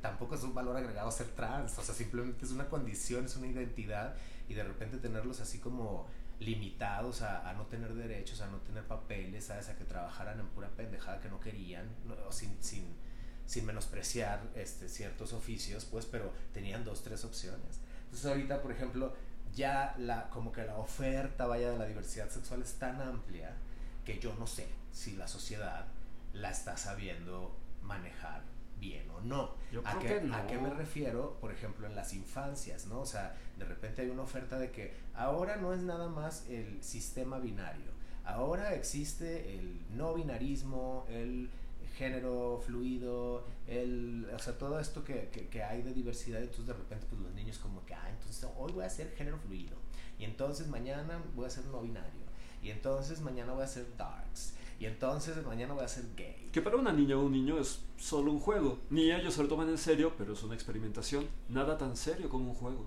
tampoco 0.00 0.34
es 0.34 0.42
un 0.42 0.54
valor 0.54 0.76
agregado 0.76 1.10
ser 1.10 1.28
trans, 1.28 1.78
o 1.78 1.82
sea, 1.82 1.94
simplemente 1.94 2.44
es 2.44 2.52
una 2.52 2.68
condición, 2.68 3.24
es 3.24 3.36
una 3.36 3.46
identidad 3.46 4.14
y 4.48 4.54
de 4.54 4.62
repente 4.62 4.98
tenerlos 4.98 5.40
así 5.40 5.58
como 5.58 6.06
limitados 6.38 7.22
a, 7.22 7.52
no 7.54 7.66
tener 7.66 7.94
derechos, 7.94 8.40
a 8.42 8.46
no 8.48 8.58
tener 8.58 8.84
papeles, 8.84 9.46
¿sabes? 9.46 9.68
A 9.68 9.76
que 9.76 9.84
trabajaran 9.84 10.38
en 10.38 10.46
pura 10.48 10.68
pendejada 10.68 11.20
que 11.20 11.28
no 11.28 11.40
querían, 11.40 11.88
o 12.28 12.32
sin, 12.32 12.62
sin, 12.62 12.84
sin 13.46 13.64
menospreciar 13.64 14.42
este, 14.54 14.88
ciertos 14.88 15.32
oficios, 15.32 15.86
pues, 15.86 16.04
pero 16.04 16.32
tenían 16.52 16.84
dos, 16.84 17.02
tres 17.02 17.24
opciones. 17.24 17.80
Entonces 18.04 18.26
ahorita, 18.26 18.60
por 18.60 18.70
ejemplo, 18.70 19.14
ya 19.56 19.94
la, 19.98 20.28
como 20.30 20.52
que 20.52 20.64
la 20.64 20.76
oferta 20.76 21.46
vaya 21.46 21.70
de 21.70 21.78
la 21.78 21.86
diversidad 21.86 22.28
sexual 22.28 22.62
es 22.62 22.74
tan 22.74 23.00
amplia 23.00 23.56
que 24.04 24.18
yo 24.18 24.34
no 24.38 24.46
sé 24.46 24.68
si 24.92 25.16
la 25.16 25.26
sociedad 25.26 25.86
la 26.34 26.50
está 26.50 26.76
sabiendo 26.76 27.56
manejar 27.82 28.42
bien 28.78 29.10
o 29.10 29.20
no. 29.22 29.54
Yo 29.72 29.80
¿A, 29.84 29.98
creo 29.98 30.00
qué, 30.02 30.20
que 30.20 30.28
no. 30.28 30.36
¿A 30.36 30.46
qué 30.46 30.58
me 30.58 30.70
refiero? 30.70 31.38
Por 31.40 31.50
ejemplo, 31.50 31.86
en 31.86 31.96
las 31.96 32.12
infancias, 32.12 32.86
¿no? 32.86 33.00
O 33.00 33.06
sea, 33.06 33.34
de 33.58 33.64
repente 33.64 34.02
hay 34.02 34.10
una 34.10 34.22
oferta 34.22 34.58
de 34.58 34.70
que 34.70 34.94
ahora 35.14 35.56
no 35.56 35.72
es 35.72 35.80
nada 35.80 36.08
más 36.08 36.46
el 36.48 36.82
sistema 36.82 37.38
binario, 37.38 37.90
ahora 38.26 38.74
existe 38.74 39.58
el 39.58 39.80
no 39.96 40.12
binarismo, 40.12 41.06
el 41.08 41.50
género 41.96 42.60
fluido, 42.64 43.44
el, 43.66 44.28
o 44.34 44.38
sea, 44.38 44.58
todo 44.58 44.78
esto 44.78 45.02
que, 45.02 45.28
que, 45.32 45.48
que 45.48 45.62
hay 45.62 45.82
de 45.82 45.92
diversidad, 45.92 46.40
entonces 46.40 46.66
de 46.66 46.74
repente 46.74 47.06
pues 47.08 47.20
los 47.20 47.32
niños 47.34 47.58
como 47.58 47.84
que, 47.86 47.94
ah, 47.94 48.08
entonces 48.10 48.46
hoy 48.56 48.72
voy 48.72 48.84
a 48.84 48.90
ser 48.90 49.10
género 49.16 49.38
fluido, 49.38 49.76
y 50.18 50.24
entonces 50.24 50.68
mañana 50.68 51.22
voy 51.34 51.46
a 51.46 51.50
ser 51.50 51.64
no 51.66 51.80
binario, 51.80 52.26
y 52.62 52.70
entonces 52.70 53.20
mañana 53.20 53.52
voy 53.52 53.64
a 53.64 53.66
ser 53.66 53.86
darks, 53.96 54.54
y 54.78 54.84
entonces 54.84 55.42
mañana 55.44 55.72
voy 55.72 55.84
a 55.84 55.88
ser 55.88 56.04
gay. 56.16 56.50
Que 56.52 56.60
para 56.60 56.76
una 56.76 56.92
niña 56.92 57.16
o 57.16 57.24
un 57.24 57.32
niño 57.32 57.58
es 57.58 57.80
solo 57.96 58.30
un 58.30 58.38
juego. 58.38 58.78
Ni 58.90 59.10
ellos 59.10 59.32
se 59.32 59.42
lo 59.42 59.48
toman 59.48 59.70
en 59.70 59.78
serio, 59.78 60.12
pero 60.18 60.34
es 60.34 60.42
una 60.42 60.54
experimentación. 60.54 61.26
Nada 61.48 61.78
tan 61.78 61.96
serio 61.96 62.28
como 62.28 62.50
un 62.50 62.54
juego. 62.54 62.86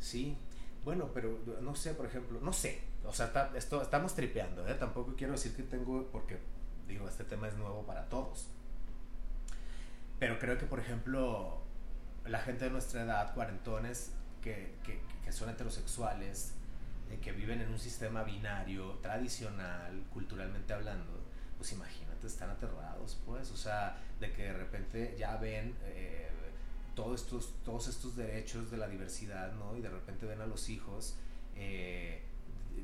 Sí, 0.00 0.36
bueno, 0.84 1.10
pero 1.14 1.38
no 1.60 1.74
sé, 1.76 1.94
por 1.94 2.06
ejemplo, 2.06 2.40
no 2.40 2.52
sé. 2.52 2.80
O 3.04 3.12
sea, 3.12 3.26
está, 3.26 3.52
esto, 3.56 3.80
estamos 3.80 4.14
tripeando, 4.14 4.66
¿eh? 4.66 4.74
Tampoco 4.74 5.14
quiero 5.16 5.34
decir 5.34 5.54
que 5.54 5.62
tengo, 5.62 6.08
porque 6.10 6.38
digo, 6.90 7.08
este 7.08 7.24
tema 7.24 7.48
es 7.48 7.56
nuevo 7.56 7.82
para 7.84 8.08
todos. 8.08 8.48
Pero 10.18 10.38
creo 10.38 10.58
que, 10.58 10.66
por 10.66 10.80
ejemplo, 10.80 11.62
la 12.26 12.40
gente 12.40 12.66
de 12.66 12.70
nuestra 12.70 13.02
edad, 13.02 13.34
cuarentones, 13.34 14.12
que, 14.42 14.74
que, 14.84 15.00
que 15.24 15.32
son 15.32 15.48
heterosexuales, 15.48 16.54
eh, 17.10 17.18
que 17.20 17.32
viven 17.32 17.60
en 17.60 17.70
un 17.70 17.78
sistema 17.78 18.22
binario, 18.22 18.98
tradicional, 19.02 20.04
culturalmente 20.12 20.72
hablando, 20.72 21.20
pues 21.56 21.72
imagínate, 21.72 22.26
están 22.26 22.50
aterrados, 22.50 23.18
pues, 23.26 23.50
o 23.50 23.56
sea, 23.56 23.98
de 24.20 24.32
que 24.32 24.44
de 24.44 24.52
repente 24.52 25.16
ya 25.18 25.36
ven 25.36 25.74
eh, 25.84 26.28
todos, 26.94 27.22
estos, 27.22 27.54
todos 27.64 27.88
estos 27.88 28.16
derechos 28.16 28.70
de 28.70 28.76
la 28.76 28.88
diversidad, 28.88 29.52
¿no? 29.54 29.76
Y 29.76 29.80
de 29.80 29.90
repente 29.90 30.26
ven 30.26 30.40
a 30.40 30.46
los 30.46 30.68
hijos 30.68 31.16
eh, 31.56 32.22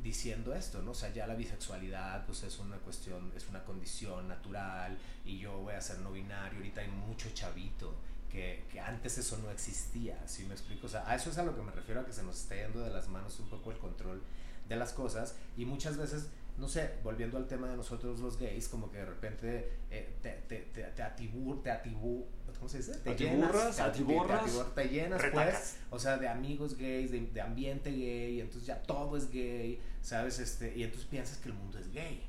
diciendo 0.03 0.55
esto, 0.55 0.83
¿no? 0.83 0.93
O 0.93 0.95
sea, 0.95 1.13
ya 1.13 1.27
la 1.27 1.35
bisexualidad, 1.35 2.25
pues 2.27 2.43
es 2.43 2.59
una 2.59 2.77
cuestión, 2.79 3.33
es 3.37 3.49
una 3.49 3.65
condición 3.65 4.29
natural 4.29 4.97
y 5.25 5.39
yo 5.39 5.59
voy 5.59 5.75
a 5.75 5.81
ser 5.81 5.99
no 5.99 6.13
binario, 6.13 6.59
ahorita 6.59 6.81
hay 6.81 6.89
mucho 6.89 7.29
chavito. 7.35 7.95
Que, 8.31 8.65
que, 8.71 8.81
antes 8.81 9.17
eso 9.17 9.39
no 9.39 9.51
existía, 9.51 10.21
¿sí 10.27 10.45
me 10.45 10.53
explico? 10.53 10.89
O 10.89 10.91
sea, 10.91 11.09
a 11.09 11.15
eso 11.15 11.31
es 11.31 11.39
a 11.39 11.45
lo 11.45 11.57
que 11.57 11.63
me 11.63 11.71
refiero, 11.71 12.01
a 12.01 12.05
que 12.05 12.13
se 12.13 12.23
nos 12.23 12.37
está 12.37 12.55
yendo 12.55 12.81
de 12.81 12.91
las 12.91 13.09
manos 13.09 13.39
un 13.41 13.49
poco 13.49 13.71
el 13.71 13.79
control 13.79 14.21
de 14.69 14.77
las 14.77 14.93
cosas 14.93 15.37
y 15.57 15.65
muchas 15.65 15.97
veces 15.97 16.29
no 16.59 16.69
sé, 16.69 16.95
volviendo 17.03 17.37
al 17.37 17.47
tema 17.47 17.69
de 17.69 17.77
nosotros 17.77 18.19
los 18.21 18.39
gays, 18.39 18.69
como 18.69 18.91
que 18.91 18.99
de 18.99 19.05
repente 19.05 19.79
eh, 19.91 20.17
te, 20.23 20.31
te, 20.49 20.61
te, 20.73 20.85
te 20.85 21.03
te 21.03 22.46
¿cómo 22.57 22.69
se 22.69 22.79
dice? 22.79 22.95
Te 22.97 23.11
atiburras, 23.11 23.77
llenas, 23.77 23.93
te, 23.97 24.83
te, 24.83 24.83
te 24.83 24.89
llenas 24.89 25.23
retacas. 25.23 25.55
pues, 25.55 25.77
o 25.91 25.99
sea, 25.99 26.19
de 26.19 26.29
amigos 26.29 26.77
gays, 26.77 27.11
de, 27.11 27.21
de, 27.21 27.41
ambiente 27.41 27.91
gay, 27.91 28.41
entonces 28.41 28.67
ya 28.67 28.83
todo 28.83 29.17
es 29.17 29.31
gay, 29.31 29.81
¿sabes? 30.03 30.39
Este, 30.39 30.77
y 30.77 30.83
entonces 30.83 31.09
piensas 31.09 31.39
que 31.39 31.49
el 31.49 31.55
mundo 31.55 31.79
es 31.79 31.93
gay. 31.93 32.23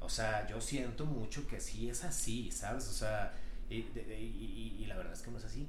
O 0.00 0.08
sea, 0.08 0.46
yo 0.46 0.60
siento 0.60 1.06
mucho 1.06 1.46
que 1.46 1.60
sí 1.60 1.88
es 1.90 2.04
así, 2.04 2.50
¿sabes? 2.50 2.88
O 2.88 2.92
sea, 2.92 3.32
y, 3.68 3.76
y, 3.76 4.76
y, 4.78 4.82
y 4.82 4.86
la 4.86 4.96
verdad 4.96 5.12
es 5.12 5.22
que 5.22 5.30
no 5.30 5.38
es 5.38 5.44
así. 5.44 5.68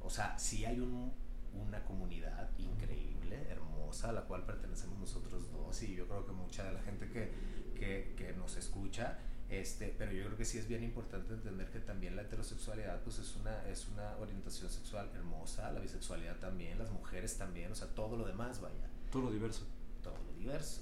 O 0.00 0.10
sea, 0.10 0.38
sí 0.38 0.64
hay 0.64 0.80
un, 0.80 1.12
una 1.54 1.82
comunidad 1.84 2.48
increíble, 2.58 3.46
hermosa, 3.48 4.10
a 4.10 4.12
la 4.12 4.22
cual 4.22 4.44
pertenecemos 4.44 4.98
nosotros 4.98 5.50
dos 5.52 5.82
y 5.82 5.94
yo 5.94 6.06
creo 6.06 6.26
que 6.26 6.32
mucha 6.32 6.64
de 6.64 6.72
la 6.72 6.82
gente 6.82 7.08
que, 7.08 7.30
que, 7.74 8.14
que, 8.16 8.32
nos 8.34 8.56
escucha, 8.56 9.18
este, 9.52 9.94
pero 9.98 10.12
yo 10.12 10.24
creo 10.24 10.36
que 10.38 10.46
sí 10.46 10.56
es 10.56 10.66
bien 10.66 10.82
importante 10.82 11.34
entender 11.34 11.70
que 11.70 11.78
también 11.78 12.16
la 12.16 12.22
heterosexualidad 12.22 13.02
pues 13.02 13.18
es 13.18 13.36
una, 13.36 13.68
es 13.68 13.86
una 13.86 14.16
orientación 14.16 14.70
sexual 14.70 15.10
hermosa, 15.14 15.70
la 15.72 15.80
bisexualidad 15.80 16.36
también, 16.36 16.78
las 16.78 16.90
mujeres 16.90 17.36
también, 17.36 17.70
o 17.70 17.74
sea, 17.74 17.88
todo 17.88 18.16
lo 18.16 18.24
demás, 18.24 18.62
vaya. 18.62 18.88
Todo 19.10 19.24
lo 19.24 19.30
diverso. 19.30 19.66
Todo 20.02 20.14
lo 20.26 20.38
diverso. 20.38 20.80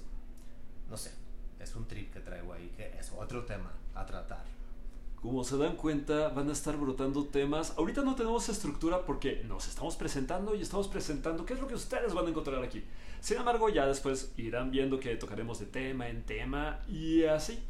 No 0.89 0.95
sé, 0.95 1.11
es 1.59 1.75
un 1.75 1.85
trip 1.85 2.13
que 2.13 2.21
traigo 2.21 2.53
ahí, 2.53 2.71
que 2.75 2.97
es 2.97 3.11
otro 3.11 3.43
tema 3.43 3.73
a 3.93 4.05
tratar. 4.05 4.45
Como 5.21 5.43
se 5.43 5.57
dan 5.57 5.75
cuenta, 5.75 6.29
van 6.29 6.49
a 6.49 6.53
estar 6.53 6.77
brotando 6.77 7.25
temas. 7.25 7.73
Ahorita 7.77 8.03
no 8.03 8.15
tenemos 8.15 8.47
estructura 8.47 9.05
porque 9.05 9.43
nos 9.43 9.67
estamos 9.67 9.97
presentando 9.97 10.55
y 10.55 10.61
estamos 10.61 10.87
presentando 10.87 11.45
qué 11.45 11.53
es 11.53 11.59
lo 11.59 11.67
que 11.67 11.75
ustedes 11.75 12.13
van 12.13 12.25
a 12.25 12.29
encontrar 12.29 12.63
aquí. 12.63 12.85
Sin 13.19 13.37
embargo, 13.37 13.67
ya 13.69 13.85
después 13.85 14.31
irán 14.37 14.71
viendo 14.71 14.99
que 14.99 15.15
tocaremos 15.17 15.59
de 15.59 15.65
tema 15.65 16.07
en 16.07 16.23
tema 16.23 16.79
y 16.87 17.25
así. 17.25 17.61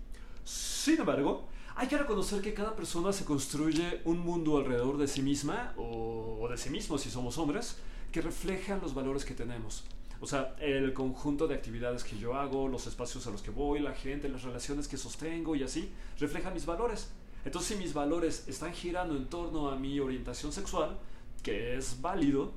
Sin 0.43 0.99
embargo, 0.99 1.47
hay 1.75 1.88
que 1.88 1.97
reconocer 1.97 2.41
que 2.41 2.54
cada 2.54 2.75
persona 2.75 3.13
se 3.13 3.25
construye 3.25 4.01
un 4.06 4.19
mundo 4.19 4.58
alrededor 4.58 4.97
de 4.97 5.08
sí 5.08 5.21
misma 5.21 5.73
o 5.77 6.47
de 6.49 6.58
sí 6.58 6.69
mismo 6.69 6.97
si 6.97 7.10
somos 7.10 7.38
hombres 7.38 7.77
que 8.12 8.21
reflejan 8.21 8.82
los 8.82 8.93
valores 8.93 9.25
que 9.25 9.34
tenemos. 9.34 9.84
O 10.19 10.27
sea, 10.27 10.56
el 10.60 10.93
conjunto 10.93 11.47
de 11.47 11.56
actividades 11.56 12.04
que 12.04 12.17
yo 12.17 12.36
hago, 12.36 12.67
los 12.67 12.86
espacios 12.86 13.25
a 13.25 13.32
los 13.32 13.41
que 13.41 13.49
voy, 13.49 13.80
la 13.80 13.93
gente, 13.93 14.30
las 14.30 14.43
relaciones 14.43 14.88
que 14.88 14.95
sostengo 14.95 15.56
y 15.56 15.63
así, 15.63 15.91
reflejan 16.19 16.54
mis 16.54 16.67
valores. 16.67 17.10
Entonces, 17.43 17.75
si 17.75 17.84
mis 17.84 17.93
valores 17.95 18.47
están 18.47 18.71
girando 18.71 19.15
en 19.15 19.25
torno 19.25 19.71
a 19.71 19.75
mi 19.75 19.99
orientación 19.99 20.51
sexual, 20.51 20.99
que 21.41 21.75
es 21.75 22.01
válido, 22.01 22.51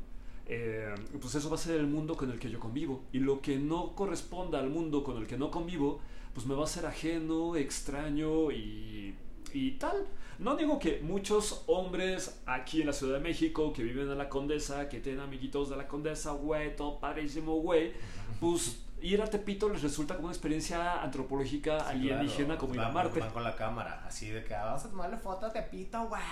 eh, 0.47 0.95
pues 1.19 1.35
eso 1.37 1.49
va 1.49 1.55
a 1.55 1.59
ser 1.59 1.77
el 1.77 1.87
mundo 1.87 2.17
con 2.17 2.31
el 2.31 2.39
que 2.39 2.51
yo 2.51 2.61
convivo. 2.61 3.05
Y 3.13 3.21
lo 3.21 3.41
que 3.41 3.57
no 3.57 3.95
corresponda 3.95 4.59
al 4.59 4.69
mundo 4.69 5.03
con 5.03 5.17
el 5.17 5.27
que 5.27 5.39
no 5.39 5.51
convivo, 5.51 6.01
pues 6.35 6.47
me 6.47 6.55
va 6.55 6.65
a 6.65 6.67
ser 6.67 6.85
ajeno, 6.87 7.57
extraño 7.57 8.51
y, 8.51 9.15
y 9.53 9.71
tal. 9.73 10.07
No 10.39 10.57
digo 10.57 10.79
que 10.81 11.01
muchos 11.01 11.63
hombres 11.69 12.41
aquí 12.45 12.81
en 12.81 12.89
la 12.89 12.93
Ciudad 12.93 13.15
de 13.15 13.21
México 13.21 13.73
que 13.73 13.85
viven 13.85 14.11
en 14.11 14.19
la 14.19 14.29
Condesa, 14.29 14.89
que 14.89 15.01
tienen 15.01 15.21
amiguitos 15.21 15.71
de 15.71 15.77
la 15.77 15.87
Condesa, 15.87 16.33
güey, 16.33 16.75
todo 16.75 16.99
padrísimo, 16.99 17.55
güey, 17.61 17.93
pues 18.41 18.81
ir 19.01 19.23
a 19.23 19.27
Tepito 19.27 19.69
les 19.69 19.83
resulta 19.83 20.15
como 20.15 20.27
una 20.27 20.33
experiencia 20.35 21.03
antropológica 21.03 21.79
sí, 21.81 21.87
alienígena 21.91 22.47
claro. 22.47 22.61
como 22.61 22.75
ir 22.75 22.81
a 22.81 22.89
Marte. 22.89 23.21
Van 23.21 23.31
con 23.31 23.45
la 23.45 23.55
cámara, 23.55 24.03
así 24.07 24.31
de 24.31 24.43
que 24.45 24.55
"Ah, 24.55 24.65
vamos 24.65 24.85
a 24.85 24.91
tomarle 24.91 25.17
foto 25.19 25.47
a 25.47 25.53
Tepito, 25.53 26.09
güey. 26.09 26.23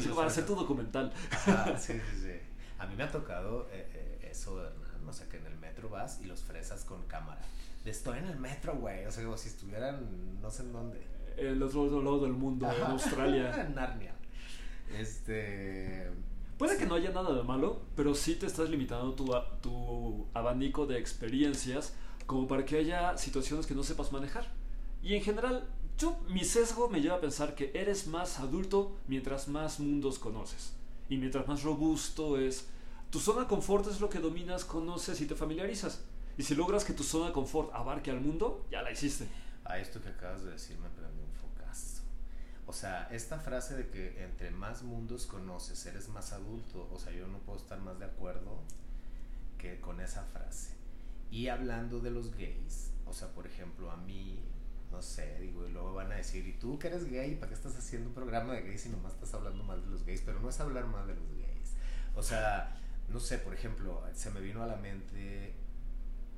Sí, 0.00 0.08
para 0.16 0.26
hacer 0.28 0.46
tu 0.46 0.54
documental. 0.56 1.12
Ajá, 1.30 1.78
sí, 1.78 1.92
sí, 1.92 2.20
sí. 2.22 2.32
A 2.78 2.86
mí 2.86 2.94
me 2.96 3.04
ha 3.04 3.10
tocado 3.10 3.68
eh, 3.72 3.88
eh, 3.94 4.28
eso, 4.30 4.60
Hernán, 4.64 5.08
o 5.08 5.12
sea, 5.12 5.28
que 5.28 5.36
en 5.36 5.46
el 5.46 5.56
metro 5.58 5.88
vas 5.88 6.20
y 6.22 6.26
los 6.26 6.42
fresas 6.42 6.84
con 6.84 7.02
cámara. 7.04 7.40
Estoy 7.86 8.18
en 8.18 8.26
el 8.26 8.38
metro, 8.38 8.76
güey, 8.76 9.06
o 9.06 9.10
sea, 9.10 9.22
como 9.24 9.36
si 9.36 9.48
estuvieran 9.48 10.40
no 10.40 10.50
sé 10.50 10.62
en 10.62 10.72
dónde. 10.72 11.00
El 11.36 11.62
otro 11.62 12.02
lado 12.02 12.20
del 12.20 12.32
mundo, 12.32 12.68
en 12.70 12.82
Australia. 12.82 13.62
en 13.66 13.74
Narnia. 13.74 14.14
Este... 14.92 16.10
Puede 16.58 16.78
que 16.78 16.86
no 16.86 16.94
haya 16.94 17.10
nada 17.10 17.34
de 17.34 17.42
malo, 17.42 17.82
pero 17.94 18.14
sí 18.14 18.36
te 18.36 18.46
estás 18.46 18.70
limitando 18.70 19.14
tu, 19.14 19.30
tu 19.60 20.26
abanico 20.32 20.86
de 20.86 20.98
experiencias 20.98 21.94
como 22.24 22.48
para 22.48 22.64
que 22.64 22.78
haya 22.78 23.16
situaciones 23.18 23.66
que 23.66 23.74
no 23.74 23.82
sepas 23.82 24.10
manejar. 24.10 24.46
Y 25.02 25.14
en 25.14 25.22
general, 25.22 25.68
yo, 25.98 26.18
mi 26.28 26.44
sesgo 26.44 26.88
me 26.88 27.00
lleva 27.00 27.16
a 27.16 27.20
pensar 27.20 27.54
que 27.54 27.70
eres 27.74 28.06
más 28.06 28.40
adulto 28.40 28.96
mientras 29.06 29.48
más 29.48 29.80
mundos 29.80 30.18
conoces. 30.18 30.72
Y 31.08 31.18
mientras 31.18 31.46
más 31.46 31.62
robusto 31.62 32.38
es. 32.38 32.68
Tu 33.10 33.20
zona 33.20 33.42
de 33.42 33.46
confort 33.46 33.86
es 33.86 34.00
lo 34.00 34.08
que 34.08 34.18
dominas, 34.18 34.64
conoces 34.64 35.20
y 35.20 35.26
te 35.26 35.36
familiarizas. 35.36 36.02
Y 36.38 36.42
si 36.42 36.54
logras 36.54 36.84
que 36.84 36.92
tu 36.92 37.02
zona 37.02 37.26
de 37.26 37.32
confort 37.32 37.70
abarque 37.72 38.10
al 38.10 38.20
mundo, 38.20 38.66
ya 38.70 38.82
la 38.82 38.90
hiciste. 38.90 39.26
A 39.64 39.78
esto 39.78 40.02
que 40.02 40.10
acabas 40.10 40.44
de 40.44 40.52
decir 40.52 40.78
me 40.78 40.88
prende 40.90 41.22
un 41.22 41.32
focazo. 41.32 42.02
O 42.66 42.72
sea, 42.72 43.08
esta 43.10 43.38
frase 43.38 43.76
de 43.76 43.88
que 43.88 44.22
entre 44.22 44.50
más 44.50 44.82
mundos 44.82 45.26
conoces, 45.26 45.84
eres 45.86 46.08
más 46.08 46.32
adulto. 46.32 46.88
O 46.92 46.98
sea, 46.98 47.12
yo 47.12 47.26
no 47.26 47.38
puedo 47.38 47.58
estar 47.58 47.80
más 47.80 47.98
de 47.98 48.04
acuerdo 48.04 48.60
que 49.58 49.80
con 49.80 50.00
esa 50.00 50.24
frase. 50.24 50.74
Y 51.30 51.48
hablando 51.48 52.00
de 52.00 52.10
los 52.10 52.34
gays, 52.36 52.90
o 53.06 53.12
sea, 53.12 53.28
por 53.28 53.46
ejemplo, 53.46 53.90
a 53.90 53.96
mí, 53.96 54.38
no 54.92 55.00
sé, 55.00 55.38
digo, 55.40 55.66
y 55.66 55.72
luego 55.72 55.94
van 55.94 56.12
a 56.12 56.16
decir, 56.16 56.46
¿y 56.46 56.52
tú 56.52 56.78
que 56.78 56.88
eres 56.88 57.10
gay? 57.10 57.34
¿Para 57.36 57.48
qué 57.48 57.54
estás 57.54 57.76
haciendo 57.76 58.08
un 58.08 58.14
programa 58.14 58.52
de 58.52 58.62
gays 58.62 58.86
y 58.86 58.88
nomás 58.90 59.14
estás 59.14 59.32
hablando 59.34 59.64
mal 59.64 59.82
de 59.82 59.88
los 59.88 60.04
gays? 60.04 60.22
Pero 60.24 60.38
no 60.40 60.50
es 60.50 60.60
hablar 60.60 60.86
mal 60.86 61.06
de 61.06 61.14
los 61.14 61.28
gays. 61.30 61.72
O 62.14 62.22
sea, 62.22 62.76
no 63.08 63.20
sé, 63.20 63.38
por 63.38 63.54
ejemplo, 63.54 64.02
se 64.14 64.30
me 64.30 64.40
vino 64.40 64.62
a 64.62 64.66
la 64.66 64.76
mente 64.76 65.54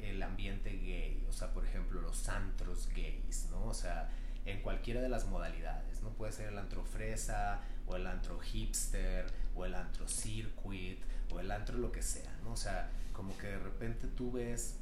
el 0.00 0.22
ambiente 0.22 0.70
gay, 0.70 1.26
o 1.28 1.32
sea, 1.32 1.52
por 1.52 1.64
ejemplo, 1.64 2.00
los 2.00 2.28
antros 2.28 2.88
gays, 2.94 3.48
¿no? 3.50 3.64
O 3.66 3.74
sea, 3.74 4.08
en 4.44 4.62
cualquiera 4.62 5.00
de 5.00 5.08
las 5.08 5.26
modalidades, 5.26 6.02
¿no? 6.02 6.10
Puede 6.10 6.32
ser 6.32 6.48
el 6.48 6.58
antro 6.58 6.84
fresa, 6.84 7.60
o 7.86 7.96
el 7.96 8.06
antro 8.06 8.38
hipster, 8.38 9.26
o 9.54 9.64
el 9.64 9.74
antro 9.74 10.08
circuit, 10.08 11.00
o 11.30 11.40
el 11.40 11.50
antro 11.50 11.78
lo 11.78 11.92
que 11.92 12.02
sea, 12.02 12.38
¿no? 12.44 12.52
O 12.52 12.56
sea, 12.56 12.90
como 13.12 13.36
que 13.36 13.48
de 13.48 13.58
repente 13.58 14.06
tú 14.08 14.32
ves, 14.32 14.76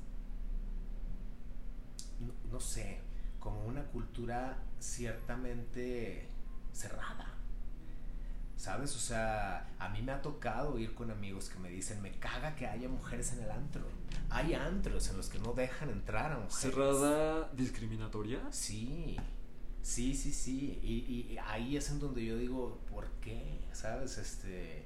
no, 2.50 2.60
sé, 2.60 3.00
como 3.38 3.64
una 3.64 3.84
cultura 3.84 4.58
ciertamente 4.78 6.28
cerrada. 6.72 7.32
¿Sabes? 8.56 8.96
O 8.96 8.98
sea, 8.98 9.68
a 9.78 9.88
mí 9.90 10.00
me 10.02 10.12
ha 10.12 10.22
tocado 10.22 10.78
ir 10.78 10.94
con 10.94 11.10
amigos 11.10 11.50
que 11.50 11.58
me 11.58 11.68
dicen, 11.68 12.00
me 12.00 12.12
caga 12.12 12.56
que 12.56 12.66
haya 12.66 12.88
mujeres 12.88 13.32
en 13.34 13.42
el 13.42 13.50
antro. 13.50 13.82
Hay 14.30 14.54
antros 14.54 15.08
en 15.10 15.18
los 15.18 15.28
que 15.28 15.38
no 15.38 15.52
dejan 15.52 15.90
entrar 15.90 16.32
a 16.32 16.38
mujeres. 16.38 16.56
¿Cerrada 16.56 17.50
discriminatoria? 17.52 18.40
Sí. 18.50 19.16
Sí, 19.82 20.14
sí, 20.14 20.32
sí. 20.32 20.80
Y, 20.82 21.38
ahí 21.46 21.76
es 21.76 21.90
en 21.90 22.00
donde 22.00 22.24
yo 22.24 22.36
digo, 22.36 22.80
¿por 22.90 23.08
qué? 23.20 23.60
¿Sabes? 23.72 24.18
Este, 24.18 24.84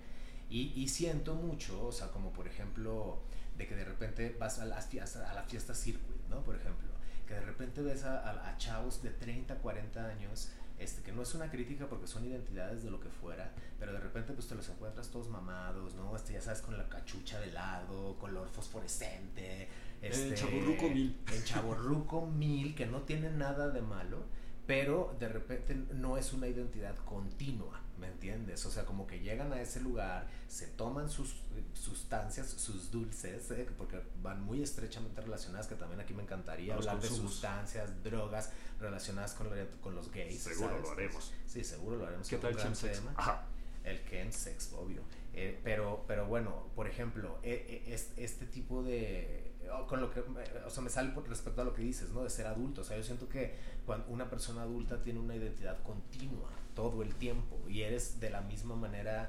y, 0.51 0.73
y, 0.75 0.89
siento 0.89 1.35
mucho, 1.35 1.87
o 1.87 1.93
sea, 1.93 2.09
como 2.09 2.33
por 2.33 2.47
ejemplo, 2.47 3.23
de 3.57 3.67
que 3.67 3.75
de 3.77 3.85
repente 3.85 4.37
vas 4.39 4.59
a, 4.59 4.67
las 4.67 4.89
fiestas, 4.89 5.29
a 5.29 5.33
la 5.33 5.45
fiesta 5.45 5.75
circuit, 5.75 6.21
¿no? 6.29 6.43
Por 6.43 6.57
ejemplo, 6.57 6.89
que 7.27 7.35
de 7.35 7.41
repente 7.41 7.81
ves 7.81 8.05
a, 8.05 8.49
a, 8.49 8.59
chavos 8.59 9.03
de 9.03 9.11
30, 9.11 9.55
40 9.55 10.05
años 10.05 10.51
este, 10.81 11.03
que 11.03 11.13
no 11.13 11.23
es 11.23 11.35
una 11.35 11.51
crítica 11.51 11.87
porque 11.87 12.07
son 12.07 12.25
identidades 12.25 12.83
de 12.83 12.91
lo 12.91 12.99
que 13.01 13.11
fuera, 13.11 13.53
pero 13.79 13.93
de 13.93 14.01
repente 14.01 14.33
pues 14.33 14.49
te 14.49 14.55
los 14.55 14.69
encuentras 14.71 15.09
todos 15.11 15.29
mamados, 15.29 15.95
¿no? 15.95 16.17
Este, 16.17 16.33
ya 16.33 16.41
sabes, 16.41 16.63
con 16.63 16.77
la 16.77 16.89
cachucha 16.89 17.39
de 17.39 17.53
lado, 17.53 18.17
color 18.19 18.49
fosforescente. 18.49 19.69
Este, 20.01 20.29
en 20.29 20.35
Chaburruco 20.35 20.89
Mil. 20.89 21.21
En 21.33 21.45
Chaburruco 21.45 22.27
Mil, 22.39 22.75
que 22.75 22.87
no 22.87 23.03
tiene 23.03 23.31
nada 23.31 23.69
de 23.69 23.83
malo, 23.83 24.23
pero 24.67 25.15
de 25.21 25.29
repente 25.29 25.75
no 25.75 26.17
es 26.17 26.33
una 26.33 26.49
identidad 26.49 26.97
continua, 27.05 27.80
¿me 28.01 28.09
entiendes? 28.09 28.65
O 28.67 28.71
sea, 28.71 28.85
como 28.85 29.07
que 29.07 29.21
llegan 29.21 29.53
a 29.53 29.61
ese 29.61 29.81
lugar, 29.81 30.27
se 30.49 30.67
toman 30.67 31.09
sus 31.09 31.37
sustancias, 31.75 32.49
sus 32.49 32.91
dulces, 32.91 33.51
¿eh? 33.51 33.69
porque 33.77 34.03
van 34.23 34.43
muy 34.43 34.63
estrechamente 34.63 35.21
relacionadas, 35.21 35.67
que 35.67 35.75
también 35.75 36.01
aquí 36.01 36.15
me 36.15 36.23
encantaría 36.23 36.75
hablar 36.75 37.01
de 37.01 37.09
sustancias, 37.09 38.03
drogas 38.03 38.51
relacionadas 38.81 39.35
con, 39.35 39.49
con 39.81 39.95
los 39.95 40.11
gays. 40.11 40.43
Seguro 40.43 40.81
lo 40.81 40.91
haremos. 40.91 41.33
Sí, 41.47 41.63
seguro 41.63 41.97
lo 41.97 42.07
haremos. 42.07 42.29
¿Qué 42.29 42.39
tal 42.39 42.57
el. 42.57 43.09
Ajá. 43.17 43.47
El 43.85 44.05
chemsex, 44.05 44.75
obvio. 44.75 45.03
Eh, 45.33 45.59
pero, 45.65 46.05
pero 46.07 46.27
bueno, 46.27 46.67
por 46.75 46.87
ejemplo, 46.87 47.39
e, 47.43 47.83
e, 47.87 47.95
este 47.95 48.47
tipo 48.47 48.83
de 48.83 49.51
con 49.89 50.01
lo 50.01 50.11
que, 50.11 50.21
o 50.21 50.71
sea, 50.71 50.83
me 50.83 50.91
sale 50.91 51.13
respecto 51.29 51.63
a 51.63 51.65
lo 51.65 51.73
que 51.73 51.83
dices, 51.83 52.11
¿no? 52.11 52.25
De 52.25 52.31
ser 52.31 52.47
adulto. 52.47 52.81
O 52.81 52.85
sea, 52.85 52.97
yo 52.97 53.03
siento 53.03 53.29
que 53.29 53.55
cuando 53.87 54.07
una 54.09 54.29
persona 54.29 54.63
adulta 54.63 55.03
tiene 55.03 55.21
una 55.21 55.37
identidad 55.37 55.83
continua 55.83 56.51
todo 56.75 57.03
el 57.03 57.15
tiempo 57.15 57.57
y 57.69 57.83
eres 57.83 58.21
de 58.21 58.31
la 58.31 58.41
misma 58.41 58.77
manera 58.77 59.29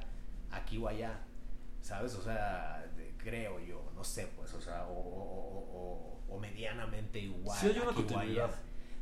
aquí 0.51 0.77
o 0.77 0.87
allá, 0.87 1.19
¿sabes? 1.81 2.15
O 2.15 2.23
sea, 2.23 2.85
creo 3.17 3.59
yo, 3.59 3.91
no 3.95 4.03
sé, 4.03 4.27
pues, 4.35 4.53
o 4.53 4.61
sea, 4.61 4.85
o, 4.89 6.17
medianamente 6.39 7.19
igual. 7.19 7.59
Sí, 7.59 7.67
hay 7.67 7.79
una 7.79 7.93
continuidad. 7.93 8.51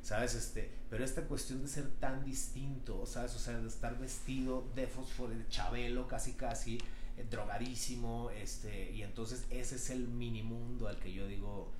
¿sabes? 0.01 0.33
Este, 0.35 0.71
pero 0.89 1.03
esta 1.03 1.23
cuestión 1.23 1.61
de 1.61 1.67
ser 1.67 1.89
tan 1.99 2.23
distinto, 2.23 3.05
¿sabes? 3.05 3.35
O 3.35 3.39
sea, 3.39 3.57
de 3.57 3.67
estar 3.67 3.97
vestido 3.97 4.67
de 4.75 4.87
fósforo, 4.87 5.33
de 5.33 5.47
chabelo, 5.49 6.07
casi 6.07 6.33
casi, 6.33 6.77
eh, 7.17 7.25
drogadísimo, 7.29 8.29
este, 8.31 8.91
y 8.91 9.03
entonces 9.03 9.45
ese 9.49 9.75
es 9.75 9.89
el 9.89 10.07
mini 10.07 10.43
mundo 10.43 10.87
al 10.87 10.97
que 10.97 11.13
yo 11.13 11.27
digo... 11.27 11.71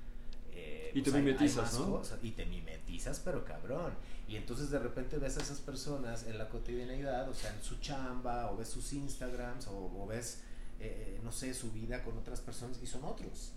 Eh, 0.52 0.90
y 0.94 1.02
te 1.02 1.10
pues, 1.10 1.22
mimetizas, 1.22 1.78
¿no? 1.78 2.02
y 2.22 2.30
te 2.32 2.46
mimetizas, 2.46 3.20
pero 3.20 3.44
cabrón. 3.44 3.92
Y 4.28 4.36
entonces 4.36 4.70
de 4.70 4.78
repente 4.78 5.18
ves 5.18 5.36
a 5.38 5.42
esas 5.42 5.60
personas 5.60 6.26
en 6.26 6.38
la 6.38 6.48
cotidianidad, 6.48 7.28
o 7.28 7.34
sea, 7.34 7.52
en 7.52 7.62
su 7.62 7.78
chamba, 7.80 8.50
o 8.50 8.56
ves 8.56 8.68
sus 8.68 8.92
Instagrams, 8.92 9.66
o, 9.68 10.06
ves, 10.06 10.42
eh, 10.78 11.20
no 11.24 11.32
sé, 11.32 11.52
su 11.54 11.72
vida 11.72 12.02
con 12.02 12.16
otras 12.18 12.40
personas, 12.40 12.78
y 12.82 12.86
son 12.86 13.04
otros. 13.04 13.52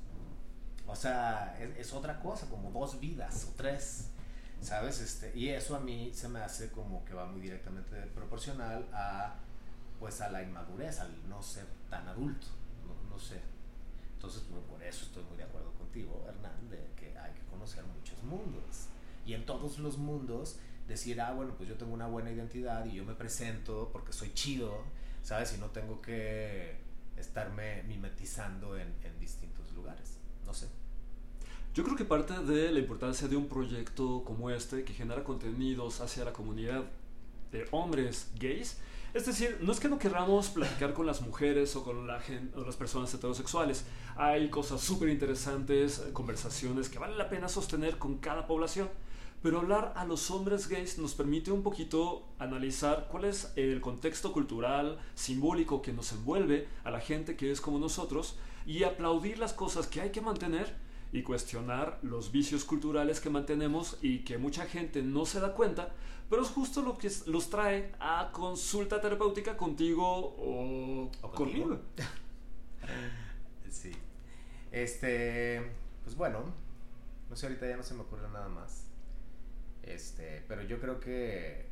O 0.88 0.96
sea, 0.96 1.58
es, 1.60 1.88
es, 1.88 1.94
otra 1.94 2.20
cosa, 2.20 2.50
como 2.50 2.72
dos 2.72 3.00
vidas 3.00 3.48
o 3.50 3.54
tres, 3.56 4.10
¿sabes? 4.62 5.00
Este, 5.00 5.32
y 5.38 5.50
eso 5.50 5.76
a 5.76 5.80
mí 5.80 6.12
se 6.14 6.28
me 6.28 6.39
hace 6.39 6.72
como 6.72 7.06
que 7.06 7.14
va 7.14 7.26
muy 7.26 7.41
directamente 7.41 7.96
proporcional 8.08 8.88
a 8.94 9.36
pues 10.04 10.20
a 10.20 10.30
la 10.30 10.44
inmadurez, 10.44 11.00
al 11.00 11.30
no 11.30 11.41
ser 11.41 11.66
tan 11.89 12.06
adulto, 12.10 12.48
no, 13.10 13.18
sé. 13.18 13.39
Entonces, 14.24 14.43
por 14.69 14.82
eso 14.82 15.03
estoy 15.03 15.21
muy 15.26 15.36
de 15.36 15.43
acuerdo 15.43 15.74
contigo, 15.74 16.26
Hernán, 16.26 16.69
de 16.69 16.78
que 16.95 17.17
hay 17.17 17.34
que 17.34 17.41
conocer 17.51 17.84
muchos 17.84 18.24
mundos. 18.24 18.88
Y 19.26 19.34
en 19.34 19.45
todos 19.45 19.80
los 19.80 19.97
mundos 19.97 20.59
decir, 20.88 21.19
ah, 21.19 21.34
bueno, 21.34 21.55
pues 21.57 21.67
yo 21.67 21.76
tengo 21.76 21.93
una 21.93 22.07
buena 22.07 22.32
identidad 22.32 22.86
y 22.86 22.93
yo 22.93 23.03
me 23.03 23.15
presento 23.15 23.89
porque 23.91 24.13
soy 24.13 24.34
chido, 24.34 24.82
¿sabes? 25.24 25.53
Y 25.57 25.59
no 25.59 25.71
tengo 25.71 26.01
que 26.01 26.78
estarme 27.17 27.84
mimetizando 27.84 28.78
en, 28.78 28.93
en 29.03 29.19
distintos 29.19 29.74
lugares. 29.74 30.17
No 30.45 30.53
sé. 30.53 30.69
Yo 31.74 31.84
creo 31.84 31.97
que 31.97 32.05
parte 32.05 32.34
de 32.34 32.71
la 32.71 32.80
importancia 32.80 33.28
de 33.28 33.36
un 33.36 33.49
proyecto 33.49 34.24
como 34.24 34.49
este, 34.51 34.86
que 34.86 34.93
genera 34.93 35.26
contenidos 35.26 35.99
hacia 35.99 36.24
la 36.24 36.32
comunidad 36.32 36.86
de 37.51 37.67
hombres 37.71 38.32
gays, 38.39 38.78
es 39.14 39.28
decir, 39.28 39.59
no 39.61 39.72
es 39.72 39.80
que 39.80 39.89
no 39.89 39.99
queramos 39.99 40.49
platicar 40.49 40.93
con 40.93 41.05
las 41.05 41.22
mujeres 41.22 41.76
o 41.76 41.84
con 41.84 42.07
las 42.07 42.76
personas 42.78 43.14
heterosexuales. 43.14 43.86
Hay 44.16 44.49
cosas 44.49 44.82
súper 44.82 45.09
interesantes, 45.09 46.03
conversaciones 46.14 46.89
que 46.89 46.97
vale 46.97 47.16
la 47.16 47.30
pena 47.30 47.47
sostener 47.47 47.99
con 47.99 48.18
cada 48.18 48.47
población. 48.47 48.89
Pero 49.43 49.59
hablar 49.59 49.93
a 49.97 50.05
los 50.05 50.32
hombres 50.32 50.68
gays 50.68 50.97
nos 50.97 51.14
permite 51.14 51.51
un 51.51 51.64
poquito 51.64 52.26
analizar 52.39 53.07
cuál 53.11 53.26
es 53.26 53.51
el 53.55 53.82
contexto 53.82 54.32
cultural, 54.32 54.97
simbólico 55.16 55.82
que 55.82 55.91
nos 55.91 56.11
envuelve 56.14 56.68
a 56.84 56.89
la 56.91 57.01
gente 57.01 57.36
que 57.36 57.51
es 57.51 57.59
como 57.59 57.78
nosotros 57.78 58.38
y 58.66 58.84
aplaudir 58.84 59.38
las 59.38 59.53
cosas 59.53 59.86
que 59.86 59.99
hay 60.01 60.11
que 60.11 60.22
mantener 60.22 60.76
y 61.11 61.22
cuestionar 61.22 61.99
los 62.01 62.32
vicios 62.32 62.66
culturales 62.66 63.20
que 63.20 63.30
mantenemos 63.30 63.97
y 64.01 64.20
que 64.20 64.38
mucha 64.38 64.66
gente 64.66 65.03
no 65.03 65.26
se 65.26 65.39
da 65.39 65.53
cuenta, 65.53 65.93
pero 66.34 66.41
es 66.41 66.49
justo 66.49 66.81
lo 66.81 66.97
que 66.97 67.11
los 67.27 67.51
trae 67.51 67.91
a 67.99 68.31
consulta 68.31 68.99
terapéutica 68.99 69.55
contigo 69.55 70.03
o, 70.39 71.11
conmigo. 71.36 71.79
sí. 73.69 73.91
Este, 74.71 75.61
pues 76.03 76.15
bueno, 76.15 76.39
no 77.29 77.36
sé, 77.36 77.45
ahorita 77.45 77.67
ya 77.67 77.77
no 77.77 77.84
se 77.84 77.93
me 77.93 78.01
ocurre 78.01 78.27
nada 78.29 78.49
más. 78.49 78.88
Este, 79.84 80.43
pero 80.47 80.63
yo 80.63 80.79
creo 80.79 80.99
que 80.99 81.67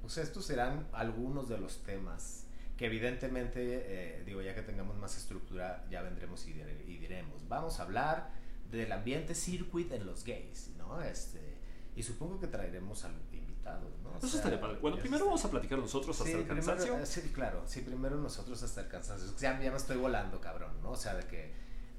pues 0.00 0.16
estos 0.18 0.44
serán 0.44 0.86
algunos 0.92 1.48
de 1.48 1.58
los 1.58 1.82
temas 1.82 2.46
que 2.76 2.86
evidentemente, 2.86 3.62
eh, 3.64 4.22
digo, 4.24 4.42
ya 4.42 4.54
que 4.54 4.62
tengamos 4.62 4.96
más 4.96 5.16
estructura, 5.16 5.84
ya 5.90 6.02
vendremos 6.02 6.46
y, 6.46 6.52
diremos, 6.52 7.48
vamos 7.48 7.80
a 7.80 7.82
hablar 7.82 8.30
del 8.70 8.92
ambiente 8.92 9.34
circuit 9.34 9.90
en 9.90 10.06
los 10.06 10.22
gays, 10.22 10.70
¿no? 10.78 11.02
Este, 11.02 11.58
y 11.96 12.02
supongo 12.02 12.40
que 12.40 12.46
traeremos 12.46 13.04
al 13.04 13.14
invitado, 13.60 13.90
¿no? 14.02 14.18
Eso 14.26 14.36
estaría 14.36 14.60
padre. 14.60 14.78
Bueno, 14.80 14.96
primero 14.98 15.26
vamos 15.26 15.44
a 15.44 15.50
platicar 15.50 15.78
nosotros 15.78 16.20
hasta 16.20 16.36
el 16.36 16.46
cansancio. 16.46 16.98
Eh, 16.98 17.06
sí, 17.06 17.20
claro, 17.32 17.62
sí, 17.66 17.80
primero 17.82 18.16
nosotros 18.16 18.62
hasta 18.62 18.82
el 18.82 18.88
cansancio. 18.88 19.28
Ya, 19.38 19.60
ya 19.60 19.70
me 19.70 19.76
estoy 19.76 19.96
volando, 19.96 20.40
cabrón, 20.40 20.72
¿no? 20.82 20.90
O 20.90 20.96
sea, 20.96 21.14
de 21.14 21.26
que, 21.26 21.52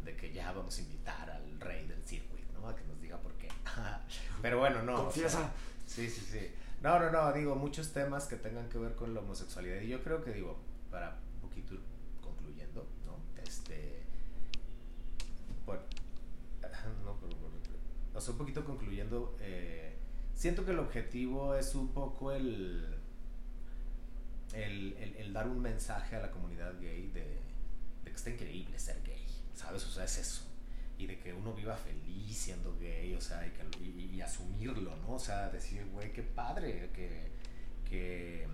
de 0.03 0.15
que 0.15 0.33
ya 0.33 0.51
vamos 0.51 0.77
a 0.77 0.81
invitar 0.81 1.29
al 1.29 1.59
rey 1.59 1.87
del 1.87 2.03
circuit, 2.03 2.45
¿no? 2.53 2.67
A 2.67 2.75
que 2.75 2.83
nos 2.85 2.99
diga 3.01 3.17
por 3.17 3.33
qué. 3.33 3.49
Pero 4.41 4.59
bueno, 4.59 4.83
no. 4.83 4.95
Confiesa. 5.05 5.51
sí, 5.85 6.09
sí, 6.09 6.21
sí. 6.21 6.51
No, 6.81 6.99
no, 6.99 7.11
no, 7.11 7.31
digo, 7.31 7.55
muchos 7.55 7.91
temas 7.91 8.25
que 8.25 8.37
tengan 8.37 8.67
que 8.69 8.79
ver 8.79 8.95
con 8.95 9.13
la 9.13 9.19
homosexualidad. 9.19 9.81
Y 9.81 9.87
yo 9.87 10.03
creo 10.03 10.23
que, 10.23 10.31
digo, 10.31 10.57
para 10.89 11.19
un 11.35 11.41
poquito 11.41 11.75
concluyendo, 12.21 12.87
¿no? 13.05 13.17
Este, 13.43 14.01
bueno, 15.65 15.83
no, 17.05 17.17
pero, 17.21 17.41
o 18.13 18.19
sea, 18.19 18.31
un 18.33 18.37
poquito 18.37 18.65
concluyendo, 18.65 19.35
eh, 19.39 19.90
siento 20.41 20.65
que 20.65 20.71
el 20.71 20.79
objetivo 20.79 21.53
es 21.53 21.75
un 21.75 21.89
poco 21.89 22.31
el, 22.31 22.83
el, 24.53 24.93
el, 25.19 25.33
dar 25.33 25.47
un 25.47 25.61
mensaje 25.61 26.15
a 26.15 26.19
la 26.19 26.31
comunidad 26.31 26.73
gay 26.81 27.11
de, 27.13 27.37
que 28.03 28.09
está 28.09 28.31
increíble 28.31 28.79
ser 28.79 29.03
gay, 29.03 29.23
¿sabes? 29.53 29.85
O 29.85 29.91
sea, 29.91 30.05
es 30.05 30.17
eso 30.17 30.41
y 30.97 31.05
de 31.05 31.19
que 31.19 31.31
uno 31.31 31.53
viva 31.53 31.75
feliz 31.77 32.35
siendo 32.35 32.75
gay, 32.79 33.13
o 33.13 33.21
sea, 33.21 33.45
y, 33.45 33.51
que, 33.51 33.87
y, 33.87 34.19
asumirlo, 34.21 34.95
¿no? 34.97 35.13
O 35.13 35.19
sea, 35.19 35.49
decir, 35.49 35.85
güey, 35.93 36.11
qué 36.11 36.23
padre 36.23 36.89
que, 36.91 37.31
que, 37.87 38.47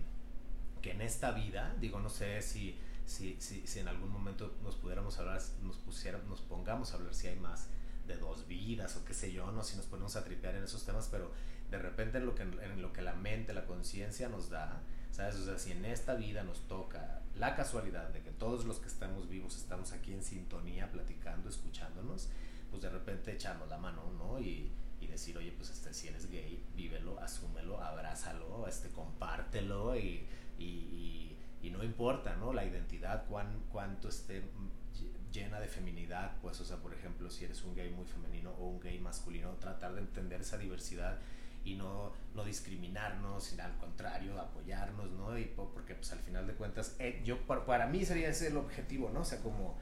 que 0.81 0.91
en 0.91 1.01
esta 1.01 1.31
vida, 1.31 1.73
digo, 1.79 2.01
no 2.01 2.09
sé 2.09 2.41
si, 2.41 2.77
si, 3.05 3.37
si, 3.39 3.65
si 3.65 3.79
en 3.79 3.87
algún 3.87 4.09
momento 4.09 4.57
nos 4.61 4.75
pudiéramos 4.75 5.17
hablar, 5.19 5.41
nos, 5.63 5.77
pusiera, 5.77 6.17
nos 6.27 6.41
pongamos 6.41 6.91
a 6.91 6.95
hablar 6.97 7.13
si 7.13 7.27
hay 7.27 7.37
más 7.37 7.69
de 8.07 8.17
dos 8.17 8.45
vidas 8.45 8.95
o 8.97 9.05
qué 9.05 9.13
sé 9.13 9.31
yo, 9.31 9.51
no 9.53 9.63
si 9.63 9.77
nos 9.77 9.85
ponemos 9.85 10.17
a 10.17 10.23
tripear 10.25 10.55
en 10.55 10.65
esos 10.65 10.85
temas, 10.85 11.07
pero 11.09 11.31
de 11.69 11.77
repente 11.77 12.17
en 12.17 12.25
lo 12.25 12.35
que, 12.35 12.43
en 12.43 12.81
lo 12.81 12.93
que 12.93 13.01
la 13.01 13.13
mente, 13.13 13.53
la 13.53 13.65
conciencia 13.65 14.29
nos 14.29 14.49
da, 14.49 14.81
¿sabes? 15.11 15.35
O 15.35 15.45
sea, 15.45 15.57
si 15.57 15.71
en 15.71 15.85
esta 15.85 16.15
vida 16.15 16.43
nos 16.43 16.67
toca 16.67 17.21
la 17.35 17.55
casualidad 17.55 18.09
de 18.09 18.21
que 18.21 18.31
todos 18.31 18.65
los 18.65 18.79
que 18.79 18.87
estamos 18.87 19.27
vivos 19.29 19.57
estamos 19.57 19.91
aquí 19.91 20.13
en 20.13 20.23
sintonía, 20.23 20.91
platicando, 20.91 21.49
escuchándonos, 21.49 22.29
pues 22.69 22.81
de 22.81 22.89
repente 22.89 23.33
echamos 23.33 23.69
la 23.69 23.77
mano, 23.77 24.01
¿no? 24.17 24.39
Y, 24.39 24.71
y 24.99 25.07
decir, 25.07 25.37
oye, 25.37 25.51
pues 25.51 25.69
este, 25.69 25.93
si 25.93 26.07
eres 26.07 26.29
gay, 26.29 26.63
vívelo, 26.75 27.19
asúmelo, 27.19 27.81
abrázalo, 27.81 28.67
este, 28.67 28.89
compártelo 28.89 29.95
y, 29.95 30.25
y, 30.57 31.35
y, 31.61 31.69
no 31.69 31.83
importa, 31.83 32.35
¿no? 32.35 32.53
La 32.53 32.65
identidad, 32.65 33.25
cuán, 33.27 33.63
cuánto 33.71 34.09
esté 34.09 34.43
llena 35.31 35.59
de 35.59 35.67
feminidad, 35.67 36.37
pues, 36.41 36.59
o 36.61 36.65
sea, 36.65 36.77
por 36.77 36.93
ejemplo, 36.93 37.29
si 37.29 37.45
eres 37.45 37.63
un 37.63 37.75
gay 37.75 37.91
muy 37.91 38.05
femenino 38.05 38.51
o 38.51 38.67
un 38.67 38.79
gay 38.79 38.99
masculino, 38.99 39.51
tratar 39.59 39.93
de 39.93 40.01
entender 40.01 40.41
esa 40.41 40.57
diversidad 40.57 41.19
y 41.67 41.75
no, 41.75 42.13
no 42.33 42.45
discriminarnos, 42.45 43.43
sino 43.43 43.63
al 43.63 43.77
contrario, 43.77 44.39
apoyarnos, 44.39 45.11
¿no? 45.11 45.37
Y 45.37 45.45
porque, 45.45 45.95
pues, 45.95 46.11
al 46.13 46.19
final 46.19 46.47
de 46.47 46.53
cuentas, 46.53 46.95
eh, 46.99 47.21
yo, 47.25 47.45
para, 47.45 47.87
mí 47.87 48.05
sería 48.05 48.29
ese 48.29 48.47
el 48.47 48.57
objetivo, 48.57 49.09
¿no? 49.13 49.21
O 49.21 49.25
sea, 49.25 49.41
como 49.41 49.77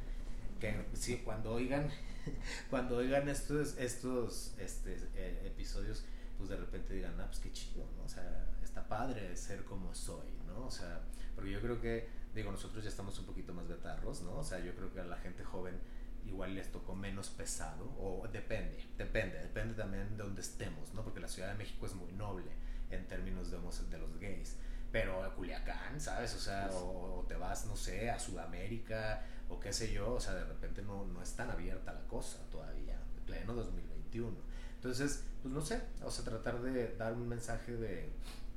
que 0.59 0.83
si 0.93 1.17
cuando 1.17 1.53
oigan, 1.53 1.89
cuando 2.71 2.97
oigan 2.97 3.29
estos, 3.29 3.77
estos 3.77 4.55
este, 4.57 4.97
eh, 5.15 5.43
episodios, 5.45 6.05
pues 6.37 6.49
de 6.49 6.57
repente 6.57 6.95
digan, 6.95 7.19
ah, 7.21 7.27
pues 7.27 7.39
qué 7.39 7.51
chido, 7.51 7.85
¿no? 7.97 8.03
O 8.03 8.09
sea, 8.09 8.47
está 8.63 8.87
padre 8.87 9.35
ser 9.37 9.63
como 9.63 9.93
soy, 9.93 10.33
¿no? 10.47 10.65
O 10.65 10.71
sea, 10.71 11.01
porque 11.35 11.51
yo 11.51 11.61
creo 11.61 11.79
que, 11.79 12.09
digo, 12.33 12.51
nosotros 12.51 12.83
ya 12.83 12.89
estamos 12.89 13.19
un 13.19 13.27
poquito 13.27 13.53
más 13.53 13.67
betarros, 13.67 14.23
¿no? 14.23 14.37
O 14.37 14.43
sea, 14.43 14.59
yo 14.59 14.73
creo 14.73 14.91
que 14.91 15.03
la 15.03 15.17
gente 15.17 15.43
joven 15.43 15.79
igual 16.27 16.55
les 16.55 16.71
tocó 16.71 16.95
menos 16.95 17.29
pesado, 17.29 17.85
o 17.99 18.27
depende, 18.31 18.85
depende, 18.97 19.39
depende 19.39 19.73
también 19.73 20.17
de 20.17 20.23
donde 20.23 20.41
estemos, 20.41 20.93
¿no? 20.93 21.03
Porque 21.03 21.19
la 21.19 21.27
Ciudad 21.27 21.49
de 21.49 21.55
México 21.55 21.85
es 21.85 21.93
muy 21.93 22.11
noble 22.13 22.51
en 22.89 23.07
términos 23.07 23.51
de, 23.51 23.57
de 23.57 23.97
los 23.97 24.19
gays, 24.19 24.57
pero 24.91 25.23
a 25.23 25.33
Culiacán, 25.33 25.99
¿sabes? 25.99 26.33
O 26.35 26.39
sea, 26.39 26.69
o, 26.71 27.25
te 27.27 27.35
vas, 27.35 27.65
no 27.65 27.75
sé, 27.75 28.09
a 28.09 28.19
Sudamérica, 28.19 29.23
o 29.49 29.59
qué 29.59 29.73
sé 29.73 29.91
yo, 29.91 30.13
o 30.13 30.19
sea, 30.19 30.33
de 30.33 30.45
repente 30.45 30.81
no, 30.81 31.05
no 31.05 31.21
es 31.21 31.35
tan 31.35 31.49
abierta 31.49 31.93
la 31.93 32.07
cosa 32.07 32.39
todavía, 32.49 32.97
pleno 33.25 33.53
2021. 33.53 34.35
Entonces, 34.75 35.23
pues 35.41 35.53
no 35.53 35.61
sé, 35.61 35.81
o 36.03 36.11
sea, 36.11 36.25
tratar 36.25 36.61
de 36.61 36.95
dar 36.95 37.13
un 37.13 37.27
mensaje 37.27 37.71
de, 37.71 38.09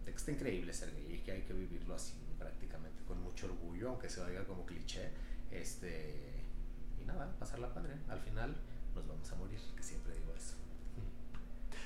de 0.04 0.10
que 0.10 0.16
está 0.16 0.30
increíble 0.30 0.72
ser 0.72 0.92
gay 0.94 1.14
y 1.14 1.18
que 1.18 1.32
hay 1.32 1.42
que 1.42 1.52
vivirlo 1.52 1.94
así 1.94 2.14
prácticamente, 2.38 3.02
con 3.04 3.20
mucho 3.22 3.46
orgullo, 3.46 3.90
aunque 3.90 4.08
se 4.08 4.20
oiga 4.20 4.44
como 4.44 4.64
cliché, 4.64 5.10
este 5.50 6.27
nada, 7.08 7.34
pasarla 7.38 7.72
padre. 7.74 7.94
Al 8.08 8.20
final 8.20 8.54
nos 8.94 9.06
vamos 9.06 9.32
a 9.32 9.36
morir, 9.36 9.58
que 9.76 9.82
siempre 9.82 10.14
digo 10.14 10.32
eso. 10.36 10.54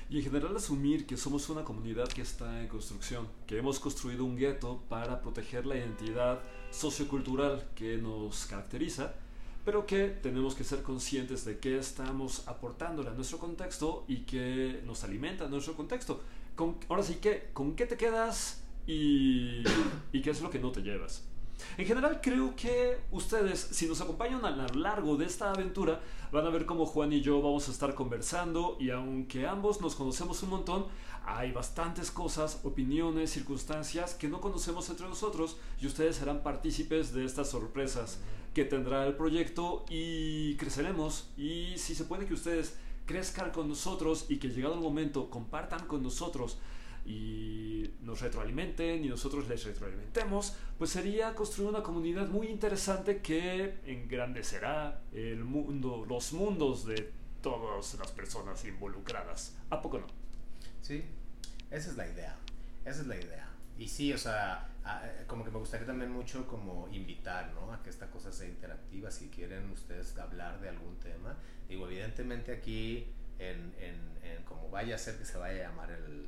Y 0.09 0.17
en 0.17 0.23
general 0.23 0.55
asumir 0.55 1.07
que 1.07 1.17
somos 1.17 1.49
una 1.49 1.63
comunidad 1.63 2.07
que 2.07 2.21
está 2.21 2.61
en 2.61 2.67
construcción, 2.67 3.27
que 3.47 3.57
hemos 3.57 3.79
construido 3.79 4.25
un 4.25 4.35
gueto 4.35 4.83
para 4.89 5.21
proteger 5.21 5.65
la 5.65 5.75
identidad 5.75 6.39
sociocultural 6.71 7.69
que 7.73 7.97
nos 7.97 8.45
caracteriza, 8.45 9.13
pero 9.65 9.85
que 9.85 10.09
tenemos 10.09 10.55
que 10.55 10.63
ser 10.63 10.83
conscientes 10.83 11.45
de 11.45 11.57
qué 11.57 11.77
estamos 11.77 12.47
aportándole 12.47 13.09
a 13.09 13.13
nuestro 13.13 13.39
contexto 13.39 14.03
y 14.07 14.17
que 14.25 14.81
nos 14.85 15.03
alimenta 15.03 15.47
nuestro 15.47 15.73
contexto. 15.73 16.21
Con, 16.55 16.77
ahora 16.89 17.01
sí 17.01 17.15
que, 17.15 17.49
¿con 17.53 17.75
qué 17.75 17.85
te 17.85 17.95
quedas 17.95 18.61
y, 18.85 19.63
y 20.11 20.21
qué 20.21 20.29
es 20.31 20.41
lo 20.41 20.49
que 20.49 20.59
no 20.59 20.71
te 20.71 20.81
llevas? 20.81 21.23
En 21.77 21.85
general 21.85 22.19
creo 22.21 22.55
que 22.55 22.99
ustedes, 23.11 23.59
si 23.59 23.87
nos 23.87 24.01
acompañan 24.01 24.45
a 24.45 24.51
lo 24.51 24.67
largo 24.79 25.15
de 25.17 25.25
esta 25.25 25.51
aventura, 25.51 25.99
van 26.31 26.45
a 26.45 26.49
ver 26.49 26.65
cómo 26.65 26.85
Juan 26.85 27.13
y 27.13 27.21
yo 27.21 27.41
vamos 27.41 27.67
a 27.67 27.71
estar 27.71 27.95
conversando 27.95 28.77
y 28.79 28.89
aunque 28.89 29.47
ambos 29.47 29.81
nos 29.81 29.95
conocemos 29.95 30.41
un 30.43 30.49
montón, 30.49 30.85
hay 31.25 31.51
bastantes 31.51 32.11
cosas, 32.11 32.61
opiniones, 32.63 33.31
circunstancias 33.31 34.13
que 34.13 34.27
no 34.27 34.41
conocemos 34.41 34.89
entre 34.89 35.07
nosotros 35.07 35.57
y 35.81 35.87
ustedes 35.87 36.17
serán 36.17 36.43
partícipes 36.43 37.13
de 37.13 37.25
estas 37.25 37.49
sorpresas 37.49 38.19
que 38.53 38.65
tendrá 38.65 39.05
el 39.07 39.15
proyecto 39.15 39.85
y 39.89 40.55
creceremos. 40.57 41.29
Y 41.37 41.77
si 41.77 41.95
se 41.95 42.03
puede 42.03 42.25
que 42.25 42.33
ustedes 42.33 42.77
crezcan 43.05 43.51
con 43.51 43.67
nosotros 43.67 44.25
y 44.29 44.37
que 44.37 44.49
llegado 44.49 44.75
el 44.75 44.79
momento 44.79 45.29
compartan 45.29 45.87
con 45.87 46.03
nosotros 46.03 46.57
y 47.05 47.91
nos 48.01 48.21
retroalimenten 48.21 49.03
y 49.03 49.09
nosotros 49.09 49.47
les 49.47 49.63
retroalimentemos, 49.65 50.55
pues 50.77 50.91
sería 50.91 51.35
construir 51.35 51.69
una 51.69 51.83
comunidad 51.83 52.29
muy 52.29 52.47
interesante 52.47 53.21
que 53.21 53.79
engrandecerá 53.85 55.01
el 55.11 55.43
mundo, 55.43 56.05
los 56.07 56.33
mundos 56.33 56.85
de 56.85 57.11
todas 57.41 57.95
las 57.95 58.11
personas 58.11 58.63
involucradas. 58.65 59.55
¿A 59.69 59.81
poco 59.81 59.99
no? 59.99 60.07
Sí, 60.81 61.03
esa 61.71 61.91
es 61.91 61.97
la 61.97 62.07
idea, 62.07 62.37
esa 62.85 63.01
es 63.01 63.07
la 63.07 63.17
idea. 63.17 63.49
Y 63.77 63.87
sí, 63.87 64.13
o 64.13 64.17
sea, 64.17 64.69
como 65.27 65.43
que 65.43 65.51
me 65.51 65.57
gustaría 65.57 65.87
también 65.87 66.11
mucho 66.11 66.47
como 66.47 66.87
invitar, 66.91 67.51
¿no? 67.53 67.73
A 67.73 67.81
que 67.81 67.89
esta 67.89 68.09
cosa 68.11 68.31
sea 68.31 68.47
interactiva, 68.47 69.09
si 69.09 69.29
quieren 69.29 69.69
ustedes 69.71 70.15
hablar 70.17 70.61
de 70.61 70.69
algún 70.69 70.97
tema. 70.99 71.35
Digo, 71.67 71.87
evidentemente 71.87 72.51
aquí, 72.53 73.07
en, 73.39 73.73
en, 73.79 74.43
como 74.45 74.69
vaya 74.69 74.95
a 74.95 74.97
ser 74.97 75.17
que 75.17 75.25
se 75.25 75.37
vaya 75.37 75.65
a 75.65 75.69
llamar 75.69 75.91
el 75.91 76.27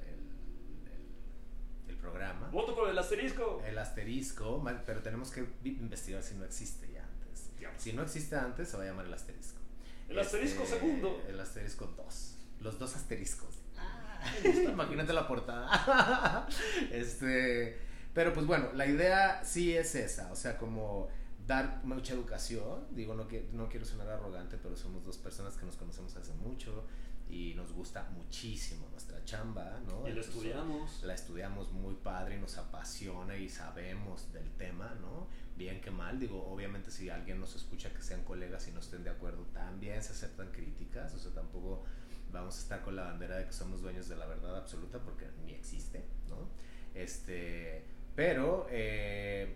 programa. 2.05 2.49
Voto 2.51 2.75
por 2.75 2.89
el 2.89 2.97
asterisco. 2.97 3.61
El 3.65 3.77
asterisco, 3.77 4.63
pero 4.85 5.01
tenemos 5.01 5.31
que 5.31 5.45
investigar 5.63 6.21
si 6.21 6.35
no 6.35 6.45
existe 6.45 6.91
ya 6.91 7.03
antes. 7.03 7.49
Si 7.77 7.93
no 7.93 8.03
existe 8.03 8.35
antes, 8.35 8.69
se 8.69 8.77
va 8.77 8.83
a 8.83 8.85
llamar 8.85 9.05
el 9.05 9.13
asterisco. 9.13 9.59
El 10.07 10.19
asterisco 10.19 10.63
este, 10.63 10.75
segundo. 10.75 11.23
El 11.27 11.39
asterisco 11.39 11.87
2. 11.97 12.37
Los 12.61 12.79
dos 12.79 12.95
asteriscos. 12.95 13.55
Ah, 13.77 14.31
imagínate 14.43 15.13
la 15.13 15.27
portada. 15.27 16.47
este, 16.91 17.77
pero 18.13 18.33
pues 18.33 18.45
bueno, 18.45 18.71
la 18.73 18.85
idea 18.85 19.43
sí 19.43 19.75
es 19.75 19.95
esa, 19.95 20.31
o 20.31 20.35
sea, 20.35 20.57
como 20.57 21.07
dar 21.47 21.81
mucha 21.83 22.13
educación. 22.13 22.87
Digo, 22.91 23.15
no, 23.15 23.27
que, 23.27 23.49
no 23.51 23.67
quiero 23.67 23.85
sonar 23.85 24.09
arrogante, 24.09 24.57
pero 24.61 24.77
somos 24.77 25.03
dos 25.03 25.17
personas 25.17 25.55
que 25.55 25.65
nos 25.65 25.75
conocemos 25.75 26.15
hace 26.15 26.33
mucho 26.33 26.85
y 27.29 27.53
nos 27.55 27.73
gusta 27.73 28.09
muchísimo 28.11 28.87
nuestra 28.89 29.23
chamba, 29.25 29.79
¿no? 29.87 30.07
Y 30.07 30.13
la 30.13 30.21
estudiamos. 30.21 31.03
La 31.03 31.13
estudiamos 31.13 31.71
muy 31.71 31.95
padre 31.95 32.35
y 32.35 32.39
nos 32.39 32.57
apasiona 32.57 33.35
y 33.37 33.49
sabemos 33.49 34.31
del 34.31 34.51
tema, 34.53 34.95
¿no? 35.01 35.27
Bien 35.55 35.81
que 35.81 35.91
mal, 35.91 36.19
digo, 36.19 36.45
obviamente 36.47 36.91
si 36.91 37.09
alguien 37.09 37.39
nos 37.39 37.55
escucha 37.55 37.93
que 37.93 38.01
sean 38.01 38.23
colegas 38.23 38.67
y 38.67 38.71
no 38.71 38.79
estén 38.79 39.03
de 39.03 39.09
acuerdo, 39.09 39.43
también 39.53 40.03
se 40.03 40.11
aceptan 40.11 40.51
críticas, 40.51 41.13
o 41.13 41.19
sea, 41.19 41.31
tampoco 41.31 41.83
vamos 42.31 42.57
a 42.57 42.61
estar 42.61 42.81
con 42.81 42.95
la 42.95 43.03
bandera 43.03 43.37
de 43.37 43.45
que 43.45 43.53
somos 43.53 43.81
dueños 43.81 44.07
de 44.07 44.17
la 44.17 44.25
verdad 44.25 44.57
absoluta 44.57 44.99
porque 44.99 45.27
ni 45.45 45.53
existe, 45.53 46.05
¿no? 46.29 46.49
Este, 46.93 47.85
pero, 48.15 48.67
eh, 48.69 49.55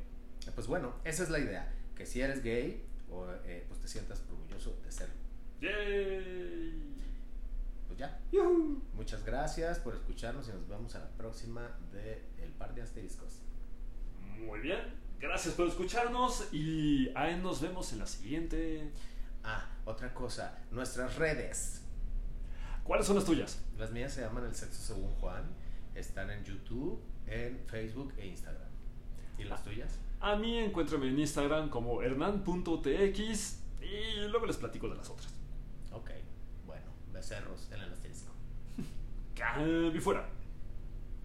pues 0.56 0.68
bueno, 0.68 0.96
esa 1.04 1.24
es 1.24 1.30
la 1.30 1.40
idea, 1.40 1.74
que 1.96 2.06
si 2.06 2.22
eres 2.22 2.42
gay, 2.44 2.86
o, 3.10 3.28
eh, 3.46 3.66
pues 3.68 3.80
te 3.80 3.88
sientas 3.88 4.22
orgulloso 4.30 4.80
de 4.84 4.92
serlo. 4.92 5.16
¡Yay! 5.62 6.96
Muchas 8.94 9.26
gracias 9.26 9.80
por 9.80 9.96
escucharnos 9.96 10.48
y 10.48 10.52
nos 10.52 10.68
vemos 10.68 10.96
a 10.96 11.00
la 11.00 11.10
próxima 11.10 11.78
de 11.92 12.26
El 12.38 12.52
Par 12.52 12.74
de 12.74 12.82
Asteriscos. 12.82 13.42
Muy 14.46 14.60
bien, 14.60 14.80
gracias 15.20 15.54
por 15.56 15.68
escucharnos 15.68 16.54
y 16.54 17.12
ahí 17.16 17.40
nos 17.42 17.62
vemos 17.62 17.92
en 17.92 18.00
la 18.00 18.08
siguiente. 18.08 18.92
Ah, 19.44 19.70
otra 19.86 20.14
cosa, 20.14 20.58
nuestras 20.72 21.16
redes. 21.16 21.84
¿Cuáles 22.84 23.06
son 23.06 23.16
las 23.16 23.26
tuyas? 23.26 23.62
Las 23.78 23.92
mías 23.92 24.14
se 24.14 24.22
llaman 24.22 24.46
El 24.46 24.56
Sexo 24.56 24.82
Según 24.82 25.12
Juan. 25.16 25.44
Están 25.96 26.30
en 26.32 26.44
YouTube, 26.44 27.02
en 27.28 27.60
Facebook 27.68 28.14
e 28.18 28.28
Instagram. 28.28 28.70
¿Y 29.38 29.44
las 29.44 29.64
tuyas? 29.64 30.00
A 30.22 30.36
mí 30.36 30.58
encuéntrame 30.58 31.08
en 31.08 31.20
Instagram 31.20 31.70
como 31.70 32.02
hernan.tx 32.02 33.60
y 33.82 34.28
luego 34.28 34.46
les 34.46 34.58
platico 34.58 34.90
de 34.90 34.96
las 34.96 35.10
otras. 35.10 35.39
Ok 37.20 37.26
cerros 37.26 37.70
en 37.72 37.82
el 37.82 37.92
asterisco. 37.92 38.34
Cambio 39.36 40.02
fuera. 40.02 40.39